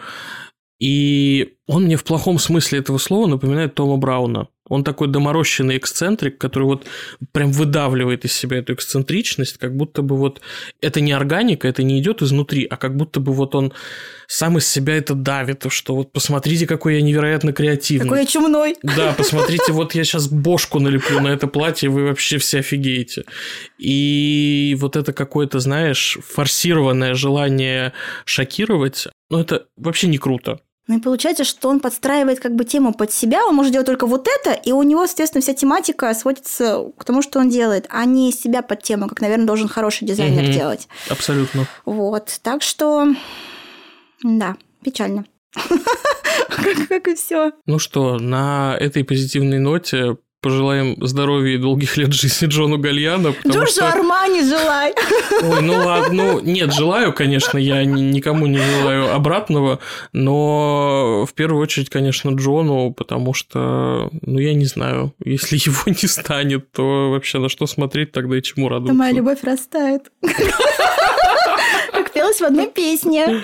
И 0.78 1.57
он 1.66 1.84
мне 1.84 1.97
в 1.97 2.05
плохом 2.05 2.39
смысле 2.39 2.78
этого 2.80 2.99
слова 2.99 3.26
напоминает 3.26 3.74
Тома 3.74 3.97
Брауна. 3.97 4.49
Он 4.69 4.85
такой 4.85 5.09
доморощенный 5.09 5.77
эксцентрик, 5.77 6.39
который 6.39 6.64
вот 6.64 6.87
прям 7.33 7.53
выдавливает 7.53 8.25
из 8.25 8.33
себя 8.33 8.59
эту 8.59 8.75
эксцентричность, 8.75 9.59
как 9.59 9.77
будто 9.77 10.03
бы 10.03 10.17
вот 10.17 10.41
это 10.81 11.01
не 11.01 11.12
органика, 11.12 11.69
это 11.69 11.83
не 11.83 12.01
идет 12.01 12.23
изнутри, 12.23 12.67
а 12.69 12.77
как 12.77 12.97
будто 12.97 13.21
бы 13.21 13.33
вот 13.33 13.55
он 13.55 13.73
сам 14.27 14.59
из 14.59 14.69
себя 14.69 14.97
это 14.97 15.14
давит, 15.14 15.67
что 15.69 15.95
вот 15.95 16.12
посмотрите, 16.12 16.67
какой 16.67 16.97
я 16.97 17.03
невероятно 17.03 17.53
креативный. 17.53 18.09
Какой 18.09 18.21
я 18.21 18.27
чумной. 18.27 18.77
Да, 18.83 19.14
посмотрите, 19.17 19.73
вот 19.73 19.95
я 19.95 20.05
сейчас 20.05 20.29
бошку 20.29 20.81
налеплю 20.81 21.21
на 21.21 21.29
это 21.29 21.47
платье, 21.47 21.89
вы 21.89 22.05
вообще 22.05 22.39
все 22.39 22.59
офигеете. 22.59 23.25
И 23.79 24.77
вот 24.81 24.97
это 24.97 25.12
какое-то, 25.12 25.61
знаешь, 25.61 26.19
форсированное 26.27 27.14
желание 27.14 27.93
шокировать, 28.25 29.07
ну 29.31 29.39
это 29.39 29.67
вообще 29.77 30.09
не 30.09 30.19
круто. 30.19 30.61
Ну 30.89 30.99
и 30.99 31.01
получается, 31.01 31.45
что 31.45 31.68
он 31.68 31.80
подстраивает 31.80 32.39
как 32.39 32.55
бы 32.55 32.64
тему 32.64 32.95
под 32.95 33.12
себя, 33.12 33.45
он 33.45 33.57
может 33.57 33.72
делать 33.72 33.87
только 33.87 34.07
вот 34.07 34.28
это, 34.28 34.53
и 34.53 34.70
у 34.72 34.82
него, 34.82 35.07
соответственно, 35.07 35.43
вся 35.43 35.55
тематика 35.55 36.14
сводится 36.14 36.93
к 36.97 37.05
тому, 37.05 37.22
что 37.22 37.41
он 37.41 37.49
делает, 37.49 37.87
а 37.91 38.05
не 38.05 38.32
себя 38.32 38.62
под 38.62 38.82
тему, 38.82 39.09
как, 39.09 39.20
наверное, 39.20 39.47
должен 39.47 39.68
хороший 39.68 40.07
дизайнер 40.07 40.45
угу. 40.45 40.53
делать. 40.53 40.89
Абсолютно. 41.11 41.66
Вот, 41.84 42.39
так 42.43 42.62
что, 42.62 43.09
да, 44.22 44.57
печально. 44.84 45.24
Как 46.89 47.09
и 47.09 47.14
все. 47.14 47.53
Ну 47.66 47.78
что, 47.78 48.18
на 48.18 48.76
этой 48.78 49.05
позитивной 49.05 49.59
ноте 49.59 50.16
пожелаем 50.47 50.94
здоровья 51.01 51.57
и 51.57 51.59
долгих 51.59 51.97
лет 51.97 52.12
жизни 52.12 52.47
Джону 52.47 52.78
Гальяно. 52.78 53.34
Джорджу 53.44 53.72
что... 53.72 53.88
Армани 53.88 54.44
желай. 54.44 54.94
Ой, 55.42 55.61
ну 55.61 55.72
ладно, 55.72 56.34
ну 56.34 56.40
нет, 56.40 56.72
желаю, 56.72 57.12
конечно, 57.12 57.59
я 57.59 57.84
никому 57.84 58.47
не 58.47 58.59
желаю 58.59 59.12
обратного, 59.12 59.80
но 60.12 61.26
в 61.28 61.34
первую 61.34 61.61
очередь, 61.61 61.90
конечно, 61.90 62.30
Джону, 62.30 62.92
потому 62.92 63.34
что, 63.34 64.09
ну 64.22 64.38
я 64.38 64.55
не 64.55 64.66
знаю, 64.66 65.12
если 65.24 65.57
его 65.57 65.82
не 65.86 66.07
станет, 66.07 66.70
то 66.70 67.11
вообще 67.11 67.40
на 67.40 67.49
что 67.49 67.66
смотреть 67.66 68.12
тогда 68.12 68.38
и 68.38 68.42
чему 68.42 68.68
радоваться? 68.68 68.94
моя 68.94 69.12
любовь 69.12 69.42
растает. 69.42 70.12
Как 71.92 72.12
пелось 72.12 72.40
в 72.40 72.44
одной 72.44 72.68
песне. 72.68 73.42